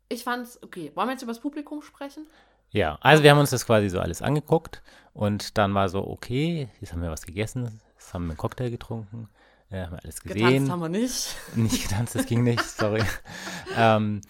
[0.09, 0.93] Ich fand's okay.
[0.95, 2.27] Wollen wir jetzt über das Publikum sprechen?
[2.73, 4.83] Ja, also wir haben uns das quasi so alles angeguckt
[5.13, 8.71] und dann war so, okay, jetzt haben wir was gegessen, jetzt haben wir einen Cocktail
[8.71, 9.29] getrunken,
[9.71, 10.47] äh, haben wir alles gesehen.
[10.49, 11.37] Getanzt haben wir nicht.
[11.55, 13.03] Nicht getanzt, das ging nicht, sorry.
[13.77, 14.23] ähm,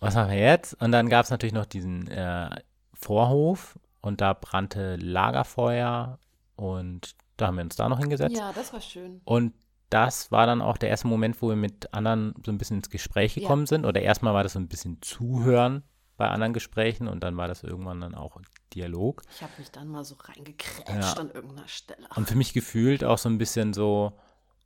[0.00, 0.74] was machen wir jetzt?
[0.82, 2.50] Und dann gab es natürlich noch diesen äh,
[2.92, 6.18] Vorhof und da brannte Lagerfeuer
[6.56, 8.36] und da haben wir uns da noch hingesetzt.
[8.36, 9.20] Ja, das war schön.
[9.24, 9.54] Und
[9.90, 12.90] das war dann auch der erste Moment, wo wir mit anderen so ein bisschen ins
[12.90, 13.42] Gespräch Ja.
[13.42, 13.86] gekommen sind.
[13.86, 15.82] Oder erstmal war das so ein bisschen Zuhören
[16.18, 18.38] bei anderen Gesprächen und dann war das irgendwann dann auch
[18.74, 19.22] Dialog.
[19.34, 21.12] Ich habe mich dann mal so reingekrätscht Ja.
[21.14, 22.06] an irgendeiner Stelle.
[22.16, 24.18] Und für mich gefühlt auch so ein bisschen so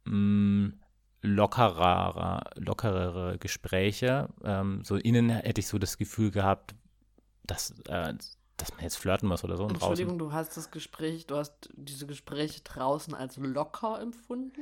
[0.04, 0.72] mh,
[1.20, 4.28] lockerer, lockerere Gespräche.
[4.42, 6.74] Ähm, so innen hätte ich so das Gefühl gehabt,
[7.44, 8.14] dass, äh,
[8.56, 9.64] dass man jetzt flirten muss oder so.
[9.64, 10.30] Und Entschuldigung, draußen.
[10.30, 14.60] du hast das Gespräch, du hast diese Gespräche draußen als locker empfunden?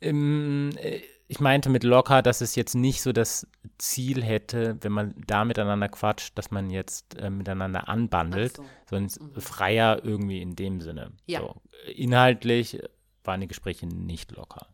[0.00, 1.02] Ähm, äh,
[1.32, 3.46] ich meinte mit locker, dass es jetzt nicht so das
[3.78, 8.64] Ziel hätte, wenn man da miteinander quatscht, dass man jetzt äh, miteinander anbandelt, so.
[8.90, 9.40] sondern Mhm.
[9.40, 11.12] freier irgendwie in dem Sinne.
[11.24, 11.40] Ja.
[11.40, 11.62] So,
[11.94, 12.80] inhaltlich
[13.24, 14.66] waren die Gespräche nicht locker.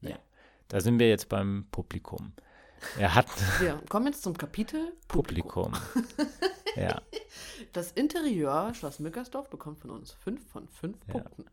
[0.00, 0.16] Ja.
[0.66, 2.32] Da sind wir jetzt beim Publikum.
[2.98, 3.26] Er hat
[3.60, 5.74] Wir kommen jetzt zum Kapitel Publikum.
[6.76, 7.00] ja.
[7.72, 11.12] Das Interieur Schloss Mückersdorf bekommt von uns fünf von fünf Ja.
[11.14, 11.44] Punkten.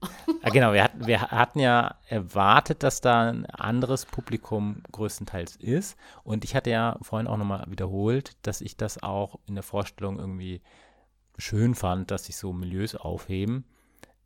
[0.42, 5.98] Ah, genau, wir hatten, wir hatten ja erwartet, dass da ein anderes Publikum größtenteils ist.
[6.24, 10.18] Und ich hatte ja vorhin auch nochmal wiederholt, dass ich das auch in der Vorstellung
[10.18, 10.62] irgendwie
[11.38, 13.66] schön fand, dass sich so Milieus aufheben.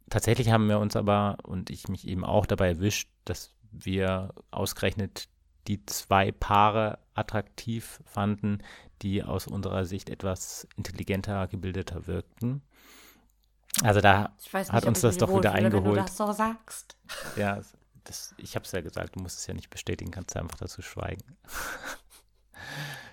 [0.10, 5.28] Tatsächlich haben wir uns aber, und ich mich eben auch dabei erwischt, dass wir ausgerechnet
[5.68, 8.60] die zwei Paare attraktiv fanden,
[9.02, 12.62] die aus unserer Sicht etwas intelligenter, gebildeter wirkten.
[13.84, 16.00] Also da Ich weiß Hat uns das doch wieder wohlfühle, Wenn du eingeholt.
[16.00, 16.98] das so sagst.
[17.36, 17.62] Ja,
[18.04, 20.58] das, ich habe es ja gesagt, du musst es ja nicht bestätigen, kannst ja einfach
[20.58, 21.24] dazu schweigen.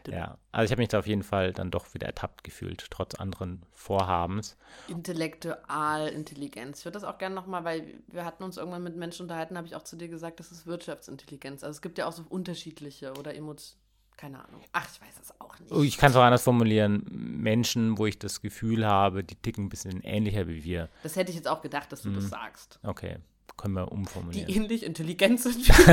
[0.08, 3.14] Ja, also ich habe mich da auf jeden Fall dann doch wieder ertappt gefühlt, trotz
[3.14, 4.56] anderen Vorhabens.
[4.88, 6.80] Intellektual Intelligenz.
[6.80, 9.66] Ich würde das auch gerne nochmal, weil wir hatten uns irgendwann mit Menschen unterhalten, habe
[9.66, 11.62] ich auch zu dir gesagt, das ist Wirtschaftsintelligenz.
[11.64, 13.82] Also es gibt ja auch so unterschiedliche oder Emotionen.
[14.16, 14.60] Keine Ahnung.
[14.72, 15.70] Ach, ich weiß es auch nicht.
[15.70, 17.04] Oh, Ich kann es auch anders formulieren.
[17.08, 20.88] Menschen, wo ich das Gefühl habe, die ticken ein bisschen ähnlicher wie wir.
[21.04, 22.14] Das hätte ich jetzt auch gedacht, dass du Mhm.
[22.16, 22.80] das sagst.
[22.82, 23.18] Okay,
[23.56, 24.48] können wir Die umformulieren.
[24.50, 25.68] ähnlich intelligent sind.
[25.68, 25.86] ja,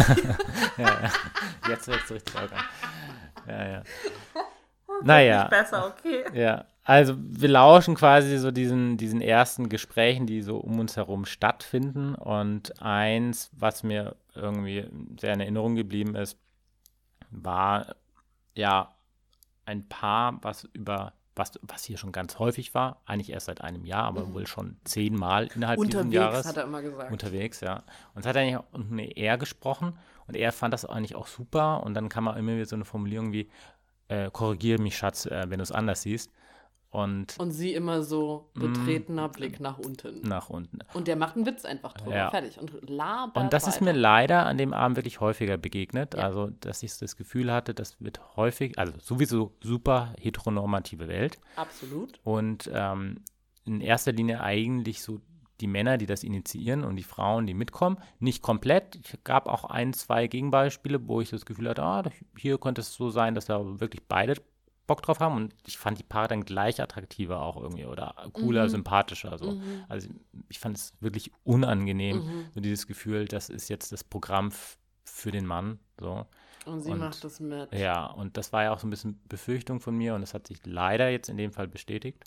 [0.77, 1.11] ja.
[1.69, 2.49] Jetzt wird es richtig an.
[3.47, 3.83] Ja, ja.
[5.03, 5.47] Naja.
[5.49, 6.23] Besser, okay.
[6.33, 11.25] Ja, also wir lauschen quasi so diesen, diesen ersten Gesprächen, die so um uns herum
[11.25, 12.15] stattfinden.
[12.15, 14.87] Und eins, was mir irgendwie
[15.19, 16.37] sehr in Erinnerung geblieben ist,
[17.29, 17.95] war
[18.53, 18.95] ja
[19.65, 23.83] ein Paar, was über was, was hier schon ganz häufig war, eigentlich erst seit einem
[23.83, 24.33] Jahr, aber Mhm.
[24.35, 26.45] wohl schon zehnmal innerhalb dieses Unterwegs, Jahres.
[26.45, 27.11] hat er immer gesagt.
[27.11, 27.83] Unterwegs, ja.
[28.13, 31.83] Und es hat eigentlich auch eine Er gesprochen und er fand das eigentlich auch super
[31.83, 33.49] und dann kam auch immer wieder so eine Formulierung wie,
[34.07, 36.31] äh, korrigiere mich, Schatz, äh, wenn du es anders siehst.
[36.91, 38.59] Und Und sie immer so Mm.
[38.61, 40.21] betretener Blick nach unten.
[40.25, 40.79] nach unten.
[40.93, 42.15] Und der macht einen Witz einfach drüber.
[42.15, 42.29] Ja.
[42.29, 42.57] Fertig.
[42.57, 43.99] Und labert Und das ist mir weiter.
[43.99, 46.13] leider an dem Abend wirklich häufiger begegnet.
[46.13, 46.21] Ja.
[46.21, 51.37] Also, dass ich das Gefühl hatte, das wird häufig, also sowieso super heteronormative Welt.
[51.57, 52.17] Absolut.
[52.23, 53.21] Und ähm,
[53.65, 55.19] in erster Linie eigentlich so
[55.61, 57.97] die Männer, die das initiieren und die Frauen, die mitkommen.
[58.19, 58.95] Nicht komplett.
[58.95, 62.03] Ich gab auch ein, zwei Gegenbeispiele, wo ich das Gefühl hatte, ah,
[62.37, 64.35] hier könnte es so sein, dass da wirklich beide
[64.87, 65.35] Bock drauf haben.
[65.37, 68.69] Und ich fand die Paare dann gleich attraktiver auch irgendwie oder cooler, Mhm.
[68.69, 69.37] sympathischer.
[69.39, 69.51] So.
[69.53, 69.83] Mhm.
[69.87, 70.09] Also
[70.49, 72.45] ich fand es wirklich unangenehm, Mhm.
[72.53, 74.51] so dieses Gefühl, das ist jetzt das Programm
[75.05, 75.79] für den Mann.
[75.99, 76.25] So.
[76.65, 77.71] Und sie Und- macht das mit.
[77.73, 80.47] Ja, und das war ja auch so ein bisschen Befürchtung von mir und das hat
[80.47, 82.23] sich leider jetzt in dem Fall bestätigt.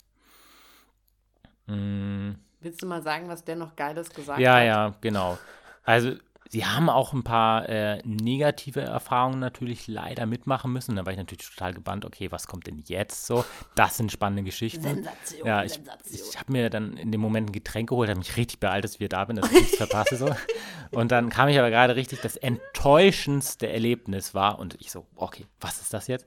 [1.67, 2.31] Mm,
[2.61, 4.65] Willst du mal sagen, was der noch Geiles gesagt ja, hat?
[4.65, 5.37] ja, genau.
[5.83, 6.13] Also
[6.49, 10.95] sie haben auch ein paar äh, negative Erfahrungen natürlich leider mitmachen müssen.
[10.95, 13.45] Da war ich natürlich total gebannt, okay, was kommt denn jetzt so?
[13.75, 14.81] Das sind spannende Geschichten.
[14.81, 16.27] Sensation, Ja, ich, Sensation.
[16.29, 18.95] ich habe mir dann in dem Moment ein Getränk geholt, habe mich richtig beeilt, dass
[18.95, 20.17] ich wieder da bin, dass ich nichts verpasse.
[20.17, 20.35] So.
[20.91, 25.45] Und dann kam ich aber gerade richtig, das enttäuschendste Erlebnis war, und ich so, okay,
[25.61, 26.25] was ist das jetzt?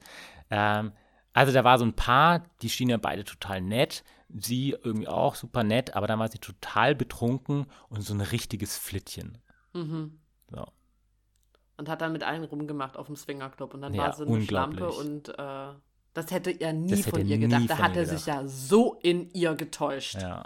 [0.50, 0.92] Ähm,
[1.32, 4.04] also da war so ein Paar, die schienen ja beide total nett,
[4.38, 8.76] sie irgendwie auch super nett, aber dann war sie total betrunken und so ein richtiges
[8.78, 9.38] Flittchen.
[9.72, 10.18] Mhm.
[10.50, 10.64] So.
[11.76, 13.74] Und hat dann mit allen rumgemacht auf dem Swingerclub.
[13.74, 15.68] Und dann Ja, war sie eine Schlampe und äh,
[16.14, 17.70] das hätte er nie Das hätte von ihr nie gedacht.
[17.70, 20.16] Da hat er sich ja so in ihr getäuscht.
[20.20, 20.44] Ja,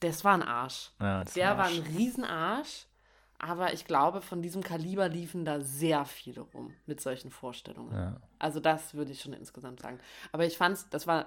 [0.00, 0.90] Das war ein Arsch.
[1.00, 1.76] ja Der war Arsch.
[1.78, 2.86] ein Riesenarsch.
[3.40, 7.92] Aber ich glaube, von diesem Kaliber liefen da sehr viele rum mit solchen Vorstellungen.
[7.94, 8.20] Ja.
[8.40, 10.00] Also das würde ich schon insgesamt sagen.
[10.32, 11.26] Aber ich fand, das war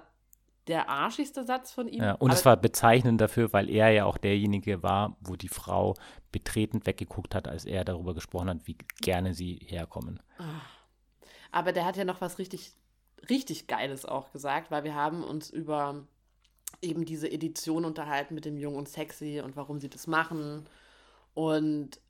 [0.68, 2.02] der arschigste Satz von ihm.
[2.02, 5.94] Ja, und es war bezeichnend dafür, weil er ja auch derjenige war, wo die Frau
[6.30, 10.20] betretend weggeguckt hat, als er darüber gesprochen hat, wie gerne sie herkommen.
[11.50, 12.72] Aber der hat ja noch was richtig,
[13.28, 16.06] richtig Geiles auch gesagt, weil wir haben uns über
[16.80, 20.68] eben diese Edition unterhalten mit dem Jung und Sexy und warum sie das machen.
[21.34, 22.00] Und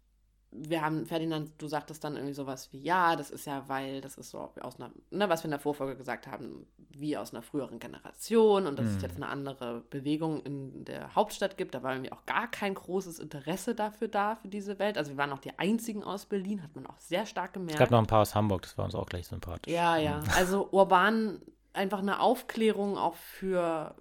[0.55, 4.19] wir haben, Ferdinand, du sagtest dann irgendwie sowas wie, ja, das ist ja, weil, das
[4.19, 7.43] ist so aus einer, ne, was wir in der Vorfolge gesagt haben, wie aus einer
[7.43, 9.01] früheren Generation und dass es Mhm.
[9.01, 11.75] jetzt eine andere Bewegung in der Hauptstadt gibt.
[11.75, 14.99] Da war irgendwie auch gar kein großes Interesse dafür da, für diese Welt.
[14.99, 17.73] Also wir waren auch die einzigen aus Berlin, hat man auch sehr stark gemerkt.
[17.73, 19.73] Es gab noch ein paar aus Hamburg, das war uns auch gleich sympathisch.
[19.73, 20.21] Ja, ja.
[20.37, 21.41] Also urban
[21.73, 23.95] einfach eine Aufklärung auch für,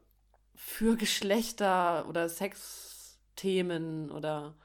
[0.53, 4.55] für Geschlechter oder Sexthemen oder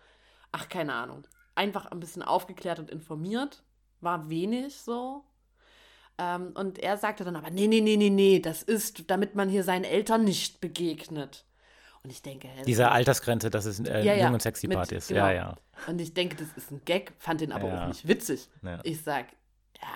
[0.53, 1.27] ach, keine Ahnung.
[1.57, 3.63] Einfach ein bisschen aufgeklärt und informiert.
[4.01, 5.25] War wenig so.
[6.19, 9.49] Ähm, und er sagte dann aber, nee, nee, nee, nee, nee, das ist, damit man
[9.49, 11.45] hier seinen Eltern nicht begegnet.
[12.03, 14.95] Und ich denke, hä, Diese Altersgrenze, dass es äh, Ja, ja, jung und sexy Party
[14.95, 15.09] ist.
[15.09, 15.27] genau.
[15.27, 15.57] Ja, ja.
[15.89, 17.83] Und ich denke, das ist ein Gag, fand den aber Ja.
[17.85, 18.49] auch nicht witzig.
[18.85, 19.27] Ich sag,
[19.83, 19.89] ja,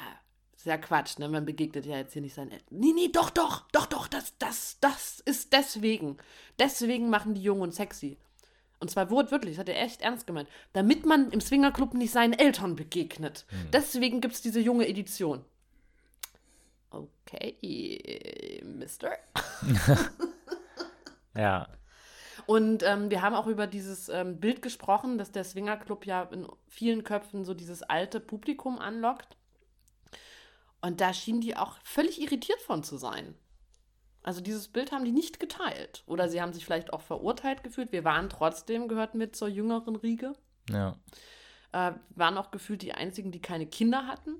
[0.57, 1.28] ist ja Quatsch, ne?
[1.28, 2.66] Man begegnet ja jetzt hier nicht seinen Eltern.
[2.70, 6.19] Nee, nee, doch, doch, doch, doch, das, das, das ist deswegen.
[6.59, 8.19] Deswegen machen die jung und sexy.
[8.81, 10.48] Und zwar wortwörtlich, das hat er echt ernst gemeint.
[10.73, 13.44] Damit man im Swingerclub nicht seinen Eltern begegnet.
[13.51, 13.70] Hm.
[13.73, 15.44] Deswegen gibt es diese junge Edition.
[16.90, 19.12] Okay, Mister.
[21.35, 21.69] Ja,
[22.47, 26.47] Und ähm, wir haben auch über dieses ähm, Bild gesprochen, dass der Swingerclub ja in
[26.66, 29.36] vielen Köpfen so dieses alte Publikum anlockt.
[30.81, 33.36] Und da schienen die auch völlig irritiert von zu sein.
[34.23, 36.03] Also dieses Bild haben die nicht geteilt.
[36.07, 37.91] Oder sie haben sich vielleicht auch verurteilt gefühlt.
[37.93, 40.35] Wir waren trotzdem, gehörten mit zur jüngeren Riege.
[40.71, 40.97] ja.
[41.73, 44.35] Äh, waren auch gefühlt die einzigen, die keine Kinder hatten.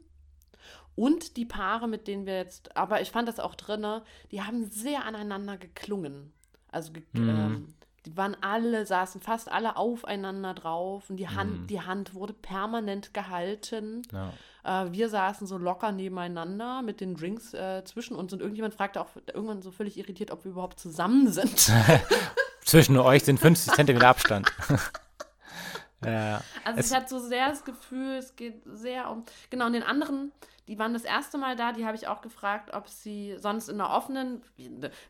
[0.97, 4.03] Und die Paare, mit denen wir jetzt, aber ich fand das auch drinne,
[4.33, 6.33] die haben sehr aneinander geklungen.
[6.73, 7.29] Also ge Mhm.
[7.29, 7.75] ähm,
[8.07, 11.67] die waren alle, saßen fast alle aufeinander drauf und die Hand, Mhm.
[11.67, 14.03] die Hand wurde permanent gehalten.
[14.13, 14.33] ja.
[14.63, 19.01] Äh, wir saßen so locker nebeneinander mit den Drinks äh, zwischen uns und irgendjemand fragte
[19.01, 21.71] auch irgendwann so völlig irritiert, ob wir überhaupt zusammen sind.
[22.65, 24.51] Zwischen euch sind 50 Zentimeter Abstand.
[26.05, 29.25] ja, Also Es- ich hatte so sehr das Gefühl, es geht sehr um.
[29.51, 30.33] Genau, und den anderen,
[30.71, 33.79] die waren das erste Mal da, die habe ich auch gefragt, ob sie sonst in
[33.79, 34.41] der offenen,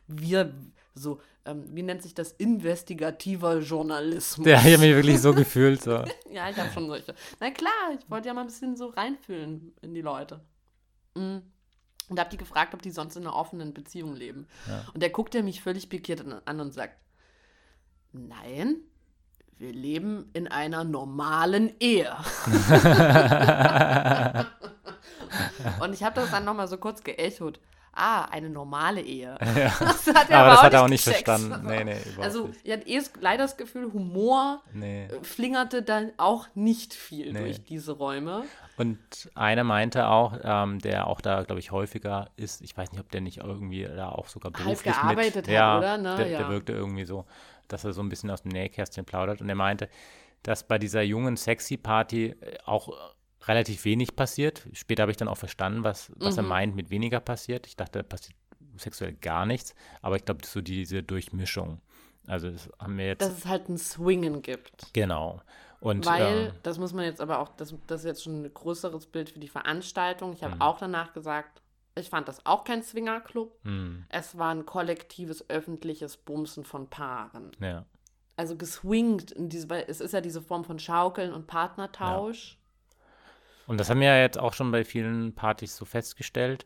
[0.07, 0.55] wir,
[0.95, 4.47] so, ähm, wie nennt sich das, investigativer Journalismus.
[4.47, 5.83] ich habe mich wirklich so gefühlt.
[5.83, 6.03] So.
[6.31, 7.13] Ja, ich habe schon solche.
[7.39, 10.41] Na klar, ich wollte ja mal ein bisschen so reinfühlen in die Leute.
[11.13, 11.37] Mm.
[12.09, 14.47] Und habe die gefragt, ob die sonst in einer offenen Beziehung leben.
[14.67, 14.83] Ja.
[14.95, 16.97] Und der guckte mich völlig pikiert an und sagt,
[18.13, 18.77] nein,
[19.59, 22.17] wir leben in einer normalen Ehe.
[25.81, 27.59] und ich habe das dann nochmal so kurz geechot.
[27.93, 29.37] Ah, eine normale Ehe.
[29.55, 29.73] Ja.
[29.79, 31.25] Das hat er Aber aber, das hat er auch nicht gecheckt.
[31.25, 31.67] verstanden.
[31.67, 32.59] Nee, nee, Also, nicht.
[32.63, 35.07] ich hatte eh leider das Gefühl, Humor Nee.
[35.07, 38.43] äh, flingerte dann auch nicht viel durch diese Räume.
[38.77, 38.97] Und
[39.35, 43.11] einer meinte auch, ähm, der auch da, glaube ich, häufiger ist, ich weiß nicht, ob
[43.11, 45.97] der nicht irgendwie da auch sogar Halb beruflich gearbeitet mit, hat, ja, oder?
[45.97, 46.15] Ne?
[46.15, 46.37] Der, Ja.
[46.39, 47.25] der wirkte irgendwie so,
[47.67, 49.41] dass er so ein bisschen aus dem Nähkästchen plaudert.
[49.41, 49.89] Und er meinte,
[50.43, 52.35] dass bei dieser jungen Sexy-Party
[52.65, 52.89] auch
[53.47, 54.67] relativ wenig passiert.
[54.73, 56.49] Später habe ich dann auch verstanden, was, was er Mhm.
[56.49, 57.67] meint mit weniger passiert.
[57.67, 58.35] Ich dachte, da passiert
[58.77, 59.75] sexuell gar nichts.
[60.01, 61.81] Aber ich glaube, so diese Durchmischung.
[62.27, 64.93] Also das haben wir jetzt, Dass es halt ein Swingen gibt.
[64.93, 65.41] genau.
[65.79, 68.53] Und Weil, ähm, das muss man jetzt aber auch, das, das ist jetzt schon ein
[68.53, 70.33] größeres Bild für die Veranstaltung.
[70.33, 70.61] Ich habe Mhm.
[70.61, 71.61] auch danach gesagt,
[71.95, 73.57] ich fand das auch kein Swingerclub.
[73.65, 77.51] mh, Es war ein kollektives, öffentliches Bumsen von Paaren.
[77.59, 77.85] ja.
[78.37, 82.57] Also geswingt, in diese, weil es ist ja diese Form von Schaukeln und Partnertausch.
[83.71, 86.65] Und das haben wir ja jetzt auch schon bei vielen Partys so festgestellt.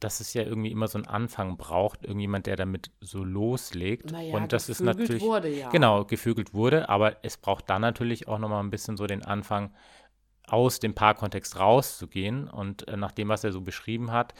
[0.00, 4.12] dass es ja irgendwie immer so einen Anfang braucht, irgendjemand, der damit so loslegt.
[4.12, 5.70] Naja, und das ist natürlich wurde ja.
[5.70, 9.74] genau gefügelt wurde, aber es braucht dann natürlich auch nochmal ein bisschen so den Anfang,
[10.46, 12.46] aus dem Paarkontext rauszugehen.
[12.48, 14.34] Und äh, nach dem, was er so beschrieben hat,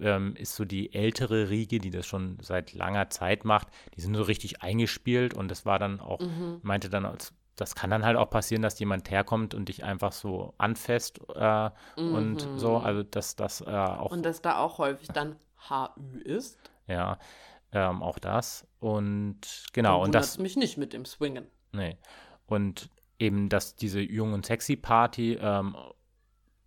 [0.00, 4.14] ähm, ist so die ältere Riege, die das schon seit langer Zeit macht, die sind
[4.16, 6.58] so richtig eingespielt und das war dann auch, Mhm.
[6.62, 10.12] meinte dann, als- das kann dann halt auch passieren, dass jemand herkommt und dich einfach
[10.12, 14.16] so anfasst äh, und so, also dass das äh, auch, Mhm.
[14.18, 15.36] Und dass da auch häufig dann
[15.68, 16.58] HÜ ist.
[16.86, 17.18] ja,
[17.72, 19.40] ähm, auch das und
[19.72, 21.46] genau, Dann und das, mich nicht mit dem Swingen.
[21.72, 21.96] nee,
[22.46, 25.76] und eben, dass diese Jung- und Sexy-Party, ähm,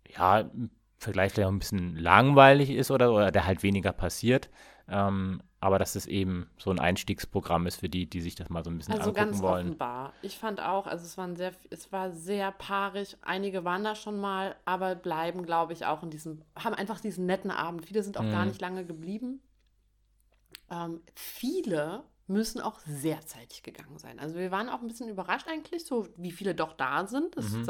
[0.08, 0.50] ja,
[0.98, 4.50] vielleicht auch ein bisschen langweilig ist oder, oder der halt weniger passiert,
[4.88, 8.64] ähm, aber dass es eben so ein Einstiegsprogramm ist für die, die sich das mal
[8.64, 9.66] so ein bisschen Also angucken ganz wollen.
[9.66, 10.12] offenbar.
[10.22, 13.16] Ich fand auch, also es, waren sehr, es war sehr paarig.
[13.22, 17.26] Einige waren da schon mal, aber bleiben, glaube ich, auch in diesem, haben einfach diesen
[17.26, 17.84] netten Abend.
[17.86, 18.48] Viele sind auch gar Mhm.
[18.48, 19.40] nicht lange geblieben.
[20.70, 24.18] Ähm, viele müssen auch sehr zeitig gegangen sein.
[24.18, 27.36] Also wir waren auch ein bisschen überrascht eigentlich, so wie viele doch da sind.
[27.36, 27.68] Es Mhm.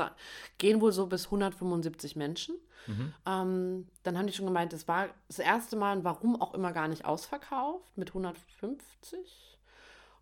[0.58, 2.54] gehen wohl so bis 175 Menschen.
[2.86, 3.14] Mhm.
[3.26, 6.88] Ähm, dann haben die schon gemeint, das war das erste Mal warum auch immer gar
[6.88, 9.58] nicht ausverkauft mit 150.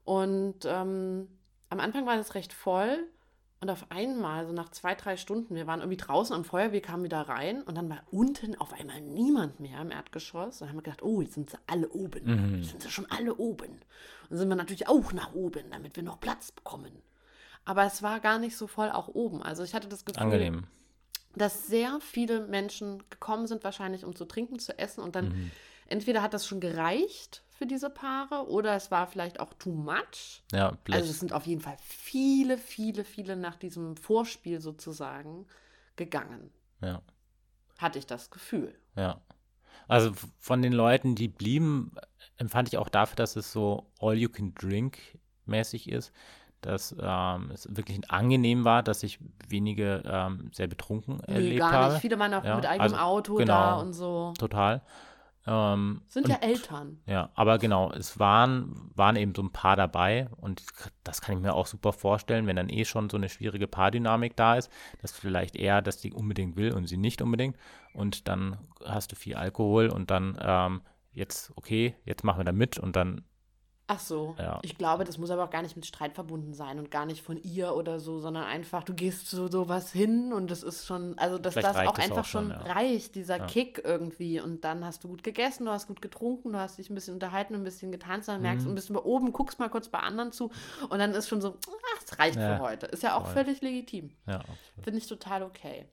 [0.04, 1.28] Und ähm,
[1.70, 3.06] am Anfang war das recht voll
[3.60, 6.80] und auf einmal, so nach zwei, drei Stunden, wir waren irgendwie draußen am Feuer, wir
[6.80, 10.58] kamen wieder rein und dann war unten auf einmal niemand mehr im Erdgeschoss.
[10.58, 12.24] Dann haben wir gedacht, oh, jetzt sind sie alle oben.
[12.24, 12.58] Mhm.
[12.58, 13.70] Jetzt sind sie schon alle oben.
[13.70, 13.82] Und
[14.30, 17.02] dann sind wir natürlich auch nach oben, damit wir noch Platz bekommen.
[17.64, 19.42] Aber es war gar nicht so voll auch oben.
[19.42, 20.64] Also ich hatte das Gefühl, Angenehm.
[21.34, 25.02] dass sehr viele Menschen gekommen sind, wahrscheinlich um zu trinken, zu essen.
[25.02, 25.50] Und dann Mhm.
[25.88, 30.42] entweder hat das schon gereicht für diese Paare oder es war vielleicht auch too much.
[30.52, 31.00] Ja, vielleicht.
[31.02, 35.46] Also es sind auf jeden Fall viele, viele, viele nach diesem Vorspiel sozusagen
[35.96, 36.50] gegangen.
[36.80, 37.02] ja.
[37.78, 38.74] Hatte ich das Gefühl.
[38.96, 39.20] Ja.
[39.86, 41.92] Also von den Leuten, die blieben,
[42.36, 46.12] empfand ich auch dafür, dass es so All-You-Can-Drink-mäßig ist,
[46.60, 51.72] dass ähm, es wirklich angenehm war, dass ich wenige ähm, sehr betrunken Nee, erlebt gar
[51.72, 51.92] habe.
[51.94, 52.00] nicht.
[52.02, 53.52] Viele waren auch Ja, mit eigenem also, Auto genau.
[53.52, 54.34] da und so.
[54.38, 54.82] Total.
[55.46, 57.00] Ähm, Sind und, ja Eltern.
[57.06, 60.62] Ja, aber genau, es waren, waren eben so ein paar dabei und
[61.04, 64.36] das kann ich mir auch super vorstellen, wenn dann eh schon so eine schwierige Paardynamik
[64.36, 64.70] da ist,
[65.00, 67.56] dass vielleicht eher, dass die unbedingt will und sie nicht unbedingt
[67.94, 70.82] und dann hast du viel Alkohol und dann ähm,
[71.12, 73.24] jetzt, okay, jetzt machen wir da mit und dann,
[73.90, 74.36] Ach so.
[74.38, 74.58] Ja.
[74.62, 77.22] Ich glaube, das muss aber auch gar nicht mit Streit verbunden sein und gar nicht
[77.22, 81.16] von ihr oder so, sondern einfach, du gehst zu sowas hin und das ist schon,
[81.18, 82.72] also dass Vielleicht das auch es einfach auch schon, schon ja.
[82.74, 83.46] reicht, dieser Ja.
[83.46, 84.42] Kick irgendwie.
[84.42, 87.14] Und dann hast du gut gegessen, du hast gut getrunken, du hast dich ein bisschen
[87.14, 88.72] unterhalten, ein bisschen getanzt, dann merkst du Mhm.
[88.72, 90.50] ein bisschen bei oben, guckst mal kurz bei anderen zu
[90.90, 91.56] und dann ist schon so,
[91.96, 92.84] ach, es reicht für heute.
[92.86, 93.44] Ist ja auch voll.
[93.44, 94.10] völlig legitim.
[94.26, 94.42] ja,
[94.82, 95.86] Finde ich total okay.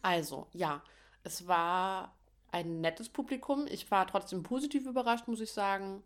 [0.00, 0.82] Also, ja,
[1.22, 2.14] es war
[2.50, 3.66] ein nettes Publikum.
[3.68, 6.02] Ich war trotzdem positiv überrascht, muss ich sagen.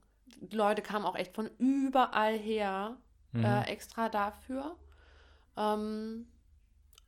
[0.51, 2.97] Leute kamen auch echt von überall her,
[3.33, 3.45] Mhm.
[3.45, 4.77] äh, extra dafür.
[5.57, 6.27] Ähm,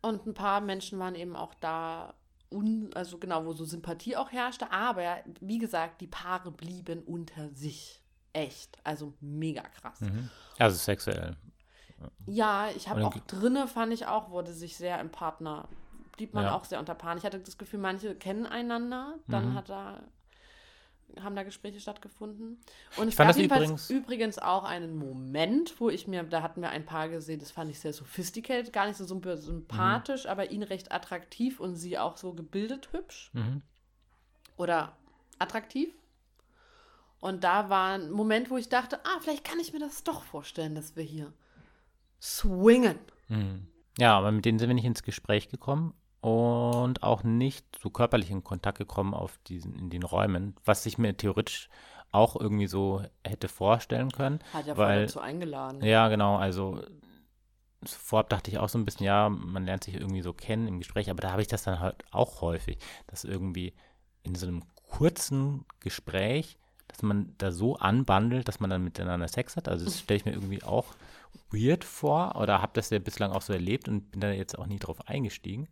[0.02, 2.14] und ein paar Menschen waren eben auch da,
[2.50, 4.70] un, also genau, wo so Sympathie auch herrschte.
[4.72, 8.02] Aber wie gesagt, die Paare blieben unter sich.
[8.32, 8.78] Echt.
[8.84, 10.00] Also mega krass.
[10.00, 10.30] Mhm.
[10.58, 11.36] Also sexuell.
[12.26, 15.66] Ja, ich habe auch drinne, fand ich auch, wurde sich sehr im Partner,
[16.16, 16.54] blieb man Ja.
[16.54, 17.18] auch sehr unter Paaren.
[17.18, 19.54] Ich hatte das Gefühl, manche kennen einander, dann Mhm.
[19.54, 20.02] hat da,
[21.20, 22.60] haben da Gespräche stattgefunden.
[22.96, 26.42] Und es fand gab das jedenfalls übrigens- übrigens auch einen Moment, wo ich mir, da
[26.42, 30.26] hatten wir ein Paar gesehen, das fand ich sehr sophisticated, gar nicht so symp- sympathisch,
[30.26, 33.62] aber ihn recht attraktiv und sie auch so gebildet hübsch Mhm.
[34.56, 34.96] oder
[35.38, 35.92] attraktiv.
[37.20, 40.22] Und da war ein Moment, wo ich dachte, ah, vielleicht kann ich mir das doch
[40.22, 41.32] vorstellen, dass wir hier
[42.20, 42.98] swingen.
[43.28, 43.66] Mhm.
[43.98, 48.30] Ja, aber mit denen sind wir nicht ins Gespräch gekommen und auch nicht so körperlich
[48.30, 51.68] in Kontakt gekommen auf diesen, in den Räumen, was ich mir theoretisch
[52.10, 54.40] auch irgendwie so hätte vorstellen können.
[54.52, 55.82] Hat ja Weil- dazu eingeladen.
[55.84, 56.82] Ja, genau, also
[57.84, 60.78] vorab dachte ich auch so ein bisschen, ja, man lernt sich irgendwie so kennen im
[60.78, 63.74] Gespräch, aber da habe ich das dann halt auch häufig, dass irgendwie
[64.22, 66.58] in so einem kurzen Gespräch,
[66.88, 69.68] dass man da so anbandelt, dass man dann miteinander Sex hat.
[69.68, 70.86] Also das stelle ich mir irgendwie auch
[71.50, 74.66] weird vor oder habe das ja bislang auch so erlebt und bin da jetzt auch
[74.66, 75.68] nie drauf eingestiegen.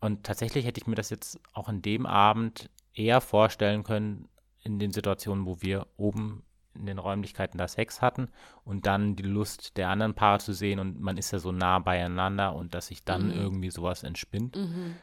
[0.00, 4.28] Und tatsächlich hätte ich mir das jetzt auch an dem Abend eher vorstellen können,
[4.62, 6.42] in den Situationen, wo wir oben
[6.74, 8.28] in den Räumlichkeiten da Sex hatten
[8.64, 11.78] und dann die Lust der anderen Paare zu sehen und man ist ja so nah
[11.80, 13.32] beieinander und dass sich dann Mhm.
[13.32, 14.54] irgendwie sowas entspinnt.
[14.56, 14.94] Mhm.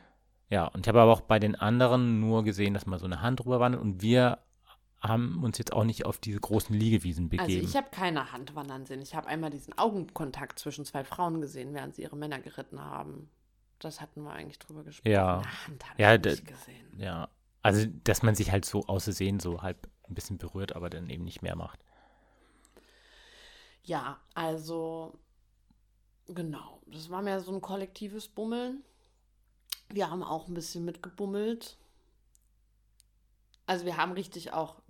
[0.50, 3.22] Ja, und ich habe aber auch bei den anderen nur gesehen, dass mal so eine
[3.22, 4.38] Hand drüber wandert und wir
[5.02, 7.68] haben uns jetzt auch nicht auf diese großen Liegewiesen Also begeben.
[7.68, 9.02] ich habe keine Hand wandern sehen.
[9.02, 13.30] Ich habe einmal diesen Augenkontakt zwischen zwei Frauen gesehen, während sie ihre Männer geritten haben.
[13.80, 15.12] Das hatten wir eigentlich drüber gesprochen.
[15.12, 15.42] Ja.
[15.68, 16.18] Habe Ja,
[16.98, 17.30] ja,
[17.62, 21.24] Also, dass man sich halt so außersehen so halb ein bisschen berührt, aber dann eben
[21.24, 21.80] nicht mehr macht.
[23.84, 25.20] Ja, also
[26.28, 26.82] genau.
[26.88, 28.84] Das war mehr so ein kollektives Bummeln.
[29.90, 31.78] Wir haben auch ein bisschen mitgebummelt.
[33.68, 34.82] Also wir haben richtig auch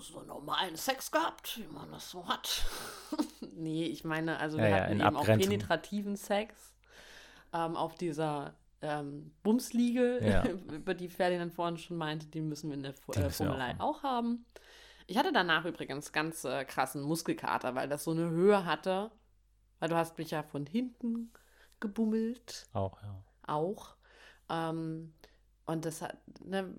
[0.00, 2.64] so normalen Sex gehabt, wie man das so hat.
[3.54, 5.50] nee, ich meine, also wir Ja, ja, hatten in eben auch Abgrenzung.
[5.50, 6.71] penetrativen Sex
[7.52, 10.44] ähm, auf dieser ähm, Bumsliege, Ja.
[10.72, 13.80] über die Ferdinand vorhin schon meinte, die müssen wir in der Fu äh, wir auch
[13.80, 14.44] auch haben.
[15.06, 19.10] Ich hatte danach übrigens ganz äh, krassen Muskelkater, weil das so eine Höhe hatte.
[19.78, 21.32] Weil du hast mich ja von hinten
[21.80, 23.22] gebummelt Auch, ja.
[23.46, 23.96] auch.
[24.48, 25.12] Ähm,
[25.66, 26.72] und das hat, ne,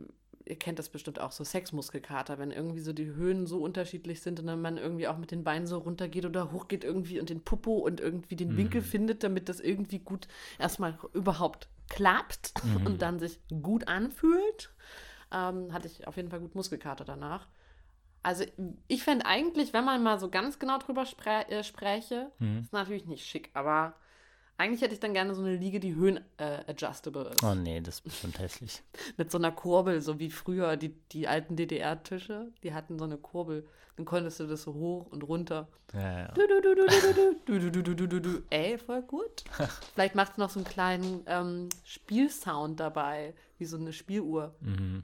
[0.46, 4.40] ihr kennt das bestimmt auch, so Sexmuskelkater, wenn irgendwie so die Höhen so unterschiedlich sind
[4.40, 7.44] und dann man irgendwie auch mit den Beinen so runtergeht oder hochgeht irgendwie und den
[7.44, 8.86] Popo und irgendwie den Winkel Mhm.
[8.86, 10.28] findet, damit das irgendwie gut
[10.60, 12.86] erstmal überhaupt klappt Mhm.
[12.86, 14.74] und dann sich gut anfühlt.
[15.32, 17.48] Ähm, hatte ich auf jeden Fall gut Muskelkater danach.
[18.22, 18.46] Also
[18.88, 21.06] ich fände eigentlich, wenn man mal so ganz genau drüber
[21.50, 22.60] äh, spräche, Mhm.
[22.60, 23.96] ist natürlich nicht schick, aber
[24.58, 27.44] eigentlich hätte ich dann gerne so eine Liege, die höhen-adjustable ist.
[27.44, 28.84] Oh nee, das ist bestimmt hässlich.
[29.18, 33.18] Mit so einer Kurbel, so wie früher die, die alten DDR-Tische, die hatten so eine
[33.18, 33.68] Kurbel.
[33.96, 35.68] Dann konntest du das so hoch und runter.
[35.94, 36.28] Ja, ja.
[36.30, 38.44] Du, du, du, du, du, du, du, du, du, du, du, du, du.
[38.50, 39.44] Ey, voll gut.
[39.94, 44.56] Vielleicht macht es noch so einen kleinen ähm, Spielsound dabei, wie so eine Spieluhr.
[44.62, 45.04] Mhm.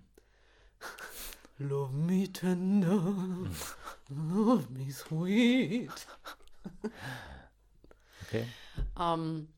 [1.60, 3.04] Love me tender,
[4.10, 5.92] love me sweet.
[8.26, 8.46] Okay.
[9.00, 9.50] Ähm,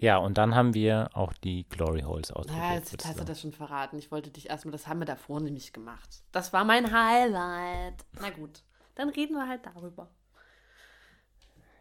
[0.00, 2.70] Ja, und dann haben wir auch die Glory Holes Ja, ausprobiert.
[2.70, 3.96] jetzt würdest hast du du das schon verraten.
[3.98, 6.22] Ich wollte dich erstmal, das haben wir davor nämlich gemacht.
[6.32, 8.04] Das war mein Highlight.
[8.20, 8.62] Na gut,
[8.96, 10.08] dann reden wir halt darüber.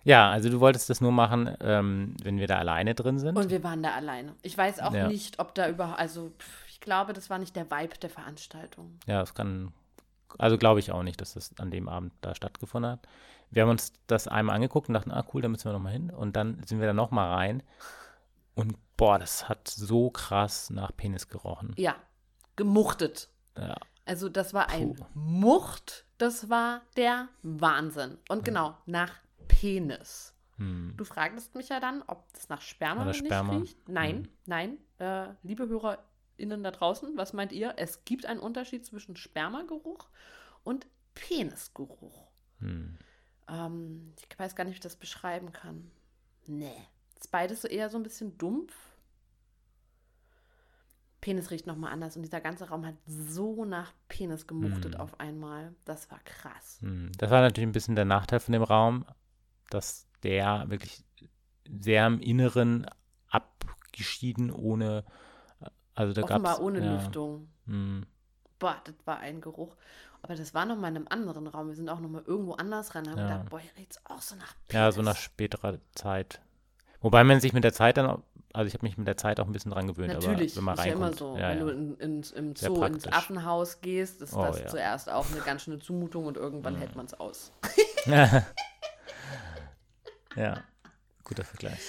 [0.05, 3.37] Ja, also du wolltest das nur machen, ähm, wenn wir da alleine drin sind.
[3.37, 4.35] Und wir waren da alleine.
[4.41, 5.07] Ich weiß auch Ja.
[5.07, 8.99] nicht, ob da überhaupt, also pff, ich glaube, das war nicht der Vibe der Veranstaltung.
[9.07, 9.71] Ja, das kann,
[10.37, 13.07] also glaube ich auch nicht, dass das an dem Abend da stattgefunden hat.
[13.53, 16.09] Wir haben uns das einmal angeguckt und dachten, ah cool, da müssen wir nochmal hin.
[16.09, 17.63] Und dann sind wir da nochmal rein.
[18.55, 21.73] Und boah, das hat so krass nach Penis gerochen.
[21.77, 21.95] Ja,
[22.55, 23.29] gemuchtet.
[23.57, 25.05] Ja, Also das war ein Puh.
[25.13, 28.17] Mucht, das war der Wahnsinn.
[28.29, 29.11] Und genau, nach
[29.47, 30.33] Penis.
[30.57, 30.93] hm.
[30.97, 33.57] Du fragtest mich ja dann, ob das nach Sperma Oder nicht Sperma.
[33.57, 33.89] riecht.
[33.89, 34.29] Nein, Mhm.
[34.45, 34.77] nein.
[34.99, 37.73] Äh, liebe HörerInnen da draußen, was meint ihr?
[37.77, 40.09] Es gibt einen Unterschied zwischen Spermageruch
[40.63, 42.31] und Penisgeruch.
[42.59, 42.97] Hm.
[43.47, 45.91] Ähm, ich weiß gar nicht, wie ich das beschreiben kann.
[46.47, 46.87] Nee.
[47.19, 48.73] Ist beides so eher so ein bisschen dumpf.
[51.21, 54.99] Penis riecht nochmal anders und dieser ganze Raum hat so nach Penis gemuchtet Mhm.
[54.99, 55.73] auf einmal.
[55.85, 56.79] Das war krass.
[56.81, 57.13] Hm.
[57.17, 59.05] Das war natürlich ein bisschen der Nachteil von dem Raum,
[59.69, 61.05] dass der wirklich
[61.81, 62.85] sehr im Inneren
[63.29, 65.05] abgeschieden ohne,
[65.95, 67.47] also da gab Offenbar es ohne ja, Lüftung.
[67.67, 68.05] Hm.
[68.59, 69.77] Boah, das war ein Geruch.
[70.23, 71.67] Aber das war nochmal in einem anderen Raum.
[71.67, 72.87] Wir sind auch nochmal irgendwo anders.
[72.89, 73.13] Da haben Ja.
[73.13, 74.73] gedacht, boah, hier riecht's auch so nach Penis.
[74.81, 76.39] Ja, so nach späterer Zeit.
[77.01, 78.19] Wobei man sich mit der Zeit dann, auch-
[78.53, 80.13] also ich habe mich mit der Zeit auch ein bisschen dran gewöhnt.
[80.13, 81.37] Natürlich, aber wenn man ist ja immer so.
[81.37, 81.63] ja, wenn ja.
[81.65, 83.11] du in, in, im Sehr Zoo ins praktisch.
[83.13, 86.77] Affenhaus gehst, ist Oh, das zuerst auch eine ganz schöne Zumutung und irgendwann Mhm.
[86.79, 87.51] hält man es aus.
[90.35, 90.63] ja,
[91.25, 91.79] guter Vergleich.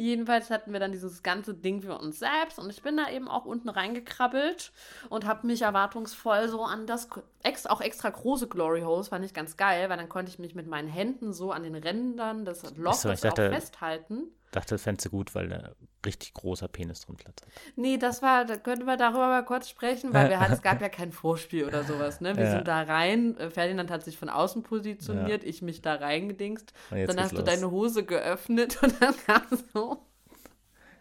[0.00, 3.28] Jedenfalls hatten wir dann dieses ganze Ding für uns selbst und ich bin da eben
[3.28, 4.72] auch unten reingekrabbelt
[5.10, 7.10] und habe mich erwartungsvoll so an das
[7.42, 10.54] ex, auch extra große Glory Hose fand ich ganz geil, weil dann konnte ich mich
[10.54, 14.28] mit meinen Händen so an den Rändern des Loches dachte- auch festhalten.
[14.52, 15.72] Dachte, das fändest du gut, weil da
[16.04, 17.48] richtig großer Penis drin Platz hat.
[17.76, 20.80] Nee, das war, da können wir darüber mal kurz sprechen, weil wir hatten, es gab
[20.80, 22.36] ja kein Vorspiel oder sowas, ne?
[22.36, 22.50] Wir Ja.
[22.50, 26.72] sind da rein, äh, Ferdinand hat sich von außen positioniert, ich mich da reingedingst.
[27.06, 27.44] Dann hast du los.
[27.44, 30.04] deine Hose geöffnet und dann kam so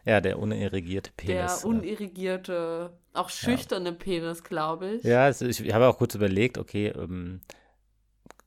[0.05, 1.63] Ja, der unirrigierte der Penis.
[1.63, 5.03] unirrigierte, auch schüchterne Penis, glaube ich.
[5.03, 7.41] ja, es, ich habe auch kurz überlegt, okay, ähm,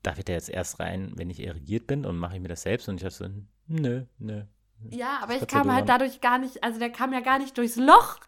[0.03, 2.63] darf ich da jetzt erst rein, wenn ich irrigiert bin und mache ich mir das
[2.63, 2.89] selbst?
[2.89, 3.29] Und ich dachte so,
[3.69, 4.43] nö, nö.
[4.91, 7.77] Ja, aber ich kam halt dadurch gar nicht, also der kam ja gar nicht durchs
[7.77, 8.19] Loch.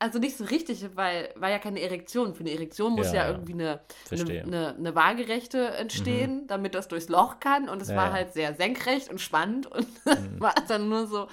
[0.00, 2.34] Also nicht so richtig, weil war ja keine Erektion.
[2.34, 6.88] Für eine Erektion muss Ja, ja, irgendwie eine, eine, eine, eine waagerechte entstehen, damit das
[6.88, 7.68] durchs Loch kann.
[7.68, 8.12] Und es Ja, war ja.
[8.12, 10.40] halt sehr senkrecht und spannend und Mhm.
[10.40, 11.28] war dann nur so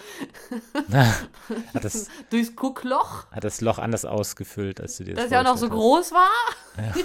[1.74, 5.40] hat, das, durchs Guckloch, hat das Loch anders ausgefüllt, als du dir das das ja
[5.40, 6.96] auch noch so vorgestellt groß war.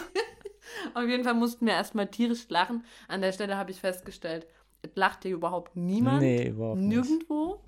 [0.94, 2.84] Auf jeden Fall mussten wir erstmal tierisch lachen.
[3.08, 4.46] An der Stelle habe ich festgestellt,
[4.82, 6.20] es lacht hier überhaupt niemand.
[6.20, 6.88] Nee, überhaupt nicht.
[6.88, 7.60] Nirgendwo.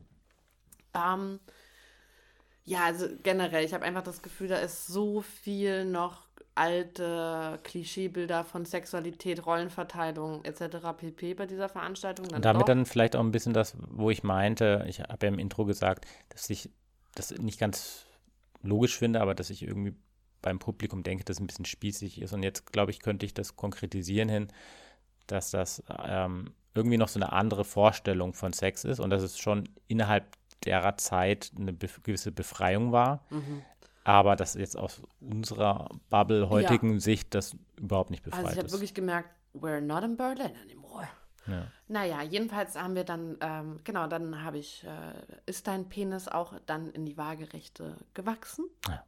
[0.95, 1.41] Ähm,
[2.65, 8.45] ja, also generell, ich habe einfach das Gefühl, da ist so viel noch alte Klischeebilder
[8.45, 10.89] von Sexualität, Rollenverteilung etc.
[10.97, 11.35] pp.
[11.35, 12.27] bei dieser Veranstaltung.
[12.27, 12.67] Und damit doch.
[12.67, 16.07] dann vielleicht auch ein bisschen das, wo ich meinte, ich habe ja im Intro gesagt,
[16.31, 16.71] dass ich
[17.15, 18.07] das nicht ganz
[18.63, 19.95] logisch finde, aber dass ich irgendwie
[20.43, 22.33] beim Publikum denke, dass es ein bisschen spießig ist.
[22.33, 24.49] Und jetzt, glaube ich, könnte ich das konkretisieren hin,
[25.27, 29.39] dass das ähm, irgendwie noch so eine andere Vorstellung von Sex ist und dass es
[29.39, 30.25] schon innerhalb
[30.65, 33.25] derer Zeit eine gewisse Befreiung war.
[33.31, 33.63] Mhm.
[34.05, 38.67] Aber dass jetzt aus unserer Bubble heutigen Sicht das überhaupt nicht befreit Also ich habe
[38.67, 38.73] ist.
[38.73, 41.09] wirklich gemerkt, we're not in Berlin anymore.
[41.47, 41.67] ja.
[41.89, 45.13] Naja, jedenfalls haben wir dann, ähm, genau, dann habe ich, äh,
[45.47, 48.65] ist dein Penis auch dann in die Waagerechte gewachsen?
[48.89, 49.05] Ja.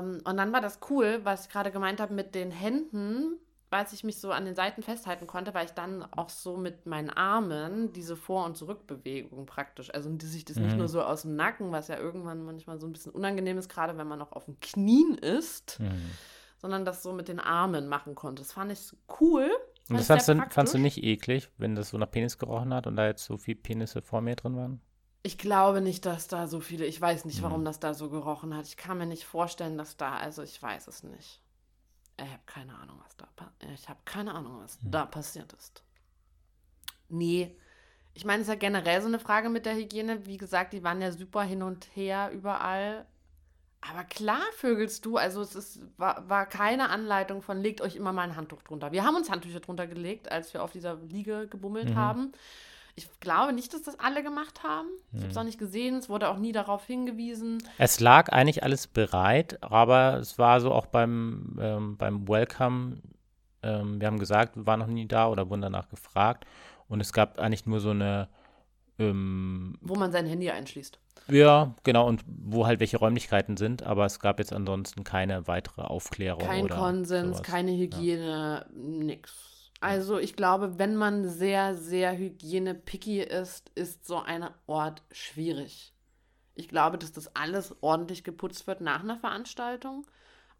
[0.00, 3.38] Ähm, und dann war das cool, was ich gerade gemeint habe mit den Händen,
[3.74, 6.86] weil ich mich so an den Seiten festhalten konnte, weil ich dann auch so mit
[6.86, 10.78] meinen Armen diese Vor- und Zurückbewegung praktisch, also dass ich das nicht Mhm.
[10.78, 13.98] nur so aus dem Nacken, was ja irgendwann manchmal so ein bisschen unangenehm ist, gerade
[13.98, 16.10] wenn man noch auf den Knien ist, Mhm.
[16.58, 18.42] sondern das so mit den Armen machen konnte.
[18.42, 19.50] Das fand ich cool.
[19.90, 22.86] Und das fandst du, fandst du nicht eklig, wenn das so nach Penis gerochen hat
[22.86, 24.80] und da jetzt so viele Penisse vor mir drin waren?
[25.24, 27.64] Ich glaube nicht, dass da so viele, ich weiß nicht, warum Mhm.
[27.66, 28.66] das da so gerochen hat.
[28.66, 31.40] Ich kann mir nicht vorstellen, dass da, also ich weiß es nicht.
[32.16, 34.90] Ich habe keine Ahnung, was da, pa- ich habe keine Ahnung, was Mhm.
[34.92, 35.82] da passiert ist.
[37.08, 37.56] Nee,
[38.14, 40.24] ich meine, es ist ja generell so eine Frage mit der Hygiene.
[40.26, 43.06] Wie gesagt, die waren ja super hin und her überall.
[43.80, 48.12] Aber klar vögelst du, also es ist, war, war keine Anleitung von, legt euch immer
[48.12, 48.92] mal ein Handtuch drunter.
[48.92, 51.96] Wir haben uns Handtücher drunter gelegt, als wir auf dieser Liege gebummelt Mhm.
[51.96, 52.32] haben.
[52.96, 54.86] Ich glaube nicht, dass das alle gemacht haben.
[55.12, 55.40] Ich habe es Mhm.
[55.40, 55.96] auch nicht gesehen.
[55.96, 57.62] Es wurde auch nie darauf hingewiesen.
[57.78, 62.98] Es lag eigentlich alles bereit, aber es war so auch beim, ähm, beim Welcome,
[63.64, 66.46] ähm, wir haben gesagt, wir waren noch nie da oder wurden danach gefragt
[66.88, 68.28] und es gab eigentlich nur so eine,
[68.98, 71.00] ähm, Wo man sein Handy einschließt.
[71.28, 75.82] ja, genau, und wo halt welche Räumlichkeiten sind, aber es gab jetzt ansonsten keine weitere
[75.82, 77.42] Aufklärung Kein Konsens, sowas.
[77.42, 79.32] keine Hygiene, nix.
[79.80, 85.92] Also ich glaube, wenn man sehr, sehr hygiene-picky ist, ist so ein Ort schwierig.
[86.54, 90.06] Ich glaube, dass das alles ordentlich geputzt wird nach einer Veranstaltung.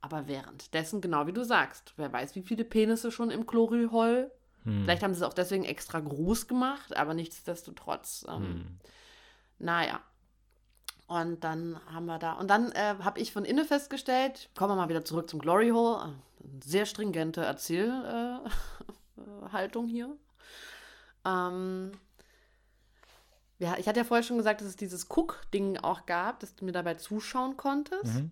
[0.01, 4.31] Aber währenddessen, genau wie du sagst, wer weiß, wie viele Penisse schon im Chlorylhol.
[4.65, 4.83] Hm.
[4.83, 8.27] Vielleicht haben sie es auch deswegen extra groß gemacht, aber nichtsdestotrotz.
[8.29, 8.79] Ähm, Hm.
[9.59, 10.01] Naja.
[11.07, 12.33] Und dann haben wir da.
[12.35, 15.71] Und dann äh, habe ich von innen festgestellt, kommen wir mal wieder zurück zum Glory
[15.71, 16.15] Hole.
[16.63, 18.93] Sehr stringente Erzählhaltung äh,
[19.53, 20.17] Haltung hier.
[21.25, 21.93] Ähm,
[23.59, 26.65] ja, ich hatte ja vorher schon gesagt, dass es dieses Cook-Ding auch gab, dass du
[26.65, 28.05] mir dabei zuschauen konntest.
[28.05, 28.31] Mhm.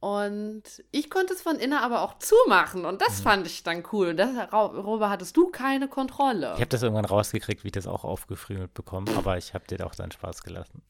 [0.00, 0.62] Und
[0.92, 2.86] ich konnte es von innen aber auch zumachen.
[2.86, 3.22] Und das Mhm.
[3.22, 4.14] fand ich dann cool.
[4.14, 6.52] Darüber hattest du keine Kontrolle.
[6.54, 9.84] Ich habe das irgendwann rausgekriegt, wie ich das auch aufgefriemelt bekomme, aber ich habe dir
[9.86, 10.82] auch deinen Spaß gelassen.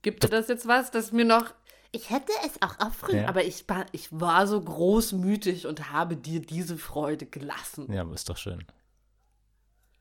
[0.00, 1.52] Gibt dir das jetzt was, dass mir noch.
[1.92, 3.28] Ich hätte es auch aufrühren, Ja.
[3.28, 7.92] aber ich war, ich war so großmütig und habe dir diese Freude gelassen.
[7.92, 8.64] Ja, aber ist doch schön.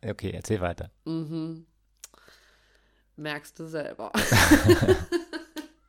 [0.03, 0.91] Okay, erzähl weiter.
[1.05, 1.65] Mhm.
[3.15, 4.11] Merkst du selber.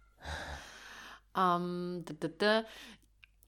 [1.37, 2.65] ähm, d -d -d.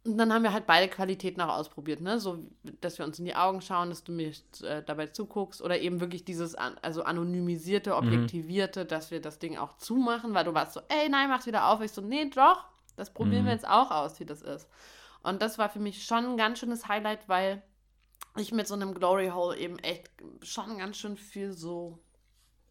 [0.04, 2.18] Und dann haben wir halt beide Qualitäten auch ausprobiert, ne?
[2.18, 2.38] So,
[2.80, 6.00] dass wir uns in die Augen schauen, dass du mir äh, dabei zuguckst oder eben
[6.00, 10.72] wirklich dieses an, also anonymisierte, objektivierte, dass wir das Ding auch zumachen, weil du warst
[10.74, 11.80] so, ey, nein, mach's wieder auf.
[11.82, 12.64] Ich so, nee, doch,
[12.96, 13.56] das probieren wir Mhm.
[13.58, 14.68] jetzt auch aus, wie das ist.
[15.22, 17.62] Und das war für mich schon ein ganz schönes Highlight, weil
[18.36, 20.10] ich mit so einem Glory Hole eben echt
[20.42, 21.98] schon ganz schön viel so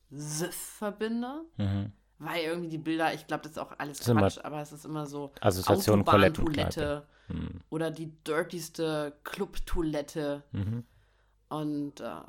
[0.09, 1.41] Siff verbinde.
[1.57, 1.91] Mhm.
[2.19, 5.05] Weil irgendwie die Bilder, ich glaube, das ist auch alles Quatsch, aber es ist immer
[5.05, 7.61] so Assoziation Autobahntoilette Mhm.
[7.69, 10.83] oder die dirtyste Clubtoilette Mhm.
[11.49, 12.21] und äh,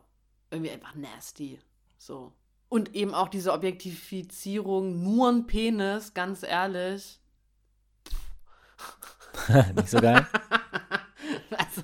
[0.51, 1.59] irgendwie einfach nasty.
[1.99, 2.33] So.
[2.69, 7.19] Und eben auch diese Objektifizierung, nur ein Penis, ganz ehrlich.
[9.75, 10.27] Nicht so geil?
[11.57, 11.83] Also,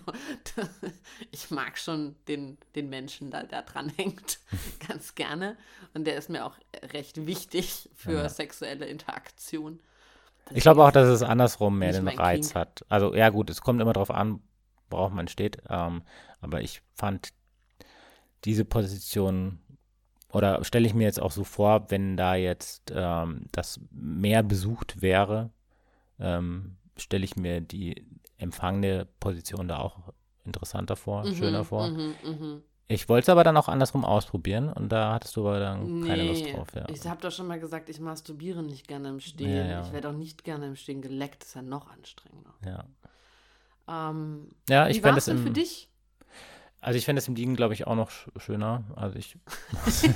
[1.31, 4.39] ich mag schon den, den Menschen, da, der dran hängt,
[4.87, 5.57] ganz gerne.
[5.95, 6.57] Und der ist mir auch
[6.93, 8.29] recht wichtig für Ja.
[8.29, 9.81] sexuelle Interaktion.
[10.51, 12.55] Ich glaube auch, dass es andersrum mehr den Reiz Kink.
[12.55, 12.85] hat.
[12.89, 14.41] Also ja gut, es kommt immer darauf an,
[14.91, 15.63] worauf man steht.
[15.69, 16.03] Ähm,
[16.41, 17.33] aber ich fand
[18.45, 19.59] diese Position
[20.33, 25.01] oder stelle ich mir jetzt auch so vor, wenn da jetzt ähm, das mehr besucht
[25.01, 25.51] wäre,
[26.19, 28.05] ähm, stelle ich mir die
[28.37, 30.13] empfangene Position da auch
[30.45, 31.89] interessanter vor, schöner vor.
[31.89, 32.63] Mhm, mhm.
[32.87, 36.25] Ich wollte es aber dann auch andersrum ausprobieren und da hattest du aber dann keine
[36.25, 36.69] Lust Nee, drauf.
[36.75, 36.85] Ja.
[36.89, 39.57] Ich habe doch schon mal gesagt, ich masturbiere nicht gerne im Stehen.
[39.57, 39.83] Ja, ja.
[39.83, 41.43] Ich werde auch nicht gerne im Stehen geleckt.
[41.43, 42.55] Das ist ja noch anstrengender.
[42.65, 42.85] ja.
[43.87, 45.91] Ähm, ja, wie ich war fände es denn für dich?
[46.81, 48.85] Also ich fände es im Liegen, glaube ich, auch noch sch schöner.
[48.97, 49.37] Also ich.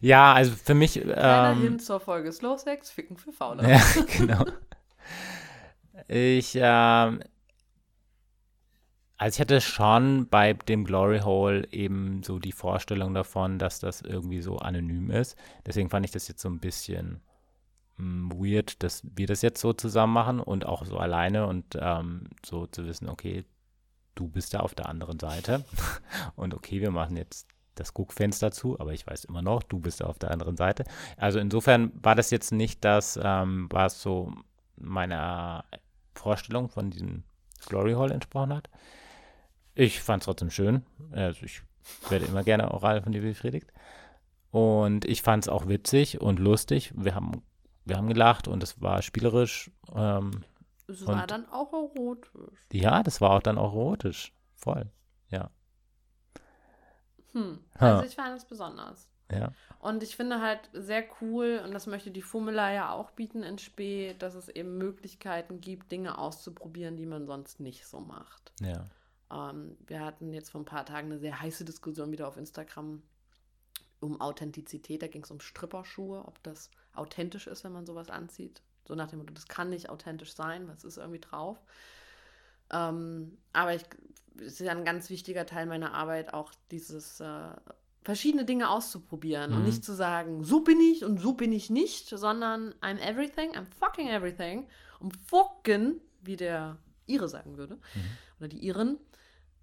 [0.00, 0.94] ja, also für mich.
[1.00, 3.68] Kleiner Ähm, Hin zur Folge Slow Sex, Ficken für Faule.
[3.68, 3.80] ja,
[4.16, 4.44] genau.
[6.08, 7.22] Ich, ähm,
[9.22, 14.00] Also ich hatte schon bei dem Glory Hole eben so die Vorstellung davon, dass das
[14.00, 15.36] irgendwie so anonym ist.
[15.64, 17.20] Deswegen fand ich das jetzt so ein bisschen
[17.98, 22.30] mh, weird, dass wir das jetzt so zusammen machen und auch so alleine und ähm,
[22.44, 23.44] so zu wissen, okay,
[24.16, 25.64] du bist da auf der anderen Seite
[26.34, 27.46] und okay, wir machen jetzt
[27.76, 30.82] das Guckfenster zu, aber ich weiß immer noch, du bist da auf der anderen Seite.
[31.16, 34.32] Also insofern war das jetzt nicht das, ähm, was so
[34.74, 35.64] meiner
[36.12, 37.22] Vorstellung von diesem
[37.68, 38.68] Glory Hall entsprochen hat.
[39.74, 40.84] Ich fand es trotzdem schön.
[41.12, 41.62] Also ich
[42.08, 43.72] werde immer gerne oral von dir befriedigt.
[44.50, 46.92] Und ich fand es auch witzig und lustig.
[46.94, 47.42] Wir haben,
[47.84, 49.70] wir haben gelacht und es war spielerisch.
[49.94, 50.44] Ähm,
[50.86, 52.30] Es war dann auch erotisch.
[52.72, 54.34] ja, das war auch dann auch erotisch.
[54.56, 54.90] Voll.
[55.30, 55.50] Ja.
[57.32, 57.60] Hm.
[57.74, 59.08] Also ich fand es besonders.
[59.30, 59.52] Ja.
[59.78, 63.58] Und ich finde halt sehr cool, und das möchte die Fummela ja auch bieten in
[63.58, 68.52] Spee, dass es eben Möglichkeiten gibt, Dinge auszuprobieren, die man sonst nicht so macht.
[68.60, 68.84] Ja.
[69.32, 73.02] Ähm, wir hatten jetzt vor ein paar Tagen eine sehr heiße Diskussion wieder auf Instagram
[74.00, 75.02] um Authentizität.
[75.02, 78.62] Da ging es um Stripperschuhe, ob das authentisch ist, wenn man sowas anzieht.
[78.86, 81.62] So nach dem Motto, das kann nicht authentisch sein, was ist irgendwie drauf.
[82.72, 83.82] Ähm, aber es
[84.36, 87.50] ist ja ein ganz wichtiger Teil meiner Arbeit, auch dieses äh,
[88.02, 89.66] verschiedene Dinge auszuprobieren und Mhm.
[89.66, 93.66] nicht zu sagen, so bin ich und so bin ich nicht, sondern I'm everything, I'm
[93.78, 94.66] fucking everything.
[94.98, 96.76] Und fucking, wie der
[97.06, 97.78] Ire sagen würde,
[98.38, 98.98] oder die Iren,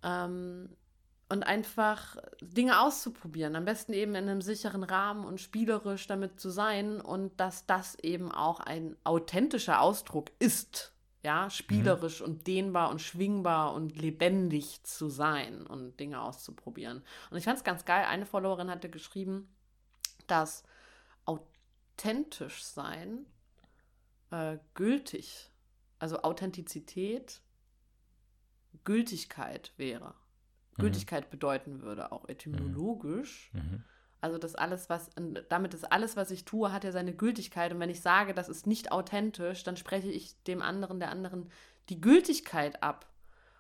[0.04, 0.70] ähm,
[1.30, 3.56] und einfach Dinge auszuprobieren.
[3.56, 7.96] Am besten eben in einem sicheren Rahmen und spielerisch damit zu sein und dass das
[7.96, 10.92] eben auch ein authentischer Ausdruck ist.
[11.22, 17.04] Ja, spielerisch und dehnbar und schwingbar und lebendig zu sein und Dinge auszuprobieren.
[17.30, 18.06] Und ich fand es ganz geil.
[18.06, 19.54] Eine Followerin hatte geschrieben,
[20.28, 20.64] dass
[21.26, 23.26] authentisch sein
[24.32, 25.49] äh, gültig,
[26.00, 27.42] also Authentizität
[28.84, 30.14] Gültigkeit wäre.
[30.78, 33.52] Gültigkeit bedeuten würde, auch etymologisch.
[33.54, 33.84] Mhm.
[34.22, 35.10] Also das alles, was,
[35.50, 37.72] damit ist alles, was ich tue, hat ja seine Gültigkeit.
[37.72, 41.50] Und wenn ich sage, das ist nicht authentisch, dann spreche ich dem anderen, der anderen
[41.90, 43.08] die Gültigkeit ab.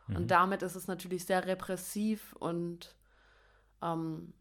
[0.07, 0.16] Mhm.
[0.16, 2.95] Und damit ist es natürlich sehr repressiv und
[3.82, 4.34] ähm,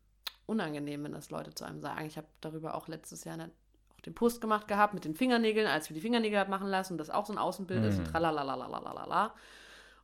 [0.46, 2.06] unangenehm, wenn das Leute zu einem sagen.
[2.06, 3.50] Ich habe darüber auch letztes Jahr eine,
[3.98, 6.98] auch den Post gemacht gehabt mit den Fingernägeln, als wir die Fingernägel haben machen lassen,
[6.98, 8.04] das auch so ein Außenbild ist, Mhm.
[8.04, 9.34] und tralalalalala.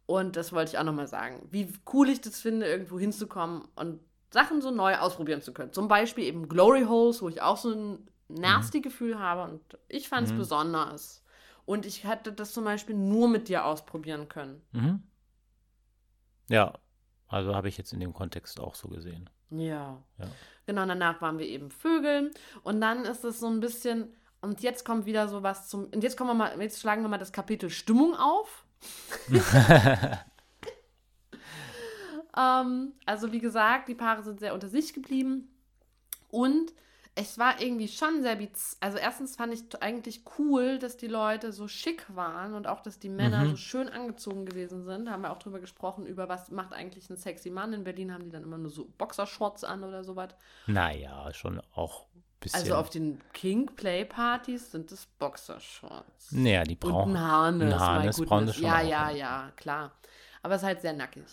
[0.07, 1.49] Und das wollte ich auch nochmal sagen.
[1.51, 4.01] Wie cool ich das finde, irgendwo hinzukommen und
[4.31, 5.73] Sachen so neu ausprobieren zu können.
[5.73, 10.09] Zum Beispiel eben Glory Holes, wo ich auch so ein nasty Gefühl habe und ich
[10.09, 10.39] fand es Mhm.
[10.39, 11.23] besonders.
[11.65, 14.61] Und ich hätte das zum Beispiel nur mit dir ausprobieren können.
[14.73, 15.03] Mhm.
[16.51, 16.75] Ja,
[17.29, 19.31] also habe ich jetzt in dem Kontext auch so gesehen.
[19.51, 20.03] Ja.
[20.19, 20.27] Ja.
[20.66, 22.31] Genau, danach waren wir eben Vögeln.
[22.62, 26.03] Und dann ist es so ein bisschen, und jetzt kommt wieder so was zum, und
[26.03, 28.65] jetzt kommen wir mal, jetzt schlagen wir mal das Kapitel Stimmung auf.
[32.37, 35.49] ähm, also wie gesagt, die Paare sind sehr unter sich geblieben.
[36.31, 36.73] Und
[37.16, 41.53] es war irgendwie schon sehr biz Also erstens fand ich eigentlich cool, dass die Leute
[41.53, 43.51] so schick waren und auch, dass die Männer Mhm.
[43.51, 45.07] so schön angezogen gewesen sind.
[45.07, 47.73] Da haben wir auch drüber gesprochen, über was macht eigentlich ein sexy Mann.
[47.73, 50.31] In Berlin haben die dann immer nur so Boxershorts an oder sowas.
[50.66, 52.61] naja, schon auch ein bisschen.
[52.61, 56.32] Also auf den King-Play-Partys sind es Boxershorts.
[56.32, 57.16] naja, die Und brauchen.
[57.16, 57.73] ein Harness.
[57.74, 59.11] ein Harness brauchen sie schon ja, ja.
[59.11, 59.93] ja, klar.
[60.43, 61.24] Aber es ist halt sehr nackig.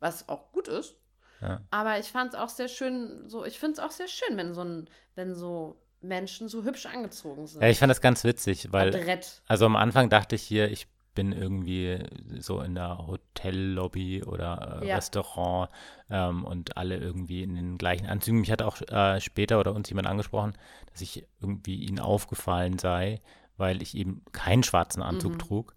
[0.00, 0.96] Was auch gut ist.
[1.40, 1.60] Ja.
[1.70, 4.54] Aber ich fand es auch sehr schön, so, ich finde es auch sehr schön, wenn
[4.54, 7.62] so ein, wenn so Menschen so hübsch angezogen sind.
[7.62, 8.88] Ja, ich fand das ganz witzig, weil.
[8.94, 9.42] Adrett.
[9.46, 11.98] Also am Anfang dachte ich hier, ich bin irgendwie
[12.38, 14.94] so in der Hotellobby oder äh, Ja.
[14.94, 15.68] Restaurant
[16.08, 18.40] ähm, und alle irgendwie in den gleichen Anzügen.
[18.40, 20.54] Mich hat auch äh, später oder uns jemand angesprochen,
[20.92, 23.20] dass ich irgendwie ihnen aufgefallen sei,
[23.56, 25.38] weil ich eben keinen schwarzen Anzug Mhm.
[25.40, 25.74] trug.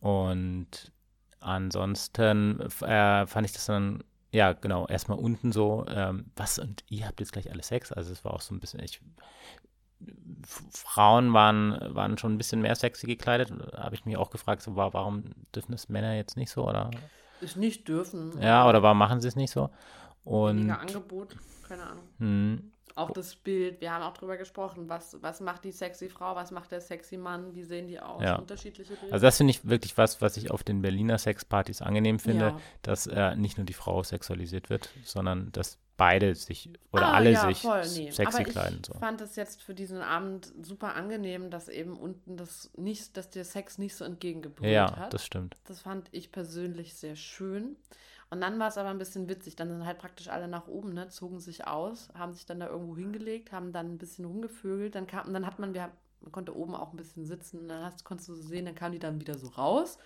[0.00, 0.92] Und
[1.40, 4.02] ansonsten äh, fand ich das dann,
[4.34, 7.92] ja, genau, erstmal unten so, ähm, was und ihr habt jetzt gleich alle Sex.
[7.92, 9.00] Also es war auch so ein bisschen, ich
[10.72, 13.50] Frauen waren, waren schon ein bisschen mehr sexy gekleidet.
[13.76, 15.24] Habe ich mich auch gefragt, so, wa- warum
[15.54, 16.68] dürfen das Männer jetzt nicht so?
[16.68, 16.90] Oder
[17.40, 18.38] Ist nicht dürfen.
[18.42, 19.70] ja, oder warum machen sie es nicht so?
[20.24, 21.36] Und Weniger Angebot,
[21.68, 22.04] keine Ahnung.
[22.18, 26.36] hm, Auch das Bild, wir haben auch drüber gesprochen, was, was macht die sexy Frau,
[26.36, 28.22] was macht der sexy Mann, wie sehen die aus?
[28.22, 28.36] Ja.
[28.36, 29.12] Unterschiedliche Bilder.
[29.14, 32.60] also das finde ich wirklich was, was ich auf den Berliner Sexpartys angenehm finde, Ja.
[32.82, 37.30] dass äh, nicht nur die Frau sexualisiert wird, sondern dass beide sich oder Ah, alle
[37.32, 38.10] ja, sich voll, nee.
[38.12, 38.78] sexy Aber kleiden.
[38.82, 38.94] Ich So.
[38.98, 43.44] fand es jetzt für diesen Abend super angenehm, dass eben unten das nicht, dass der
[43.44, 45.14] Sex nicht so entgegengebrüllt Ja, hat.
[45.14, 45.56] das stimmt.
[45.64, 47.76] Das fand ich persönlich sehr schön.
[48.34, 49.56] Und dann war es aber ein bisschen witzig.
[49.56, 52.68] Dann sind halt praktisch alle nach oben, ne, zogen sich aus, haben sich dann da
[52.68, 54.94] irgendwo hingelegt, haben dann ein bisschen rumgevögelt.
[54.94, 55.90] Dann kam, dann hat man, wir,
[56.20, 58.74] man konnte oben auch ein bisschen sitzen und dann hast, konntest du so sehen, dann
[58.74, 59.98] kamen die dann wieder so raus.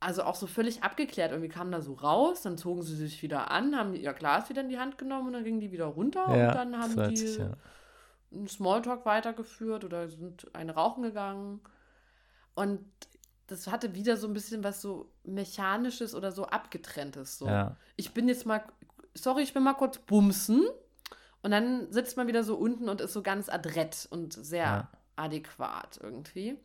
[0.00, 1.32] also auch so völlig abgeklärt.
[1.32, 4.62] Irgendwie kamen da so raus, dann zogen sie sich wieder an, haben ihr Glas wieder
[4.62, 7.36] in die Hand genommen und dann gingen die wieder runter Ja, und dann haben die
[7.36, 7.50] ja.
[8.32, 11.60] einen Smalltalk weitergeführt oder sind eine rauchen gegangen.
[12.54, 12.84] Und
[13.48, 17.38] das hatte wieder so ein bisschen was so Mechanisches oder so Abgetrenntes.
[17.38, 17.46] So.
[17.46, 17.76] Ja.
[17.96, 18.62] Ich bin jetzt mal,
[19.14, 20.64] sorry, ich bin mal kurz bumsen.
[21.42, 24.88] Und dann sitzt man wieder so unten und ist so ganz adrett und sehr Ja.
[25.16, 26.56] adäquat irgendwie.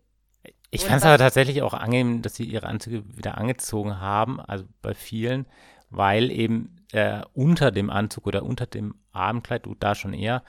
[0.72, 4.66] Ich fand es aber tatsächlich auch angenehm, dass sie ihre Anzüge wieder angezogen haben, also
[4.82, 5.46] bei vielen,
[5.90, 10.44] weil eben äh, unter dem Anzug oder unter dem Abendkleid, du da schon eher,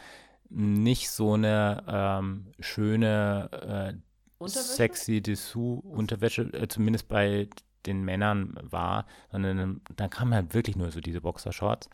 [0.49, 3.95] nicht so eine ähm, schöne,
[4.41, 7.49] äh, sexy Dessous-Unterwäsche, äh, zumindest bei
[7.87, 11.89] den Männern war, sondern dann kamen halt wirklich nur so diese Boxershorts.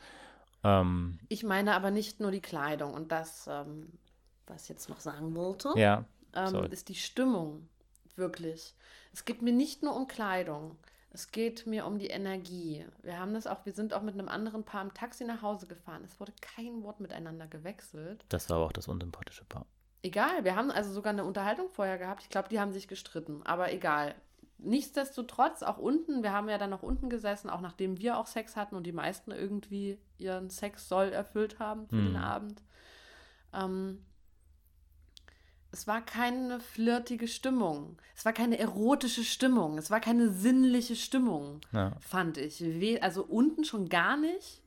[0.65, 3.93] Ähm, Ich meine aber nicht nur die Kleidung und das, ähm,
[4.47, 6.05] was ich jetzt noch sagen wollte, ja,
[6.35, 7.69] ähm, ist die Stimmung.
[8.17, 8.75] Wirklich.
[9.12, 10.77] Es geht mir nicht nur um Kleidung.
[11.12, 12.85] Es geht mir um die Energie.
[13.03, 15.67] Wir haben das auch, wir sind auch mit einem anderen Paar im Taxi nach Hause
[15.67, 16.03] gefahren.
[16.05, 18.25] Es wurde kein Wort miteinander gewechselt.
[18.29, 19.67] das war aber auch das unsympathische Paar.
[20.03, 22.23] Egal, wir haben also sogar eine Unterhaltung vorher gehabt.
[22.23, 24.15] Ich glaube, die haben sich gestritten, aber egal.
[24.62, 28.57] Nichtsdestotrotz, auch unten, wir haben ja dann noch unten gesessen, auch nachdem wir auch Sex
[28.57, 32.16] hatten und die meisten irgendwie ihren Sexsoll erfüllt haben für den Mhm.
[32.16, 32.62] Abend.
[33.53, 34.05] Ähm,
[35.73, 37.97] es war keine flirtige Stimmung.
[38.16, 39.78] Es war keine erotische Stimmung.
[39.78, 41.93] Es war keine sinnliche Stimmung, Ja.
[42.01, 42.62] fand ich.
[43.03, 44.62] Also unten schon gar nicht.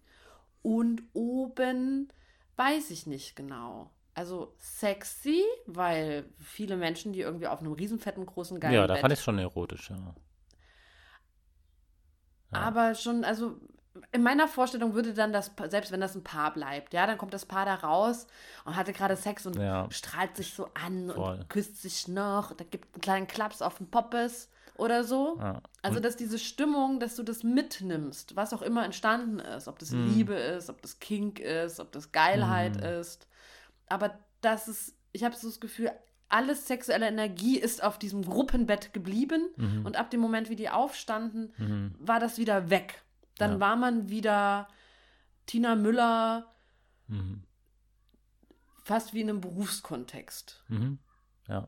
[0.61, 2.07] Und oben
[2.55, 3.91] weiß ich nicht genau.
[4.15, 9.01] Also sexy, weil viele Menschen, die irgendwie auf einem riesenfetten, großen, geilen Ja, da Bett
[9.01, 9.97] fand ich es schon erotisch, ja.
[12.51, 12.59] Ja.
[12.59, 13.59] Aber schon, also
[14.11, 17.33] in meiner Vorstellung würde dann das, selbst wenn das ein Paar bleibt, ja, dann kommt
[17.33, 18.27] das Paar da raus
[18.65, 19.87] und hatte gerade Sex und Ja.
[19.91, 21.39] strahlt sich so an Voll.
[21.39, 25.37] und küsst sich noch, da gibt einen kleinen Klaps auf den Poppes oder so.
[25.39, 25.61] Ja.
[25.81, 29.91] Also, dass diese Stimmung, dass du das mitnimmst, was auch immer entstanden ist, ob das
[29.91, 30.05] Mhm.
[30.05, 32.83] Liebe ist, ob das Kink ist, ob das Geilheit Mhm.
[32.83, 33.27] ist.
[33.93, 35.91] Aber das ist, ich habe so das Gefühl,
[36.29, 39.85] alles sexuelle Energie ist auf diesem Gruppenbett geblieben Mhm.
[39.85, 41.95] und ab dem Moment, wie die aufstanden, Mhm.
[41.99, 43.03] war das wieder weg.
[43.37, 43.59] Dann Ja.
[43.59, 44.67] war man wieder
[45.45, 46.51] Tina Müller
[47.07, 47.43] Mhm.
[48.83, 50.63] fast wie in einem Berufskontext.
[50.69, 50.99] Mhm.
[51.47, 51.67] Ja.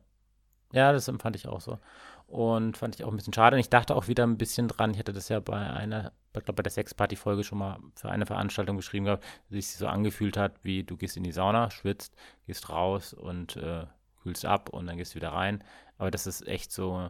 [0.71, 1.79] Ja, das empfand ich auch so.
[2.27, 3.55] Und fand ich auch ein bisschen schade.
[3.55, 6.45] Und ich dachte auch wieder ein bisschen dran, ich hatte das ja bei einer, ich
[6.45, 10.37] glaube bei der Sexparty-Folge schon mal für eine Veranstaltung geschrieben gehabt, dass sich so angefühlt
[10.37, 13.85] hat, wie du gehst in die Sauna, schwitzt, gehst raus und äh,
[14.23, 15.63] kühlst ab und dann gehst du wieder rein.
[15.97, 17.09] Aber dass es echt so,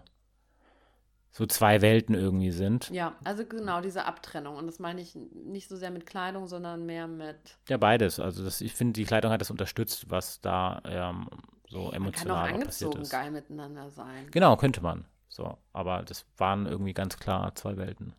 [1.32, 2.90] so zwei Welten irgendwie sind.
[2.92, 4.56] Ja, also genau diese Abtrennung.
[4.58, 7.58] Und das meine ich nicht so sehr mit Kleidung, sondern mehr mit.
[7.68, 8.20] Ja, beides.
[8.20, 11.28] Also das, ich finde, die Kleidung hat das unterstützt, was da ähm,
[11.68, 13.12] so Man kann auch emotional passiert ist.
[13.12, 14.30] geil miteinander sein.
[14.32, 15.06] Genau, könnte man.
[15.28, 18.14] So, aber das waren irgendwie ganz klar zwei Welten.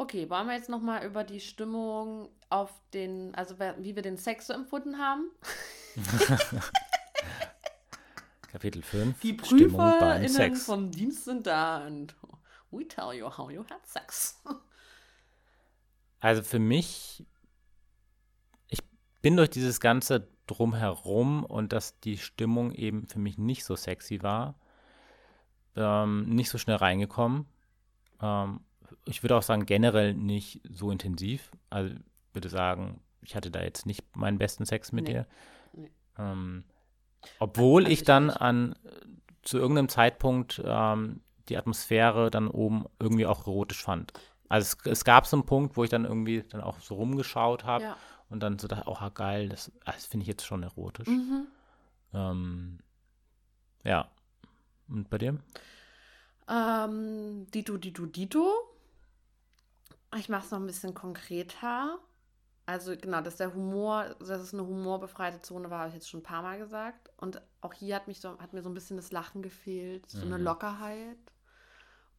[0.00, 4.46] Okay, wollen wir jetzt nochmal über die Stimmung auf den, also wie wir den Sex
[4.46, 5.30] so empfunden haben?
[8.50, 9.20] Kapitel 5.
[9.20, 10.64] Die PrüferInnen Sex.
[10.64, 12.16] vom Dienst sind da und
[12.70, 14.42] we tell you how you had sex.
[16.20, 17.26] Also für mich,
[18.68, 18.80] ich
[19.20, 24.22] bin durch dieses ganze Drumherum und dass die Stimmung eben für mich nicht so sexy
[24.22, 24.54] war,
[25.76, 27.46] ähm, nicht so schnell reingekommen.
[28.20, 28.60] Ähm,
[29.04, 31.50] ich würde auch sagen, generell nicht so intensiv.
[31.70, 35.12] Also ich würde sagen, ich hatte da jetzt nicht meinen besten Sex mit Nee.
[35.12, 35.26] dir.
[35.72, 35.90] Nee.
[36.18, 36.64] Ähm,
[37.38, 38.40] obwohl Also ich dann nicht.
[38.40, 38.74] an
[39.42, 44.12] zu irgendeinem Zeitpunkt ähm, die Atmosphäre dann oben irgendwie auch erotisch fand.
[44.48, 47.64] Also es, es gab so einen Punkt, wo ich dann irgendwie dann auch so rumgeschaut
[47.64, 47.96] habe Ja.
[48.28, 51.06] und dann so dachte, oh geil, das, ah, das finde ich jetzt schon erotisch.
[51.08, 51.46] Mhm.
[52.12, 52.78] Ähm,
[53.84, 54.08] ja.
[54.88, 55.38] Und bei dir?
[56.48, 58.52] Ähm, Dito, Dito, Dito.
[60.16, 61.98] Ich mache es noch ein bisschen konkreter.
[62.66, 66.20] Also genau, dass der Humor, dass es eine humorbefreite Zone war, habe ich jetzt schon
[66.20, 67.10] ein paar Mal gesagt.
[67.16, 70.24] Und auch hier hat, mich so, hat mir so ein bisschen das Lachen gefehlt, so
[70.26, 70.44] eine Mhm.
[70.44, 71.18] Lockerheit.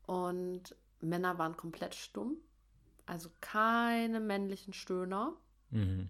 [0.05, 2.37] Und Männer waren komplett stumm.
[3.05, 5.33] Also keine männlichen Stöhner.
[5.69, 6.09] Mhm.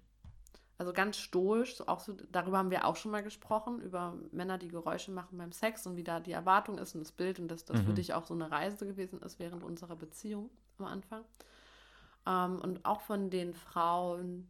[0.77, 4.57] Also ganz stoisch, so auch so, darüber haben wir auch schon mal gesprochen, über Männer,
[4.57, 7.49] die Geräusche machen beim Sex und wie da die Erwartung ist und das Bild und
[7.49, 7.95] dass das für Mhm.
[7.95, 10.49] dich auch so eine Reise gewesen ist während unserer Beziehung
[10.79, 11.23] am Anfang.
[12.25, 14.49] Ähm, und auch von den Frauen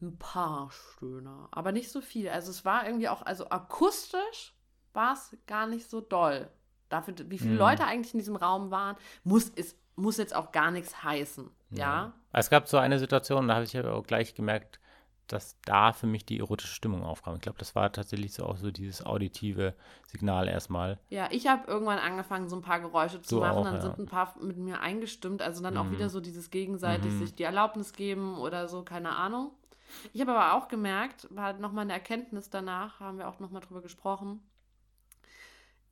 [0.00, 2.28] ein paar Stöhner, aber nicht so viel.
[2.28, 4.52] Also es war irgendwie auch, also akustisch
[4.92, 6.50] war es gar nicht so doll.
[6.88, 7.58] Dafür, wie viele Mhm.
[7.58, 11.50] Leute eigentlich in diesem Raum waren, muss, es muss jetzt auch gar nichts heißen.
[11.70, 12.12] Ja.
[12.32, 14.80] Es gab so eine Situation, da habe ich auch gleich gemerkt,
[15.26, 17.36] dass da für mich die erotische Stimmung aufkam.
[17.36, 19.74] Ich glaube, das war tatsächlich so auch so dieses auditive
[20.06, 20.98] Signal erstmal.
[21.08, 23.58] Ja, ich habe irgendwann angefangen, so ein paar Geräusche zu Du machen.
[23.58, 23.80] auch, dann ja.
[23.80, 25.40] sind ein paar mit mir eingestimmt.
[25.42, 25.92] Also dann auch Mhm.
[25.92, 27.18] wieder so dieses gegenseitig Mhm.
[27.18, 29.52] sich die Erlaubnis geben oder so, keine Ahnung.
[30.12, 33.82] Ich habe aber auch gemerkt, war nochmal eine Erkenntnis danach, haben wir auch nochmal drüber
[33.82, 34.40] gesprochen.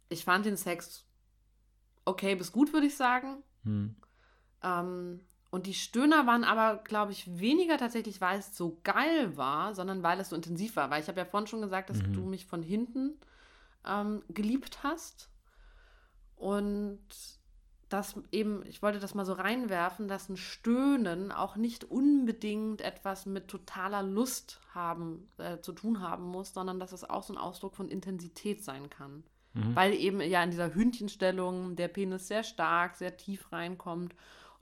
[0.08, 1.06] Ich fand den Sex
[2.04, 3.42] okay bis gut, würde ich sagen.
[3.64, 3.94] Hm.
[4.62, 5.20] Ähm,
[5.50, 10.02] und die Stöhner waren aber, glaube ich, weniger tatsächlich, weil es so geil war, sondern
[10.02, 10.90] weil es so intensiv war.
[10.90, 12.12] Weil ich habe ja vorhin schon gesagt, dass Mhm.
[12.12, 13.18] du mich von hinten
[13.84, 15.28] ähm, geliebt hast.
[16.36, 17.00] Und
[17.88, 23.26] das eben, ich wollte das mal so reinwerfen, dass ein Stöhnen auch nicht unbedingt etwas
[23.26, 27.38] mit totaler Lust haben, äh, zu tun haben muss, sondern dass es auch so ein
[27.38, 29.24] Ausdruck von Intensität sein kann.
[29.54, 29.74] Mhm.
[29.74, 34.14] Weil eben ja in dieser Hündchenstellung der Penis sehr stark, sehr tief reinkommt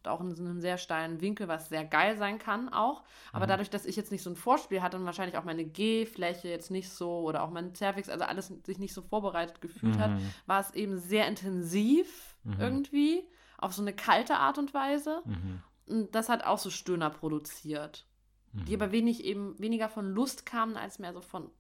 [0.03, 3.03] und auch in so einem sehr steilen Winkel, was sehr geil sein kann auch.
[3.33, 3.51] Aber Mhm.
[3.51, 6.70] dadurch, dass ich jetzt nicht so ein Vorspiel hatte und wahrscheinlich auch meine G-Fläche jetzt
[6.70, 10.35] nicht so oder auch mein Cervix, also alles sich nicht so vorbereitet gefühlt hat, Mhm.
[10.47, 12.61] war es eben sehr intensiv Mhm.
[12.61, 15.23] irgendwie, auf so eine kalte Art und Weise.
[15.25, 15.62] Mhm.
[15.87, 18.07] Und das hat auch so Stöhner produziert,
[18.53, 18.83] die Mhm.
[18.83, 21.51] aber wenig eben weniger von Lust kamen, als mehr so von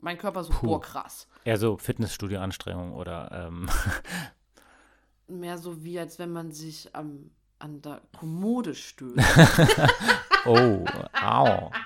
[0.00, 0.78] mein Körper so, Puh.
[0.78, 1.26] krass.
[1.44, 3.68] Eher so Fitnessstudio-Anstrengung oder ähm,
[5.30, 9.16] Mehr so wie, als wenn man sich am, an der Kommode stößt.
[10.46, 10.84] oh,
[11.22, 11.70] au.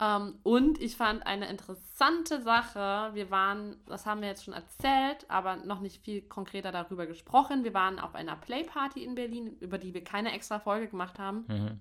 [0.00, 3.10] ähm, und ich fand eine interessante Sache.
[3.14, 7.64] Wir waren, das haben wir jetzt schon erzählt, aber noch nicht viel konkreter darüber gesprochen.
[7.64, 11.44] Wir waren auf einer Playparty in Berlin, über die wir keine extra Folge gemacht haben.
[11.48, 11.80] Mhm.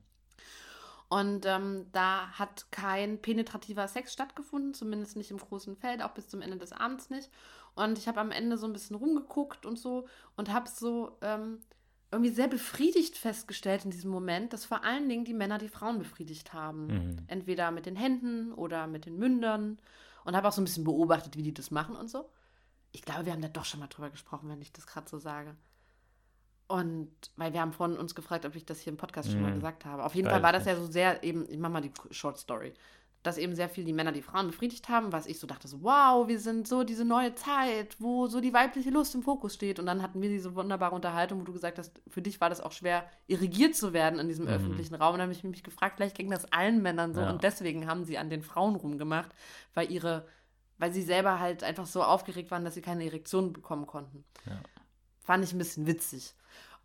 [1.11, 6.29] Und ähm, da hat kein penetrativer Sex stattgefunden, zumindest nicht im großen Feld, auch bis
[6.29, 7.29] zum Ende des Abends nicht.
[7.75, 11.59] Und ich habe am Ende so ein bisschen rumgeguckt und so und habe so ähm,
[12.11, 15.97] irgendwie sehr befriedigt festgestellt in diesem Moment, dass vor allen Dingen die Männer die Frauen
[15.99, 16.87] befriedigt haben.
[16.87, 17.17] Mhm.
[17.27, 19.79] Entweder mit den Händen oder mit den Mündern.
[20.23, 22.29] Und habe auch so ein bisschen beobachtet, wie die das machen und so.
[22.91, 25.17] Ich glaube, wir haben da doch schon mal drüber gesprochen, wenn ich das gerade so
[25.17, 25.55] sage.
[26.67, 29.51] Und weil wir haben vorhin uns gefragt, ob ich das hier im Podcast schon mal
[29.51, 29.55] Mhm.
[29.55, 30.03] gesagt habe.
[30.05, 32.73] Auf jeden Fall war das ja so sehr eben, ich mache mal die Short Story,
[33.23, 35.83] dass eben sehr viel die Männer die Frauen befriedigt haben, was ich so dachte, so
[35.83, 39.79] wow, wir sind so diese neue Zeit, wo so die weibliche Lust im Fokus steht.
[39.79, 42.61] Und dann hatten wir diese wunderbare Unterhaltung, wo du gesagt hast, für dich war das
[42.61, 44.51] auch schwer, irrigiert zu werden in diesem Mhm.
[44.51, 45.13] öffentlichen Raum.
[45.13, 47.29] Und dann habe ich mich gefragt, vielleicht ging das allen Männern so Ja.
[47.29, 49.29] und deswegen haben sie an den Frauen rumgemacht,
[49.75, 50.25] weil ihre,
[50.79, 54.23] weil sie selber halt einfach so aufgeregt waren, dass sie keine Erektion bekommen konnten.
[54.47, 54.53] Ja.
[55.23, 56.33] Fand ich ein bisschen witzig.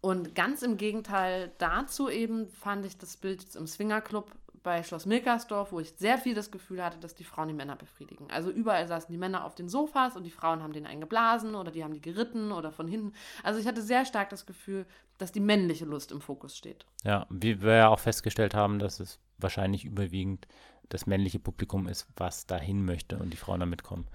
[0.02, 4.30] Und ganz im Gegenteil dazu eben fand ich das Bild jetzt im Swingerclub
[4.66, 7.76] bei Schloss Milkersdorf, wo ich sehr viel das Gefühl hatte, dass die Frauen die Männer
[7.76, 8.28] befriedigen.
[8.32, 11.54] Also überall saßen die Männer auf den Sofas und die Frauen haben den einen geblasen
[11.54, 13.12] oder die haben die geritten oder von hinten.
[13.44, 14.84] Also ich hatte sehr stark das Gefühl,
[15.18, 16.84] dass die männliche Lust im Fokus steht.
[17.04, 20.48] Ja, wie wir ja auch festgestellt haben, dass es wahrscheinlich überwiegend
[20.88, 24.08] das männliche Publikum ist, was dahin möchte und die Frauen da mitkommen.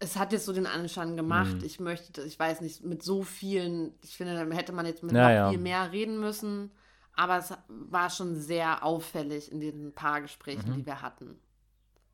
[0.00, 1.64] Es hat jetzt so den Anschein gemacht, Mhm.
[1.64, 5.12] ich möchte, ich weiß nicht, mit so vielen, ich finde, da hätte man jetzt mit
[5.12, 5.50] Ja, noch ja.
[5.50, 6.72] viel mehr reden müssen.
[7.14, 10.74] Aber es war schon sehr auffällig in den Paargesprächen, Mhm.
[10.76, 11.38] die wir hatten.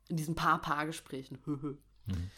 [0.09, 1.37] In diesen paar Paargesprächen.
[2.05, 2.31] Mhm.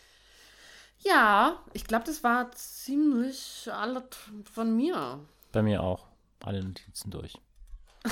[1.03, 4.03] Ja, ich glaube, das war ziemlich alles
[4.51, 5.19] von mir.
[5.51, 6.05] Bei mir auch.
[6.43, 7.33] Alle Notizen durch.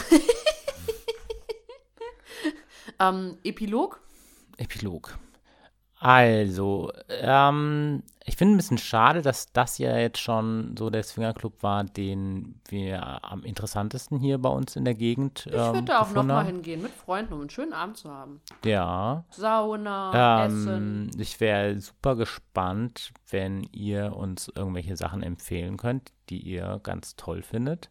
[2.99, 4.01] Ähm, Epilog?
[4.57, 5.17] Epilog.
[6.01, 11.61] Also, ähm, ich finde ein bisschen schade, dass das ja jetzt schon so der Swingerclub
[11.61, 16.01] war, den wir am interessantesten hier bei uns in der Gegend Ich ähm, würde da
[16.01, 18.39] auch nochmal hingehen mit Freunden, um einen schönen Abend zu haben.
[18.63, 19.25] Ja.
[19.31, 21.09] Sauna, Essen.
[21.13, 27.17] Ähm, ich wäre super gespannt, wenn ihr uns irgendwelche Sachen empfehlen könnt, die ihr ganz
[27.17, 27.89] toll findet.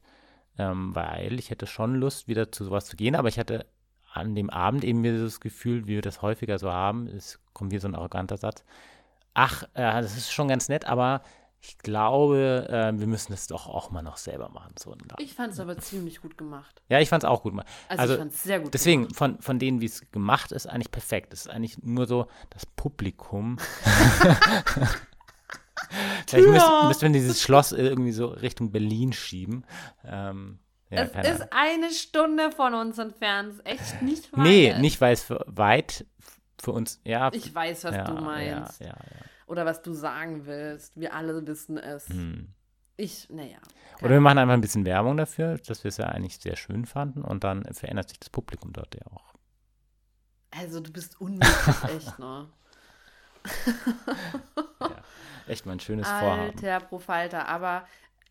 [0.56, 3.66] Ähm, weil ich hätte schon Lust, wieder zu sowas zu gehen, aber ich hatte
[4.12, 7.72] an dem Abend eben wieder das Gefühl, wie wir das häufiger so haben, es kommt
[7.72, 8.64] hier so ein arroganter Satz.
[9.34, 11.22] Ach, äh, das ist schon ganz nett, aber
[11.60, 14.74] ich glaube, äh, wir müssen das doch auch mal noch selber machen.
[14.78, 14.94] So.
[15.18, 16.82] Ich fand es aber ziemlich gut gemacht.
[16.88, 17.52] ja, ich fand es auch gut.
[17.52, 17.64] Also,
[18.00, 19.16] Also, ich fand es sehr gut Deswegen, gemacht.
[19.16, 21.32] von, von denen, wie es gemacht ist, eigentlich perfekt.
[21.32, 23.58] Es ist eigentlich nur so das Publikum.
[26.26, 29.64] Vielleicht müssten müsst wir dieses Schloss irgendwie so Richtung Berlin schieben.
[30.04, 30.58] Ähm,
[30.90, 31.48] ja, es ist Ahnung.
[31.50, 33.54] eine Stunde von uns entfernt.
[33.64, 34.38] Echt nicht weit.
[34.40, 36.06] Nee, nicht, weil es weit
[36.60, 37.30] für uns, ja.
[37.32, 38.80] Ich weiß, was ja, du meinst.
[38.80, 39.26] Ja, ja, ja.
[39.46, 40.98] Oder was du sagen willst.
[41.00, 42.08] Wir alle wissen es.
[42.08, 42.48] Hm.
[42.96, 43.58] Ich, naja.
[44.00, 46.84] Oder wir machen einfach ein bisschen Werbung dafür, dass wir es ja eigentlich sehr schön
[46.84, 49.34] fanden und dann verändert sich das Publikum dort ja auch.
[50.50, 52.48] Also, du bist unnötig, echt, ne?
[55.46, 56.40] Echt mal ein schönes Vorhaben.
[56.40, 57.48] Alter Profalter.
[57.48, 57.86] Aber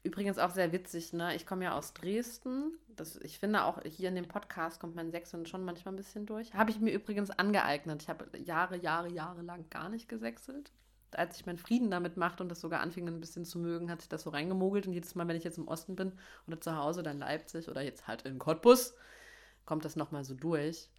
[0.07, 1.35] Übrigens auch sehr witzig, ne?
[1.35, 2.71] Ich komme ja aus Dresden.
[2.95, 6.25] Das, ich finde auch hier in dem Podcast kommt mein Sächseln schon manchmal ein bisschen
[6.25, 6.53] durch.
[6.53, 8.03] Habe ich mir übrigens angeeignet.
[8.03, 10.71] Ich habe Jahre, Jahre, Jahre lang gar nicht gesächselt.
[11.11, 13.99] Als ich meinen Frieden damit machte und das sogar anfing ein bisschen zu mögen, hat
[13.99, 14.87] sich das so reingemogelt.
[14.87, 16.13] Und jedes Mal, wenn ich jetzt im Osten bin
[16.47, 18.95] oder zu Hause oder in Leipzig oder jetzt halt in Cottbus,
[19.65, 20.89] kommt das nochmal so durch.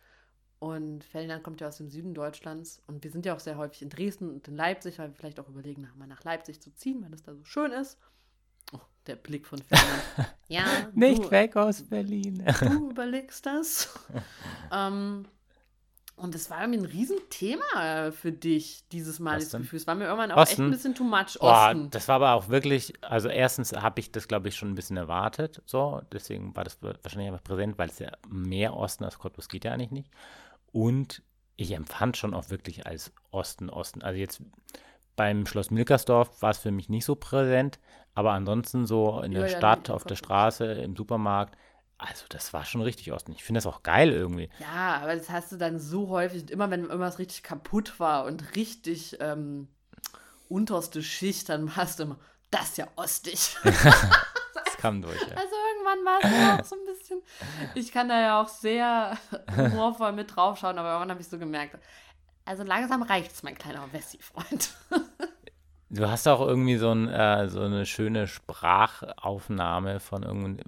[0.59, 3.80] Und Ferdinand kommt ja aus dem Süden Deutschlands und wir sind ja auch sehr häufig
[3.80, 7.02] in Dresden und in Leipzig, weil wir vielleicht auch überlegen, mal nach Leipzig zu ziehen,
[7.02, 7.97] weil es da so schön ist.
[8.72, 10.02] Oh, der Blick von Ferdinand.
[10.48, 10.64] ja.
[10.94, 12.44] Nicht du, weg aus Berlin.
[12.60, 13.98] Du überlegst das.
[14.72, 15.26] ähm,
[16.16, 19.52] und es war irgendwie ein Riesenthema für dich dieses Mal, das?
[19.52, 19.78] Gefühl.
[19.78, 20.64] Es war mir irgendwann auch echt Osten?
[20.64, 21.39] ein bisschen too much.
[21.39, 21.90] Boah, Osten.
[21.90, 24.97] das war aber auch wirklich, also erstens habe ich das, glaube ich, schon ein bisschen
[24.97, 29.48] erwartet, so, deswegen war das wahrscheinlich einfach präsent, weil es ja mehr Osten als Cottbus
[29.48, 30.10] geht ja eigentlich nicht.
[30.72, 31.22] Und
[31.56, 34.02] ich empfand schon auch wirklich als Osten, Osten.
[34.02, 34.43] Also jetzt
[35.16, 37.78] beim Schloss Milkersdorf war es für mich nicht so präsent,
[38.19, 40.16] aber ansonsten so in der Ja, Stadt, auf der.
[40.16, 41.57] Straße, im Supermarkt,
[41.99, 43.32] also das war schon richtig Osten.
[43.32, 44.51] Ich finde das auch geil irgendwie.
[44.59, 48.24] Ja, aber das hast du dann so häufig, und immer wenn irgendwas richtig kaputt war
[48.24, 49.69] und richtig ähm,
[50.49, 52.19] unterste Schicht, dann hast du immer,
[52.51, 53.57] das ist ja ostig.
[54.65, 55.36] Das kam durch, ja.
[55.36, 57.23] Also irgendwann war es ja auch so ein bisschen.
[57.74, 59.16] Ich kann da ja auch sehr
[59.57, 61.78] humorvoll mit draufschauen, aber irgendwann habe ich so gemerkt,
[62.45, 64.70] also langsam reicht es, mein kleiner Wessi-Freund.
[65.90, 70.62] Du hast auch irgendwie so, ein, äh, so eine schöne Sprachaufnahme von irgendeinem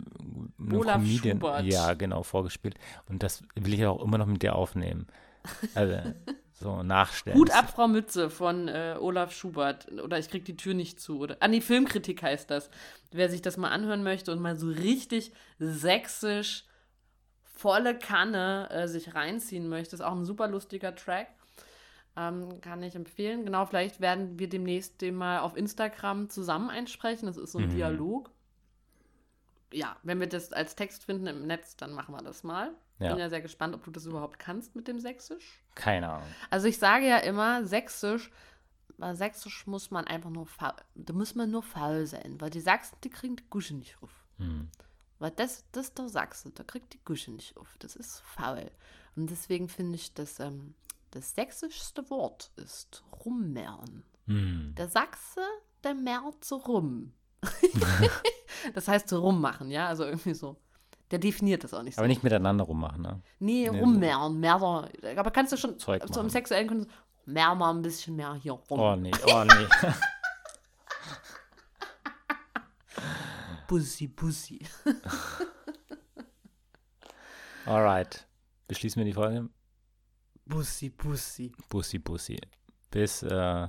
[0.73, 1.37] Olaf Comedian.
[1.37, 1.65] Schubert.
[1.65, 2.77] Ja, genau, vorgespielt.
[3.09, 5.07] Und das will ich auch immer noch mit dir aufnehmen.
[5.75, 5.97] Also,
[6.53, 7.39] so nachstellen.
[7.39, 9.91] Hut ab, Frau Mütze von äh, Olaf Schubert.
[9.93, 11.19] Oder ich krieg die Tür nicht zu.
[11.19, 12.71] Oder, ah, nee, Filmkritik heißt das.
[13.11, 16.65] Wer sich das mal anhören möchte und mal so richtig sächsisch
[17.43, 21.29] volle Kanne äh, sich reinziehen möchte, ist auch ein super lustiger Track.
[22.17, 23.45] Ähm, kann ich empfehlen.
[23.45, 27.27] Genau, vielleicht werden wir demnächst den mal auf Instagram zusammen einsprechen.
[27.27, 27.71] Das ist so ein Mhm.
[27.77, 28.31] Dialog.
[29.73, 32.73] Ja, wenn wir das als Text finden im Netz, dann machen wir das mal.
[32.99, 33.11] Ja.
[33.11, 35.63] Bin ja sehr gespannt, ob du das überhaupt kannst mit dem Sächsisch.
[35.77, 36.27] Keine Ahnung.
[36.51, 38.31] Also ich sage ja immer, Sächsisch,
[38.99, 42.61] bei Sächsisch muss man einfach nur faul, da muss man nur faul sein, weil die
[42.61, 44.11] Sachsen, die kriegen die Gusche nicht auf.
[44.39, 44.69] Hm.
[45.21, 47.77] Weil das, das ist der Sachse, der kriegt die Gusche nicht auf.
[47.79, 48.71] Das ist faul.
[49.17, 50.75] Und deswegen finde ich, dass ähm,
[51.11, 54.05] das sächsischste Wort ist rummehren.
[54.27, 54.75] Hm.
[54.77, 55.41] Der Sachse,
[55.83, 57.13] der mehrt so rum.
[58.75, 60.57] das heißt so rummachen, ja, also irgendwie so.
[61.11, 62.01] Der definiert das auch nicht so.
[62.01, 63.21] Aber nicht miteinander rummachen, ne?
[63.41, 64.55] Nee, Nee, rummehren, mehr.
[64.55, 66.31] Aber kannst du schon Zeug so im machen.
[66.31, 66.87] sexuellen können
[67.27, 68.79] mehr mal ein bisschen mehr hier rum.
[68.79, 69.67] Oh nee, oh nee.
[73.67, 74.67] Bussi, Bussi.
[77.67, 78.27] Alright.
[78.69, 79.49] Beschließen wir die Folge.
[80.51, 81.53] Bussi, Bussi.
[81.69, 82.39] Bussi, Bussi.
[82.91, 83.69] Bis, äh,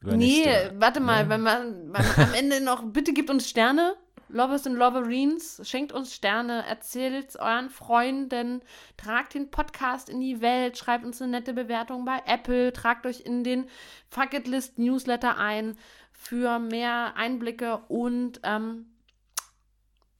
[0.00, 1.30] Nee, warte mal, Nee.
[1.30, 3.96] wenn man, man am Ende noch, bitte gebt uns Sterne.
[4.30, 8.60] Lovers and Loverines, schenkt uns Sterne, erzählt euren Freunden,
[8.98, 13.20] tragt den Podcast in die Welt, schreibt uns eine nette Bewertung bei Apple, tragt euch
[13.22, 13.68] in den
[14.10, 15.78] Fuck It List Newsletter ein
[16.12, 18.86] für mehr Einblicke und ähm,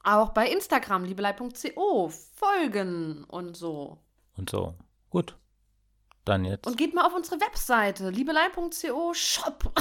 [0.04, 3.98] auch bei Instagram, liebelei.co, folgen und so.
[4.38, 4.74] Und so.
[5.10, 5.36] Gut.
[6.28, 6.66] Dann jetzt.
[6.66, 9.72] Und geht mal auf unsere Webseite, liebelei.co Shop.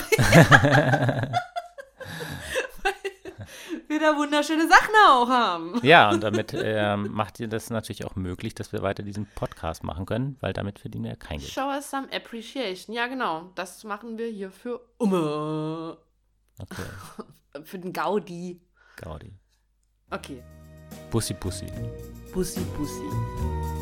[3.89, 5.77] wir da wunderschöne Sachen auch haben.
[5.83, 9.83] Ja, und damit ähm, macht ihr das natürlich auch möglich, dass wir weiter diesen Podcast
[9.83, 11.51] machen können, weil damit verdienen wir ja kein Geld.
[11.51, 12.95] Show us some appreciation.
[12.95, 13.51] Ja, genau.
[13.55, 15.97] Das machen wir hier für Umme.
[16.59, 16.81] Okay,
[17.65, 18.61] Für den Gaudi.
[18.95, 19.33] Gaudi.
[20.11, 20.41] Okay.
[21.11, 21.65] Bussi, Bussi.
[22.33, 23.76] Bussi, Bussi.